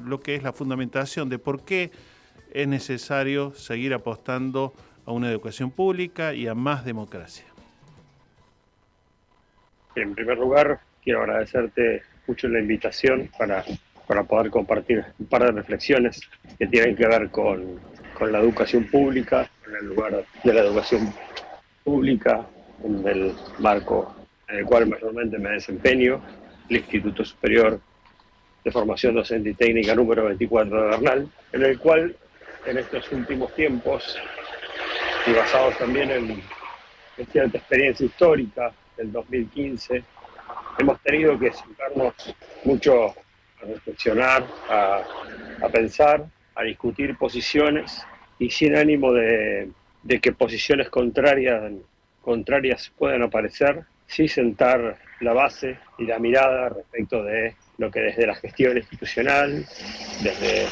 [0.04, 1.90] lo que es la fundamentación de por qué
[2.52, 4.72] es necesario seguir apostando
[5.06, 7.46] a una educación pública y a más democracia.
[9.94, 13.64] En primer lugar, quiero agradecerte mucho la invitación para,
[14.06, 16.20] para poder compartir un par de reflexiones
[16.58, 17.80] que tienen que ver con,
[18.18, 21.12] con la educación pública, en el lugar de la educación
[21.84, 22.46] pública,
[22.84, 24.14] en el marco
[24.52, 26.20] en el cual mayormente me desempeño,
[26.68, 27.80] el Instituto Superior
[28.64, 32.16] de Formación Docente y Técnica número 24 de Bernal, en el cual
[32.66, 34.16] en estos últimos tiempos,
[35.26, 36.43] y basados también en,
[37.16, 40.02] en cierta experiencia histórica del 2015,
[40.78, 42.14] hemos tenido que sentarnos
[42.64, 48.05] mucho a reflexionar, a, pensar, a discutir posiciones
[48.39, 49.70] y sin ánimo de,
[50.02, 51.72] de que posiciones contrarias,
[52.20, 58.26] contrarias puedan aparecer, sí sentar la base y la mirada respecto de lo que desde
[58.26, 59.64] la gestión institucional,
[60.22, 60.66] desde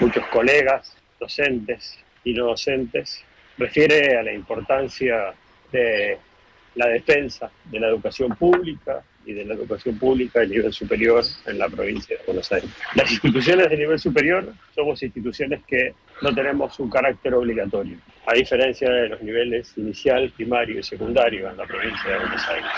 [0.00, 3.24] muchos colegas, docentes y no docentes,
[3.56, 5.34] refiere a la importancia
[5.72, 6.18] de
[6.74, 11.58] la defensa de la educación pública y de la educación pública de nivel superior en
[11.58, 12.70] la provincia de Buenos Aires.
[12.94, 15.92] Las instituciones de nivel superior somos instituciones que
[16.22, 21.56] no tenemos un carácter obligatorio, a diferencia de los niveles inicial, primario y secundario en
[21.56, 22.70] la provincia de Buenos Aires.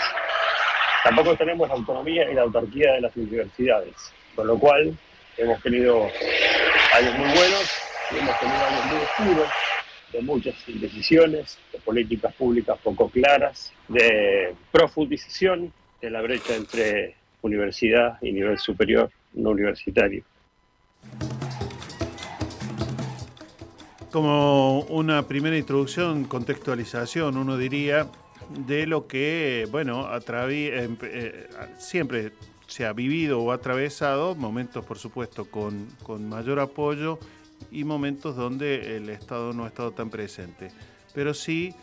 [1.03, 3.95] Tampoco tenemos la autonomía y la autarquía de las universidades,
[4.35, 4.93] con lo cual
[5.37, 6.09] hemos tenido
[6.93, 7.71] años muy buenos
[8.11, 9.49] y hemos tenido años muy oscuros
[10.13, 18.17] de muchas indecisiones, de políticas públicas poco claras, de profundización de la brecha entre universidad
[18.21, 20.23] y nivel superior no universitario.
[24.11, 28.07] como una primera introducción, contextualización, uno diría,
[28.49, 31.47] de lo que, bueno, eh,
[31.77, 32.31] siempre
[32.71, 37.19] se ha vivido o atravesado, momentos por supuesto con, con mayor apoyo
[37.69, 40.71] y momentos donde el Estado no ha estado tan presente.
[41.13, 41.75] Pero sí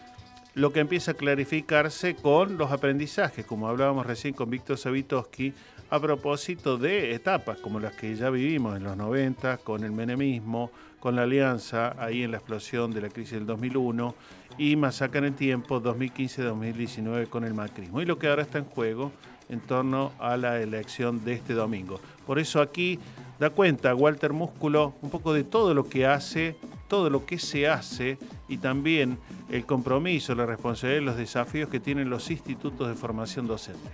[0.55, 5.53] lo que empieza a clarificarse con los aprendizajes, como hablábamos recién con Víctor Savitoski,
[5.91, 10.71] a propósito de etapas como las que ya vivimos en los 90, con el menemismo,
[11.01, 14.15] con la alianza, ahí en la explosión de la crisis del 2001,
[14.57, 18.01] y más en el tiempo, 2015-2019, con el macrismo.
[18.01, 19.13] Y lo que ahora está en juego
[19.49, 22.01] en torno a la elección de este domingo.
[22.27, 22.99] Por eso aquí
[23.39, 26.57] da cuenta Walter Músculo un poco de todo lo que hace,
[26.89, 28.19] todo lo que se hace
[28.49, 29.19] y también
[29.51, 33.91] el compromiso, la responsabilidad y los desafíos que tienen los institutos de formación docente.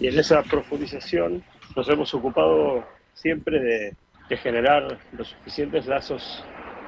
[0.00, 1.42] Y en esa profundización
[1.76, 2.84] nos hemos ocupado
[3.14, 3.96] siempre de,
[4.42, 6.42] generar los suficientes lazos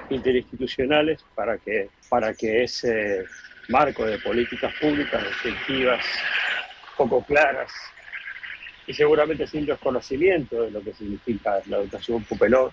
[0.09, 3.27] interinstitucionales para que, para que ese
[3.69, 6.03] marco de políticas públicas efectivas,
[6.97, 7.73] poco claras
[8.87, 12.25] y seguramente sin desconocimiento de lo que significa la educación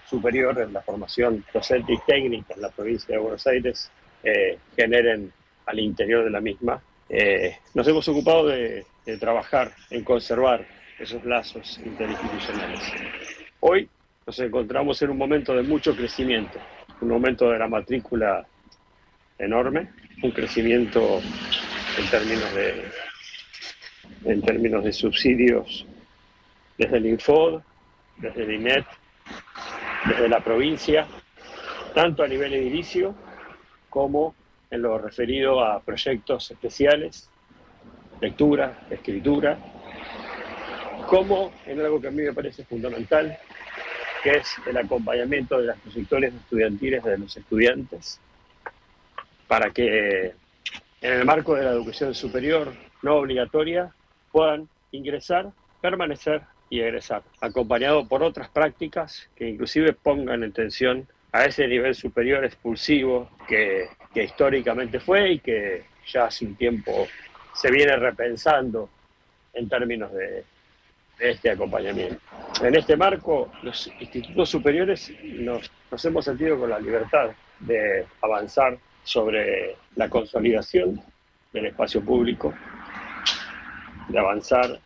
[0.09, 3.89] superior en la formación docente y técnica en la provincia de Buenos Aires
[4.23, 5.31] eh, generen
[5.65, 6.81] al interior de la misma.
[7.09, 10.65] Eh, nos hemos ocupado de, de trabajar en conservar
[10.99, 12.81] esos lazos interinstitucionales.
[13.61, 13.89] Hoy
[14.25, 16.59] nos encontramos en un momento de mucho crecimiento,
[16.99, 18.45] un momento de la matrícula
[19.39, 19.89] enorme,
[20.21, 21.21] un crecimiento
[21.97, 22.83] en términos de,
[24.25, 25.85] en términos de subsidios
[26.77, 27.61] desde el Infod,
[28.17, 28.85] desde el INET,
[30.07, 31.07] desde la provincia,
[31.93, 33.15] tanto a nivel edilicio
[33.89, 34.35] como
[34.69, 37.29] en lo referido a proyectos especiales
[38.21, 39.57] lectura, escritura,
[41.07, 43.37] como en algo que a mí me parece fundamental,
[44.23, 48.21] que es el acompañamiento de las trayectorias estudiantiles de los estudiantes,
[49.47, 50.33] para que
[51.01, 52.71] en el marco de la educación superior
[53.01, 53.91] no obligatoria
[54.31, 55.51] puedan ingresar,
[55.81, 61.95] permanecer y egresar, acompañado por otras prácticas que inclusive pongan en tensión a ese nivel
[61.95, 67.07] superior expulsivo que, que históricamente fue y que ya hace un tiempo
[67.53, 68.89] se viene repensando
[69.53, 70.43] en términos de,
[71.19, 72.19] este acompañamiento.
[72.63, 77.29] En este marco, los institutos superiores nos, nos hemos sentido con la libertad
[77.59, 80.99] de avanzar sobre la consolidación
[81.53, 82.53] del espacio público,
[84.11, 84.79] de avanzar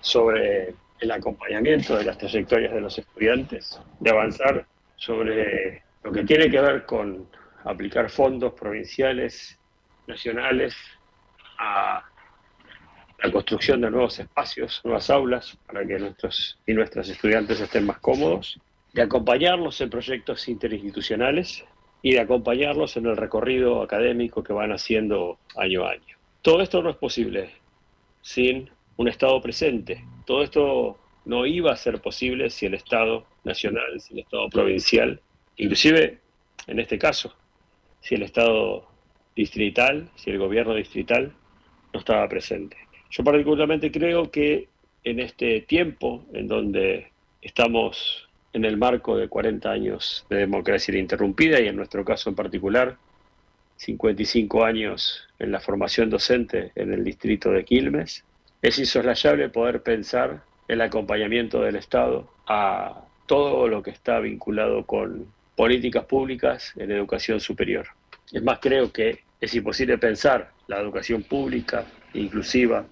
[0.00, 4.66] sobre el acompañamiento de las trayectorias de los estudiantes, de avanzar
[4.96, 7.26] sobre lo que tiene que ver con
[7.64, 9.58] aplicar fondos provinciales,
[10.06, 10.74] nacionales,
[11.58, 12.04] a
[13.22, 17.98] la construcción de nuevos espacios, nuevas aulas, para que nuestros y nuestras estudiantes estén más
[17.98, 18.60] cómodos,
[18.92, 21.64] de acompañarlos en proyectos interinstitucionales
[22.02, 26.16] y de acompañarlos en el recorrido académico que van haciendo año a año.
[26.42, 27.63] Todo esto no es posible
[28.24, 30.02] sin un Estado presente.
[30.24, 35.20] Todo esto no iba a ser posible si el Estado nacional, si el Estado provincial,
[35.56, 36.20] inclusive
[36.66, 37.34] en este caso,
[38.00, 38.88] si el Estado
[39.36, 41.34] distrital, si el gobierno distrital
[41.92, 42.78] no estaba presente.
[43.10, 44.68] Yo particularmente creo que
[45.04, 51.60] en este tiempo en donde estamos en el marco de 40 años de democracia ininterrumpida
[51.60, 52.96] y en nuestro caso en particular
[53.76, 58.24] 55 años en la formación docente en el distrito de Quilmes,
[58.62, 65.26] es insoslayable poder pensar el acompañamiento del Estado a todo lo que está vinculado con
[65.56, 67.86] políticas públicas en educación superior.
[68.32, 71.84] Es más, creo que es imposible pensar la educación pública,
[72.14, 72.86] inclusiva,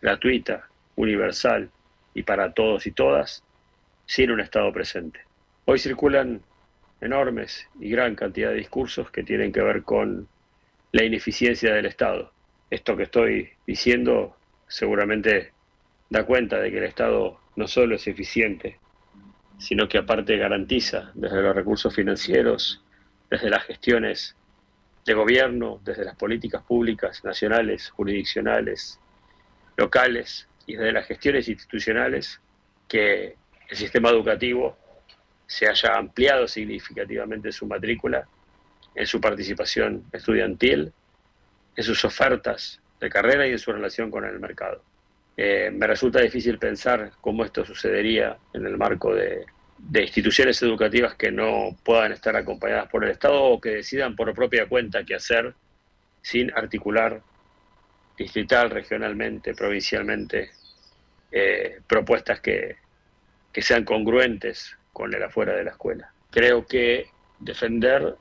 [0.00, 1.70] gratuita, universal
[2.14, 3.44] y para todos y todas,
[4.06, 5.20] sin un Estado presente.
[5.64, 6.42] Hoy circulan
[7.02, 10.28] enormes y gran cantidad de discursos que tienen que ver con
[10.92, 12.32] la ineficiencia del Estado.
[12.70, 14.36] Esto que estoy diciendo
[14.68, 15.52] seguramente
[16.08, 18.78] da cuenta de que el Estado no solo es eficiente,
[19.58, 22.82] sino que aparte garantiza desde los recursos financieros,
[23.30, 24.36] desde las gestiones
[25.04, 29.00] de gobierno, desde las políticas públicas nacionales, jurisdiccionales,
[29.76, 32.40] locales y desde las gestiones institucionales,
[32.88, 33.36] que
[33.68, 34.76] el sistema educativo
[35.46, 38.26] se haya ampliado significativamente su matrícula,
[38.94, 40.92] en su participación estudiantil,
[41.76, 44.82] en sus ofertas de carrera y en su relación con el mercado.
[45.36, 49.46] Eh, me resulta difícil pensar cómo esto sucedería en el marco de
[49.94, 54.68] instituciones educativas que no puedan estar acompañadas por el Estado o que decidan por propia
[54.68, 55.54] cuenta qué hacer
[56.20, 57.22] sin articular
[58.16, 60.50] distrital, regionalmente, provincialmente,
[61.32, 62.76] eh, propuestas que
[63.54, 66.12] sean congruentes con el afuera de la escuela.
[66.30, 67.06] Creo que
[67.38, 68.16] defender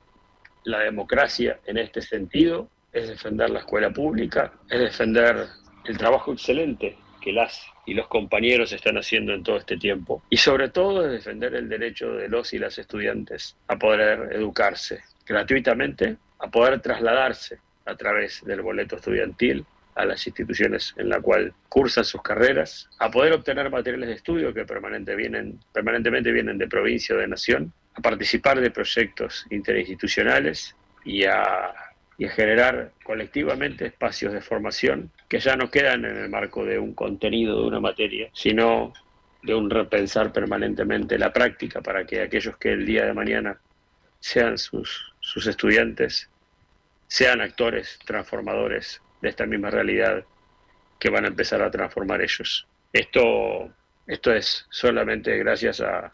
[0.63, 5.47] la democracia en este sentido, es defender la escuela pública, es defender
[5.85, 10.23] el trabajo excelente que las y los compañeros están haciendo en todo este tiempo.
[10.29, 15.01] Y sobre todo es defender el derecho de los y las estudiantes a poder educarse
[15.25, 19.65] gratuitamente, a poder trasladarse a través del boleto estudiantil
[19.95, 24.53] a las instituciones en la cual cursan sus carreras, a poder obtener materiales de estudio
[24.53, 30.75] que permanente vienen, permanentemente vienen de provincia o de nación, a participar de proyectos interinstitucionales
[31.03, 31.73] y a,
[32.17, 36.79] y a generar colectivamente espacios de formación que ya no quedan en el marco de
[36.79, 38.93] un contenido de una materia, sino
[39.43, 43.59] de un repensar permanentemente la práctica para que aquellos que el día de mañana
[44.19, 46.29] sean sus, sus estudiantes
[47.07, 50.23] sean actores transformadores de esta misma realidad
[50.99, 52.67] que van a empezar a transformar ellos.
[52.93, 53.73] Esto,
[54.07, 56.13] esto es solamente gracias a,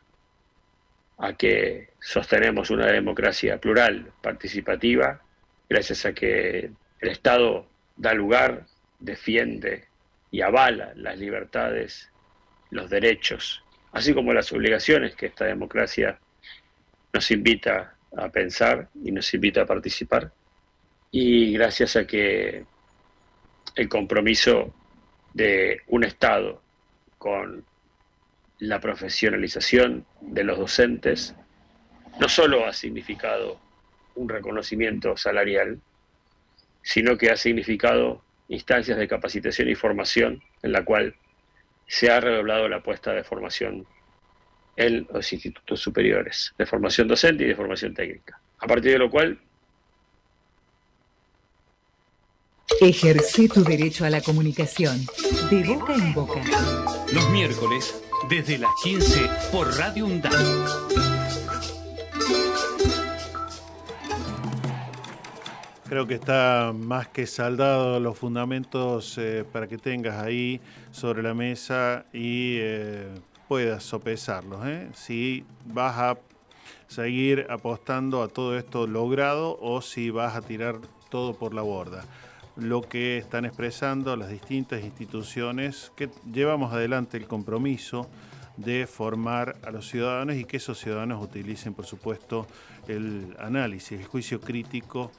[1.17, 5.21] a que sostenemos una democracia plural, participativa,
[5.69, 8.65] gracias a que el Estado da lugar,
[8.99, 9.85] defiende
[10.31, 12.09] y avala las libertades,
[12.69, 16.19] los derechos, así como las obligaciones que esta democracia
[17.13, 20.31] nos invita a pensar y nos invita a participar.
[21.11, 22.65] Y gracias a que
[23.77, 24.73] el compromiso
[25.33, 26.61] de un Estado
[27.19, 27.63] con
[28.59, 31.35] la profesionalización de los docentes
[32.19, 33.59] no solo ha significado
[34.15, 35.79] un reconocimiento salarial,
[36.81, 41.15] sino que ha significado instancias de capacitación y formación en la cual
[41.85, 43.85] se ha redoblado la apuesta de formación
[44.75, 48.39] en los institutos superiores, de formación docente y de formación técnica.
[48.57, 49.39] A partir de lo cual
[52.79, 55.03] Ejerce tu derecho a la comunicación
[55.49, 56.39] de boca en boca.
[57.11, 60.31] Los miércoles, desde las 15 por Radio UNDAM.
[65.89, 71.33] Creo que está más que saldado los fundamentos eh, para que tengas ahí sobre la
[71.33, 73.07] mesa y eh,
[73.47, 74.67] puedas sopesarlos.
[74.67, 74.89] ¿eh?
[74.93, 76.17] Si vas a
[76.87, 80.79] seguir apostando a todo esto logrado o si vas a tirar
[81.09, 82.05] todo por la borda
[82.59, 88.09] lo que están expresando las distintas instituciones que llevamos adelante el compromiso
[88.57, 92.47] de formar a los ciudadanos y que esos ciudadanos utilicen, por supuesto,
[92.87, 95.11] el análisis, el juicio crítico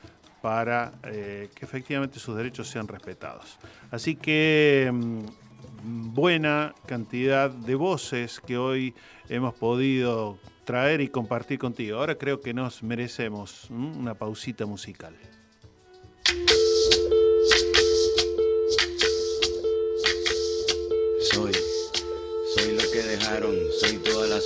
[0.43, 3.59] para eh, que efectivamente sus derechos sean respetados.
[3.91, 8.95] Así que mm, buena cantidad de voces que hoy
[9.29, 11.99] hemos podido traer y compartir contigo.
[11.99, 15.15] Ahora creo que nos merecemos una pausita musical.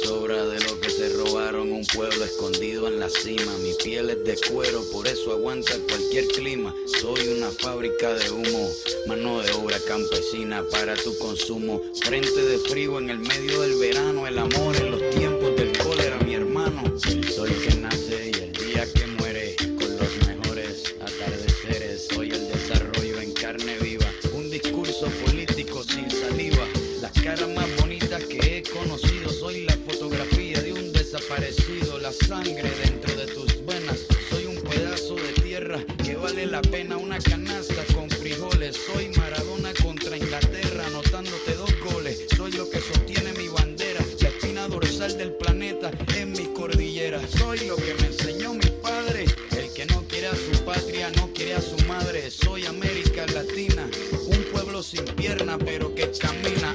[0.07, 1.73] Obras de lo que se robaron.
[1.73, 6.27] Un pueblo escondido en la cima, mi piel es de cuero, por eso aguanta cualquier
[6.29, 6.75] clima.
[7.01, 8.71] Soy una fábrica de humo,
[9.07, 11.81] mano de obra campesina para tu consumo.
[12.03, 15.52] Frente de frío en el medio del verano, el amor en los tiempos
[37.13, 38.75] una canasta con frijoles.
[38.87, 42.25] Soy Maradona contra Inglaterra, anotándote dos goles.
[42.35, 47.23] Soy lo que sostiene mi bandera, la espina dorsal del planeta en mis cordilleras.
[47.33, 51.29] Soy lo que me enseñó mi padre, el que no quiere a su patria, no
[51.35, 52.31] quiere a su madre.
[52.31, 53.87] Soy América Latina,
[54.29, 56.75] un pueblo sin pierna pero que camina.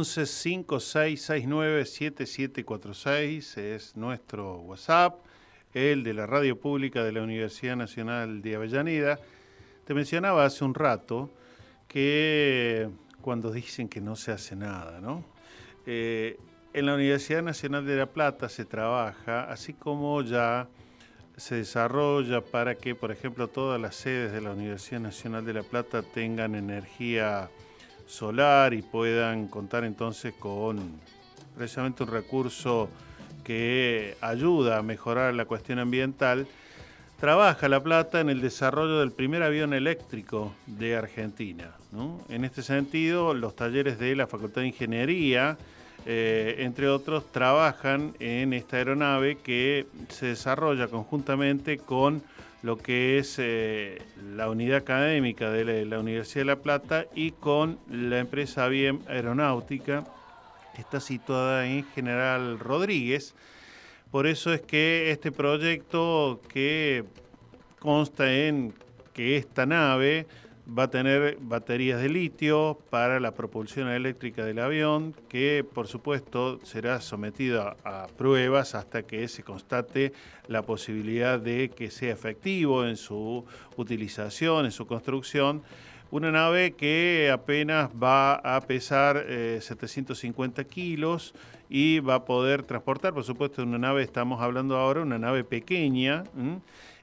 [0.00, 5.18] 11 5669 7746 es nuestro WhatsApp,
[5.74, 9.18] el de la radio pública de la Universidad Nacional de Avellaneda.
[9.84, 11.30] Te mencionaba hace un rato
[11.86, 12.88] que
[13.20, 15.22] cuando dicen que no se hace nada, ¿no?
[15.84, 16.38] Eh,
[16.72, 20.66] en la Universidad Nacional de La Plata se trabaja, así como ya
[21.36, 25.62] se desarrolla para que, por ejemplo, todas las sedes de la Universidad Nacional de La
[25.62, 27.50] Plata tengan energía
[28.10, 31.00] solar y puedan contar entonces con
[31.56, 32.90] precisamente un recurso
[33.44, 36.46] que ayuda a mejorar la cuestión ambiental.
[37.18, 41.70] Trabaja La Plata en el desarrollo del primer avión eléctrico de Argentina.
[42.28, 45.58] En este sentido, los talleres de la Facultad de Ingeniería,
[46.06, 52.22] eh, entre otros, trabajan en esta aeronave que se desarrolla conjuntamente con
[52.62, 54.02] lo que es eh,
[54.34, 60.04] la unidad académica de la, Universidad de La Plata y con la empresa BIEM Aeronáutica,
[60.74, 63.34] que está situada en General Rodríguez.
[64.10, 67.04] Por eso es que este proyecto que
[67.78, 68.74] consta en
[69.14, 70.26] que esta nave
[70.76, 76.60] va a tener baterías de litio para la propulsión eléctrica del avión, que por supuesto
[76.62, 80.12] será sometido a, pruebas hasta que se constate
[80.46, 83.44] la posibilidad de que sea efectivo en su
[83.76, 85.62] utilización, en su construcción.
[86.12, 91.34] Una nave que apenas va a pesar eh, 750 kilos
[91.68, 96.24] y va a poder transportar, por supuesto, una nave, estamos hablando ahora, una nave pequeña.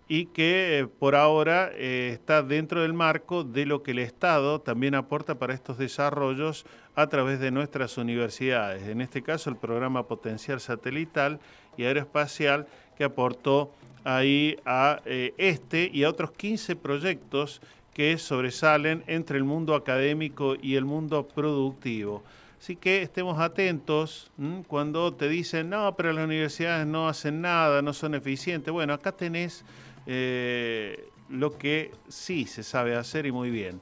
[0.07, 4.61] Y que eh, por ahora eh, está dentro del marco de lo que el Estado
[4.61, 6.65] también aporta para estos desarrollos
[6.95, 8.87] a través de nuestras universidades.
[8.87, 11.39] En este caso, el programa Potencial Satelital
[11.77, 12.67] y Aeroespacial
[12.97, 13.71] que aportó
[14.03, 17.61] ahí a eh, este y a otros 15 proyectos
[17.93, 22.23] que sobresalen entre el mundo académico y el mundo productivo.
[22.59, 24.31] Así que estemos atentos
[24.67, 28.73] cuando te dicen, no, pero las universidades no hacen nada, no son eficientes.
[28.73, 29.63] Bueno, acá tenés
[30.07, 33.81] eh, lo que sí se sabe hacer y muy bien.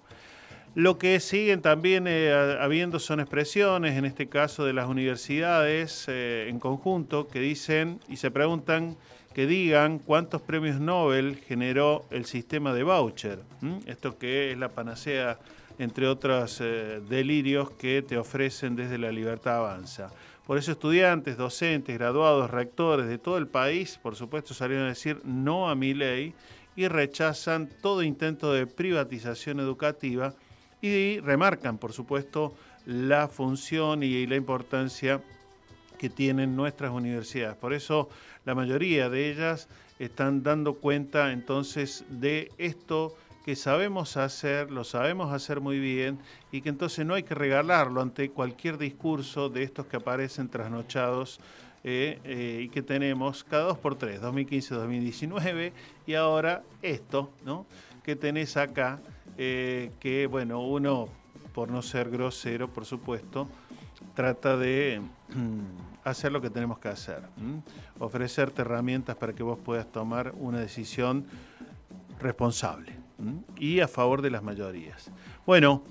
[0.73, 6.05] Lo que siguen también eh, ha- habiendo son expresiones, en este caso de las universidades
[6.09, 8.97] eh, en conjunto, que dicen y se preguntan
[9.33, 13.39] que digan cuántos premios Nobel generó el sistema de voucher.
[13.85, 15.39] Esto que es la panacea,
[15.77, 16.59] entre otros
[17.09, 20.09] delirios que te ofrecen desde la libertad avanza.
[20.45, 25.19] Por eso estudiantes, docentes, graduados, rectores de todo el país, por supuesto, salieron a decir
[25.23, 26.35] no a mi ley
[26.75, 30.35] y rechazan todo intento de privatización educativa
[30.81, 32.53] y remarcan, por supuesto,
[32.85, 35.19] la función y la importancia
[35.97, 37.57] que tienen nuestras universidades.
[37.57, 38.09] Por eso
[38.45, 39.67] la mayoría de ellas
[39.97, 43.15] están dando cuenta entonces de esto
[43.45, 46.17] que sabemos hacer, lo sabemos hacer muy bien
[46.51, 51.39] y que entonces no hay que regalarlo ante cualquier discurso de estos que aparecen trasnochados
[51.83, 55.73] eh, eh, y que tenemos cada dos por tres, 2015-2019
[56.07, 57.67] y ahora esto, ¿no?
[58.01, 58.99] Que tenés acá,
[59.37, 61.07] eh, que bueno, uno,
[61.53, 63.47] por no ser grosero, por supuesto,
[64.15, 65.01] trata de
[65.35, 67.61] mm, hacer lo que tenemos que hacer, ¿m?
[67.99, 71.27] ofrecerte herramientas para que vos puedas tomar una decisión
[72.19, 73.04] responsable.
[73.57, 75.11] Y a favor de las mayorías.
[75.45, 75.83] Bueno,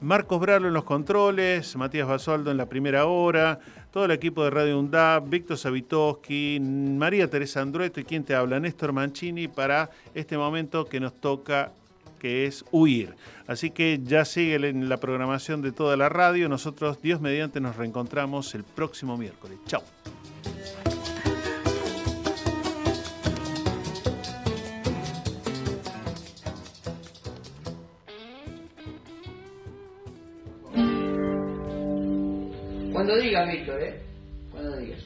[0.00, 3.60] Marcos Bralo en los controles, Matías Basualdo en la primera hora,
[3.92, 8.58] todo el equipo de Radio UNDAP, Víctor Savitoski, María Teresa Andrueto y quien te habla,
[8.58, 11.72] Néstor Mancini, para este momento que nos toca
[12.18, 13.14] que es huir.
[13.46, 16.48] Así que ya sigue en la programación de toda la radio.
[16.48, 19.58] Nosotros, Dios mediante, nos reencontramos el próximo miércoles.
[19.66, 19.82] Chao.
[33.32, 33.94] Digas, Víctor, ¿eh?
[34.50, 35.00] Cuando digas.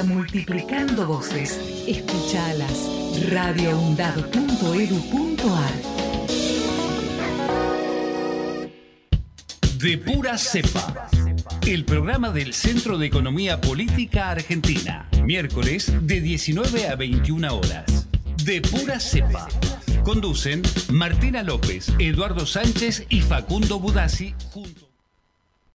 [0.00, 1.60] Multiplicando voces.
[1.86, 2.88] Escuchalas.
[3.28, 5.72] radioundad.edu.ar
[9.78, 11.10] De pura cepa.
[11.66, 15.10] El programa del Centro de Economía Política Argentina.
[15.22, 18.08] Miércoles de 19 a 21 horas.
[18.44, 19.46] De pura cepa.
[20.04, 24.34] Conducen Martina López, Eduardo Sánchez y Facundo junto